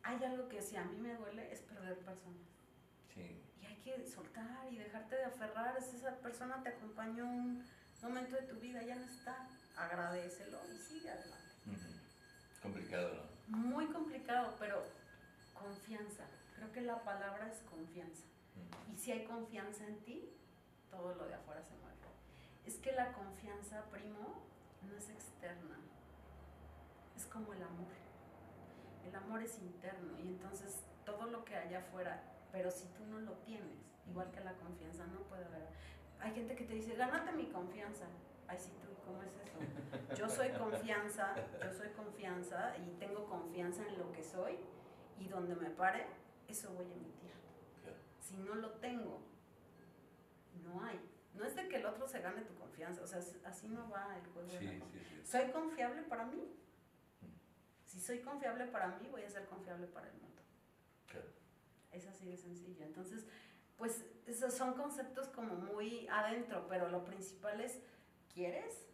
Hay 0.03 0.23
algo 0.23 0.49
que 0.49 0.61
si 0.61 0.75
a 0.75 0.83
mí 0.83 0.97
me 0.97 1.15
duele 1.15 1.51
es 1.51 1.61
perder 1.61 1.97
personas. 1.99 2.47
Sí. 3.13 3.43
Y 3.61 3.65
hay 3.65 3.75
que 3.77 4.05
soltar 4.07 4.71
y 4.71 4.77
dejarte 4.77 5.15
de 5.15 5.25
aferrar. 5.25 5.77
Esa 5.77 6.17
persona 6.17 6.61
te 6.63 6.69
acompañó 6.69 7.25
un 7.25 7.63
momento 8.01 8.35
de 8.35 8.43
tu 8.43 8.55
vida, 8.59 8.81
ya 8.81 8.95
no 8.95 9.05
está. 9.05 9.47
Agradecelo 9.75 10.59
y 10.73 10.77
sigue 10.77 11.09
adelante. 11.09 11.51
Complicado, 12.61 13.13
¿no? 13.49 13.57
Muy 13.57 13.87
complicado, 13.87 14.55
pero 14.59 14.83
confianza. 15.53 16.23
Creo 16.55 16.71
que 16.71 16.81
la 16.81 17.03
palabra 17.03 17.47
es 17.47 17.59
confianza. 17.69 18.23
Y 18.93 18.97
si 18.97 19.11
hay 19.11 19.25
confianza 19.25 19.85
en 19.87 19.99
ti, 20.03 20.29
todo 20.89 21.15
lo 21.15 21.25
de 21.25 21.33
afuera 21.33 21.63
se 21.63 21.75
mueve. 21.75 21.97
Es 22.65 22.75
que 22.75 22.91
la 22.91 23.13
confianza, 23.13 23.83
primo, 23.91 24.43
no 24.87 24.95
es 24.95 25.09
externa. 25.09 25.79
Es 27.17 27.25
como 27.25 27.53
el 27.53 27.63
amor. 27.63 27.93
El 29.07 29.15
amor 29.15 29.41
es 29.41 29.57
interno 29.59 30.19
y 30.19 30.27
entonces 30.27 30.81
todo 31.05 31.25
lo 31.25 31.43
que 31.43 31.55
hay 31.55 31.73
afuera, 31.73 32.21
pero 32.51 32.69
si 32.69 32.85
tú 32.89 33.05
no 33.05 33.19
lo 33.19 33.33
tienes, 33.39 33.79
igual 34.07 34.29
que 34.31 34.41
la 34.41 34.53
confianza, 34.53 35.05
no 35.07 35.21
puede 35.21 35.45
haber. 35.45 35.67
Hay 36.19 36.33
gente 36.33 36.55
que 36.55 36.65
te 36.65 36.75
dice, 36.75 36.95
gánate 36.95 37.31
mi 37.31 37.47
confianza. 37.47 38.05
Ay, 38.51 38.59
sí, 38.59 38.71
tú, 38.81 38.89
¿cómo 39.05 39.23
es 39.23 39.31
eso? 39.37 40.17
Yo 40.17 40.27
soy 40.27 40.49
confianza, 40.49 41.33
yo 41.63 41.71
soy 41.71 41.87
confianza 41.91 42.75
y 42.79 42.91
tengo 42.99 43.25
confianza 43.29 43.87
en 43.87 43.97
lo 43.97 44.11
que 44.11 44.23
soy 44.23 44.57
y 45.17 45.29
donde 45.29 45.55
me 45.55 45.69
pare, 45.69 46.05
eso 46.49 46.69
voy 46.73 46.85
a 46.85 46.93
emitir. 46.93 47.31
Si 48.19 48.35
no 48.35 48.55
lo 48.55 48.71
tengo, 48.71 49.21
no 50.65 50.83
hay. 50.83 50.99
No 51.33 51.45
es 51.45 51.55
de 51.55 51.69
que 51.69 51.77
el 51.77 51.85
otro 51.85 52.09
se 52.09 52.19
gane 52.19 52.41
tu 52.41 52.53
confianza, 52.55 53.01
o 53.03 53.07
sea, 53.07 53.19
así 53.45 53.69
no 53.69 53.89
va 53.89 54.17
el 54.17 54.27
juego. 54.33 54.49
Sí, 54.49 54.57
sí, 54.59 54.99
sí. 54.99 55.21
¿Soy 55.23 55.49
confiable 55.51 56.03
para 56.03 56.25
mí? 56.25 56.53
Si 57.85 58.01
soy 58.01 58.19
confiable 58.19 58.67
para 58.67 58.89
mí, 58.97 59.07
voy 59.09 59.23
a 59.23 59.29
ser 59.29 59.45
confiable 59.45 59.87
para 59.87 60.09
el 60.09 60.13
mundo. 60.15 60.41
Es 61.93 62.05
así 62.05 62.25
de 62.25 62.35
sencillo. 62.35 62.83
Entonces, 62.83 63.25
pues 63.77 64.05
esos 64.27 64.53
son 64.53 64.73
conceptos 64.73 65.29
como 65.29 65.55
muy 65.55 66.05
adentro, 66.09 66.67
pero 66.67 66.89
lo 66.89 67.05
principal 67.05 67.61
es, 67.61 67.81
¿quieres 68.33 68.87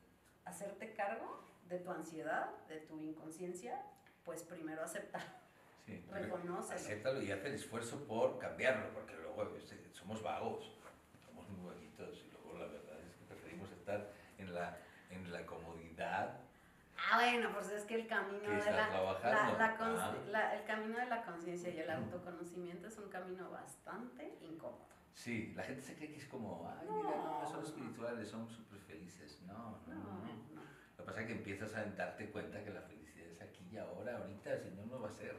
hacerte 0.45 0.93
cargo 0.93 1.43
de 1.69 1.79
tu 1.79 1.91
ansiedad, 1.91 2.49
de 2.67 2.77
tu 2.81 3.01
inconsciencia? 3.01 3.81
Pues 4.23 4.43
primero 4.43 4.83
aceptar. 4.83 5.41
Sí, 5.85 6.03
Acéptalo 6.71 7.21
y 7.21 7.31
haz 7.31 7.43
el 7.45 7.53
esfuerzo 7.53 8.03
por 8.05 8.37
cambiarlo, 8.39 8.93
porque 8.93 9.15
luego 9.15 9.49
somos 9.93 10.21
vagos, 10.21 10.71
somos 11.25 11.47
muy 11.49 11.73
vaguitos 11.73 12.23
y 12.25 12.31
luego 12.31 12.59
la 12.59 12.67
verdad 12.67 12.99
es 13.07 13.15
que 13.15 13.25
preferimos 13.25 13.71
estar 13.71 14.11
en 14.37 14.53
la, 14.53 14.77
en 15.09 15.31
la 15.31 15.45
comodidad 15.45 16.39
Ah, 16.97 17.19
bueno, 17.19 17.49
pues 17.53 17.69
es 17.69 17.83
que 17.85 17.95
el 17.95 18.07
camino 18.07 18.49
de 18.49 18.71
la, 18.71 18.89
ah. 18.91 20.15
la, 20.29 20.55
el 20.55 20.65
camino 20.65 20.97
de 20.97 21.05
la 21.05 21.23
conciencia 21.23 21.69
y 21.69 21.79
el 21.79 21.89
autoconocimiento 21.89 22.87
es 22.87 22.97
un 22.97 23.07
camino 23.09 23.49
bastante 23.49 24.37
incómodo. 24.41 24.96
Sí, 25.17 25.51
la 25.55 25.63
gente 25.63 25.81
se 25.81 25.95
cree 25.95 26.11
que 26.11 26.19
es 26.19 26.27
como, 26.27 26.69
ay, 26.69 26.87
mira, 26.87 27.09
no, 27.09 27.49
son 27.49 27.63
espirituales, 27.63 28.29
son 28.29 28.47
súper 28.47 28.79
felices. 28.81 29.41
No 29.47 29.79
no, 29.87 29.95
no, 29.95 30.61
Lo 30.95 30.97
que 30.97 31.03
pasa 31.03 31.21
es 31.21 31.27
que 31.27 31.33
empiezas 31.33 31.73
a 31.73 31.85
darte 31.85 32.29
cuenta 32.29 32.63
que 32.63 32.69
la 32.69 32.81
felicidad 32.81 33.27
es 33.27 33.41
aquí 33.41 33.67
y 33.71 33.77
ahora, 33.77 34.17
ahorita, 34.17 34.59
si 34.59 34.69
no, 34.69 34.85
no 34.85 35.01
va 35.01 35.09
a 35.09 35.11
ser. 35.11 35.35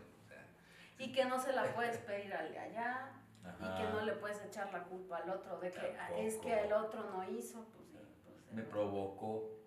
y 0.99 1.13
que 1.13 1.25
no 1.27 1.39
se 1.41 1.53
la 1.53 1.73
puedes 1.75 1.99
pedir 1.99 2.35
al 2.35 2.51
de 2.51 2.59
allá, 2.59 3.13
y 3.45 3.77
que 3.79 3.93
no 3.93 4.03
le 4.03 4.15
puedes 4.15 4.43
echar 4.43 4.73
la 4.73 4.83
culpa 4.83 5.19
al 5.19 5.31
otro 5.31 5.61
de 5.61 5.71
que 5.71 6.27
es 6.27 6.37
que 6.39 6.61
el 6.61 6.73
otro 6.73 7.05
no 7.11 7.31
hizo, 7.31 7.65
pues, 7.73 7.89
pues 8.25 8.53
Me 8.53 8.63
provocó 8.65 9.59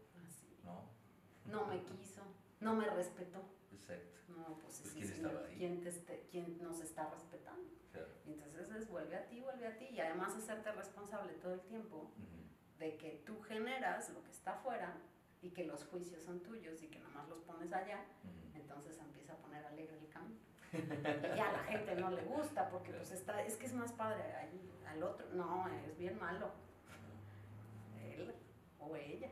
no 1.45 1.65
me 1.67 1.83
quiso, 1.83 2.21
no 2.59 2.75
me 2.75 2.85
respetó. 2.89 3.39
Exacto. 3.71 4.19
No, 4.29 4.57
pues, 4.61 4.79
pues 4.81 4.93
¿quién, 4.93 5.11
estaba 5.11 5.45
ahí? 5.45 5.55
¿quién, 5.57 5.81
te 5.81 6.27
¿quién, 6.31 6.61
nos 6.61 6.79
está 6.81 7.09
respetando? 7.09 7.80
Claro. 7.91 8.07
Entonces 8.25 8.69
es 8.71 8.89
vuelve 8.89 9.15
a 9.15 9.27
ti, 9.27 9.41
vuelve 9.41 9.67
a 9.67 9.77
ti 9.77 9.85
y 9.91 9.99
además 9.99 10.35
hacerte 10.35 10.71
responsable 10.71 11.33
todo 11.33 11.53
el 11.53 11.61
tiempo 11.61 12.11
de 12.79 12.95
que 12.97 13.21
tú 13.25 13.41
generas 13.41 14.09
lo 14.11 14.23
que 14.23 14.31
está 14.31 14.53
afuera 14.53 14.95
y 15.41 15.49
que 15.49 15.65
los 15.65 15.83
juicios 15.85 16.21
son 16.23 16.39
tuyos 16.41 16.81
y 16.81 16.87
que 16.87 16.99
nomás 16.99 17.27
los 17.27 17.39
pones 17.41 17.71
allá, 17.73 18.05
entonces 18.55 18.97
empieza 18.99 19.33
a 19.33 19.37
poner 19.37 19.65
alegre 19.65 19.97
el 19.99 20.09
camino. 20.09 20.39
y 20.71 21.37
ya 21.37 21.49
a 21.49 21.51
la 21.51 21.63
gente 21.63 21.95
no 21.95 22.11
le 22.11 22.23
gusta 22.23 22.69
porque 22.69 22.93
pues 22.93 23.11
está, 23.11 23.43
es 23.43 23.57
que 23.57 23.65
es 23.65 23.73
más 23.73 23.91
padre 23.91 24.23
ahí, 24.35 24.71
al 24.87 25.03
otro, 25.03 25.27
no, 25.33 25.67
es 25.85 25.97
bien 25.97 26.17
malo. 26.19 26.51
Él 27.99 28.33
o 28.79 28.95
ella 28.95 29.29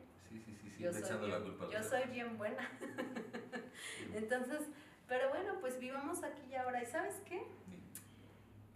yo, 0.79 0.93
soy 0.93 1.17
bien, 1.27 1.57
yo 1.71 1.83
soy 1.83 2.03
bien 2.09 2.37
buena. 2.37 2.69
Entonces, 4.13 4.61
pero 5.07 5.29
bueno, 5.29 5.55
pues 5.59 5.77
vivamos 5.77 6.23
aquí 6.23 6.41
y 6.49 6.55
ahora. 6.55 6.81
¿Y 6.81 6.85
sabes 6.85 7.21
qué? 7.25 7.43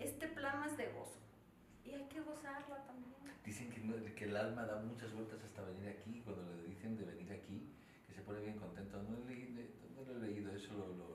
Este 0.04 0.28
plano 0.28 0.66
es 0.66 0.78
de 0.78 0.92
gozo. 0.92 1.20
Y 1.86 1.92
hay 1.92 2.08
que 2.08 2.22
gozarlo 2.22 2.76
también. 2.88 3.14
Dicen 3.46 3.70
que, 3.70 4.14
que 4.14 4.26
el 4.26 4.38
alma 4.38 4.66
da 4.66 4.80
muchas 4.82 5.14
vueltas 5.14 5.44
hasta 5.44 5.62
venir 5.64 5.88
aquí. 5.90 6.22
Cuando 6.24 6.44
le 6.56 6.64
dicen 6.64 6.98
de 6.98 7.06
venir 7.06 7.32
aquí, 7.32 7.70
que 8.08 8.14
se 8.14 8.22
pone 8.22 8.42
bien 8.42 8.58
contento. 8.58 9.02
No, 9.04 9.18
he 9.18 9.34
leído, 9.34 9.64
no 9.96 10.04
lo 10.04 10.18
he 10.18 10.28
leído, 10.28 10.56
eso 10.56 10.74
lo, 10.74 10.88
lo, 10.88 11.14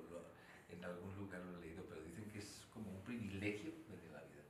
en 0.68 0.84
algún 0.84 1.16
lugar 1.16 1.40
lo 1.40 1.58
he 1.58 1.66
leído, 1.66 1.84
pero 1.88 2.02
dicen 2.02 2.30
que 2.30 2.38
es 2.38 2.66
como 2.72 2.90
un 2.90 3.02
privilegio 3.02 3.72
venir 3.88 4.10
la 4.12 4.20
vida 4.20 4.44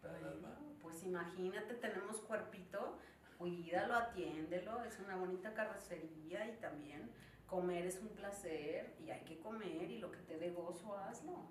para 0.00 0.18
el 0.18 0.24
alma. 0.26 0.58
Pues 0.82 1.04
imagínate, 1.04 1.74
tenemos 1.74 2.20
cuerpito 2.20 2.98
cuídalo, 3.42 3.94
atiéndelo, 3.96 4.84
es 4.84 5.00
una 5.00 5.16
bonita 5.16 5.52
carrocería 5.52 6.48
y 6.48 6.60
también 6.60 7.10
comer 7.46 7.86
es 7.86 8.00
un 8.00 8.10
placer 8.10 8.94
y 9.04 9.10
hay 9.10 9.24
que 9.24 9.40
comer 9.40 9.90
y 9.90 9.98
lo 9.98 10.12
que 10.12 10.20
te 10.20 10.38
dé 10.38 10.52
gozo, 10.52 10.96
hazlo. 10.96 11.48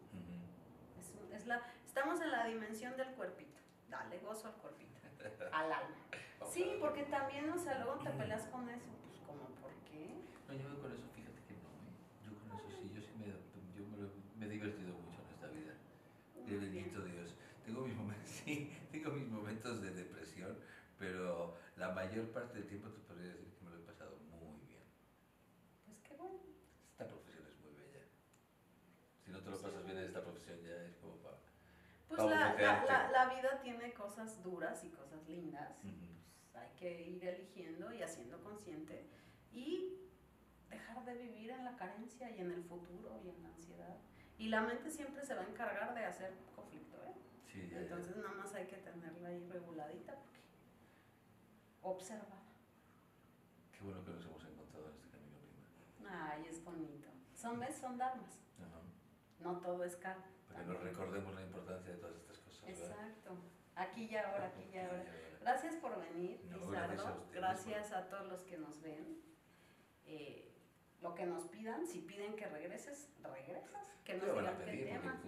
es, 1.33 1.45
la, 1.47 1.61
estamos 1.91 2.21
en 2.21 2.31
la 2.31 2.45
dimensión 2.45 2.95
del 2.95 3.09
cuerpito, 3.15 3.59
dale 3.89 4.17
gozo 4.19 4.47
al 4.47 4.53
cuerpito, 4.53 4.95
al 5.51 5.73
alma. 5.73 5.97
Sí, 6.49 6.77
porque 6.79 7.03
también, 7.03 7.49
o 7.49 7.57
sea, 7.57 7.83
luego 7.83 7.99
te 8.01 8.11
peleas 8.11 8.43
con 8.45 8.69
eso, 8.69 8.87
pues 9.03 9.19
como, 9.27 9.43
¿por 9.59 9.71
qué? 9.91 10.23
No, 10.47 10.53
yo 10.53 10.81
con 10.81 10.93
eso, 10.93 11.03
fíjate 11.13 11.43
que 11.43 11.53
no, 11.59 11.67
¿eh? 11.83 11.91
yo 12.23 12.31
con 12.39 12.57
eso 12.57 12.69
sí, 12.79 12.91
yo 12.95 13.01
sí 13.01 13.11
me, 13.19 13.27
yo 13.27 14.07
me, 14.39 14.45
he 14.45 14.49
divertido 14.49 14.93
mucho 15.03 15.19
en 15.19 15.33
esta 15.35 15.47
vida. 15.47 15.73
De 16.47 16.57
bendito 16.57 17.03
Dios. 17.03 17.35
Tengo 17.65 17.81
mis 17.81 17.95
momentos, 17.95 18.29
sí, 18.45 18.71
tengo 18.89 19.11
mis 19.11 19.27
momentos 19.27 19.81
de 19.81 19.91
depresión, 19.91 20.57
pero 20.97 21.57
la 21.75 21.91
mayor 21.91 22.31
parte 22.31 22.59
del 22.59 22.67
tiempo 22.69 22.87
te 22.87 22.99
podría 23.01 23.33
decir 23.33 23.51
que 23.51 23.65
me 23.65 23.71
lo 23.71 23.77
he 23.79 23.85
pasado 23.85 24.15
muy 24.31 24.63
bien. 24.65 24.87
Pues 25.85 25.99
qué 26.07 26.15
bueno. 26.15 26.39
Esta 26.93 27.05
profesión 27.05 27.43
es 27.51 27.59
muy 27.59 27.73
bella. 27.73 28.07
Si 29.25 29.31
no 29.31 29.41
te 29.41 29.49
lo 29.49 29.59
pasas 29.59 29.83
bien 29.83 29.97
en 29.97 30.05
esta 30.05 30.23
profesión 30.23 30.57
ya 30.63 30.85
es 30.87 30.95
como 30.95 31.17
para... 31.17 31.51
Pues 32.23 32.35
la, 32.35 32.83
la, 32.85 33.11
la, 33.11 33.33
vida 33.33 33.59
tiene 33.61 33.93
cosas 33.93 34.41
duras 34.43 34.83
y 34.83 34.89
cosas 34.89 35.27
lindas. 35.27 35.79
pues 35.81 36.55
hay 36.55 36.69
que 36.75 37.01
ir 37.01 37.25
eligiendo 37.25 37.93
y 37.93 38.01
haciendo 38.01 38.41
consciente 38.43 39.09
y 39.51 39.97
dejar 40.69 41.03
de 41.05 41.15
vivir 41.15 41.51
en 41.51 41.65
la 41.65 41.75
carencia 41.75 42.29
y 42.31 42.39
en 42.39 42.51
el 42.51 42.63
futuro 42.63 43.19
y 43.23 43.29
en 43.29 43.41
la 43.43 43.49
ansiedad. 43.49 43.97
Y 44.37 44.49
la 44.49 44.61
mente 44.61 44.89
siempre 44.89 45.23
se 45.25 45.35
va 45.35 45.41
a 45.41 45.47
encargar 45.47 45.93
de 45.93 46.05
hacer 46.05 46.33
conflicto, 46.55 46.97
¿eh? 47.03 47.13
Sí, 47.45 47.69
Entonces 47.73 48.15
nada 48.17 48.33
más 48.33 48.53
hay 48.53 48.65
que 48.65 48.77
tenerla 48.77 49.27
ahí 49.27 49.45
reguladita 49.49 50.17
observada. 51.81 52.41
Qué 53.71 53.83
bueno 53.83 54.03
que 54.03 54.11
nos 54.11 54.25
hemos 54.25 54.43
encontrado 54.45 54.87
en 54.87 54.93
este 54.93 55.09
camino, 55.09 55.37
prima. 55.97 56.31
Ay, 56.31 56.45
es 56.47 56.63
bonito. 56.63 57.09
Son, 57.35 57.59
¿ves? 57.59 57.75
Son 57.75 57.97
dharmas. 57.97 58.39
No 59.39 59.57
todo 59.59 59.83
es 59.83 59.95
karma. 59.95 60.25
Para 60.53 60.65
que 60.65 60.71
nos 60.71 60.83
recordemos 60.83 61.35
la 61.35 61.41
importancia 61.41 61.91
de 61.93 61.97
todas 61.97 62.15
estas 62.15 62.39
cosas. 62.39 62.69
Exacto. 62.69 63.37
Aquí 63.75 64.05
y 64.05 64.15
ahora, 64.15 64.47
aquí 64.47 64.69
y 64.73 64.77
ahora. 64.77 65.05
Gracias 65.41 65.75
por 65.75 65.99
venir, 65.99 66.39
Lizardo. 66.51 67.25
Gracias, 67.33 67.91
a, 67.91 68.09
todos 68.09 68.27
los 68.27 68.41
que 68.43 68.57
nos 68.57 68.81
ven. 68.81 69.21
Eh, 70.05 70.51
lo 71.01 71.15
que 71.15 71.25
nos 71.25 71.45
pidan, 71.45 71.87
si 71.87 72.01
piden 72.01 72.35
que 72.35 72.45
regreses, 72.45 73.09
regresas. 73.23 73.87
Que 74.03 74.15
nos 74.15 74.25
digan 74.27 74.57
qué 74.65 74.77
tema. 74.85 75.21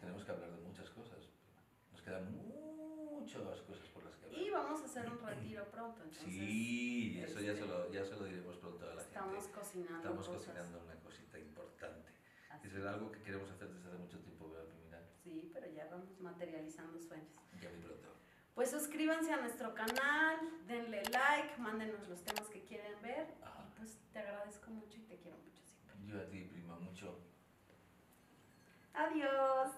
Tenemos 0.00 0.24
que 0.24 0.32
hablar 0.32 0.50
de 0.50 0.60
muchas 0.62 0.90
cosas. 0.90 1.28
Nos 1.92 2.02
quedan 2.02 2.34
muchas 3.20 3.60
cosas 3.62 3.82
y 4.34 4.50
vamos 4.50 4.80
a 4.80 4.84
hacer 4.84 5.08
un 5.10 5.20
retiro 5.20 5.64
pronto. 5.70 6.02
Entonces, 6.02 6.24
sí, 6.24 7.20
eso 7.22 7.40
ya 7.40 7.54
se, 7.54 7.66
lo, 7.66 7.90
ya 7.92 8.04
se 8.04 8.16
lo 8.16 8.24
diremos 8.24 8.56
pronto 8.56 8.84
a 8.84 8.94
la 8.94 9.02
gente. 9.02 9.08
Estamos 9.08 9.48
cocinando. 9.48 9.96
Estamos 9.96 10.28
cocinando 10.28 10.80
una 10.82 10.94
cosita 10.96 11.38
importante. 11.38 12.01
Es 12.64 12.86
algo 12.86 13.12
que 13.12 13.20
queremos 13.22 13.50
hacer 13.50 13.68
desde 13.68 13.88
hace 13.88 13.98
mucho 13.98 14.18
tiempo, 14.18 14.50
¿verdad, 14.50 15.04
Sí, 15.22 15.50
pero 15.52 15.70
ya 15.70 15.86
vamos 15.90 16.20
materializando 16.20 16.98
sueños. 17.00 17.28
Ya 17.60 17.68
muy 17.70 17.80
pronto. 17.80 18.08
Pues 18.54 18.70
suscríbanse 18.70 19.32
a 19.32 19.40
nuestro 19.40 19.74
canal, 19.74 20.38
denle 20.66 21.02
like 21.04 21.10
like, 21.10 21.56
mándenos 21.58 22.08
los 22.08 22.22
temas 22.22 22.48
que 22.48 22.62
quieren 22.64 23.00
ver. 23.02 23.26
Ajá. 23.42 23.64
Y 23.68 23.78
pues 23.78 23.98
te 24.12 24.18
agradezco 24.18 24.70
mucho 24.70 24.98
y 24.98 25.02
te 25.02 25.16
quiero 25.18 25.36
mucho 25.38 25.62
siempre. 25.64 26.06
Yo 26.06 26.20
a 26.20 26.26
ti, 26.28 26.44
prima, 26.44 26.76
mucho. 26.76 27.18
Adiós. 28.94 29.70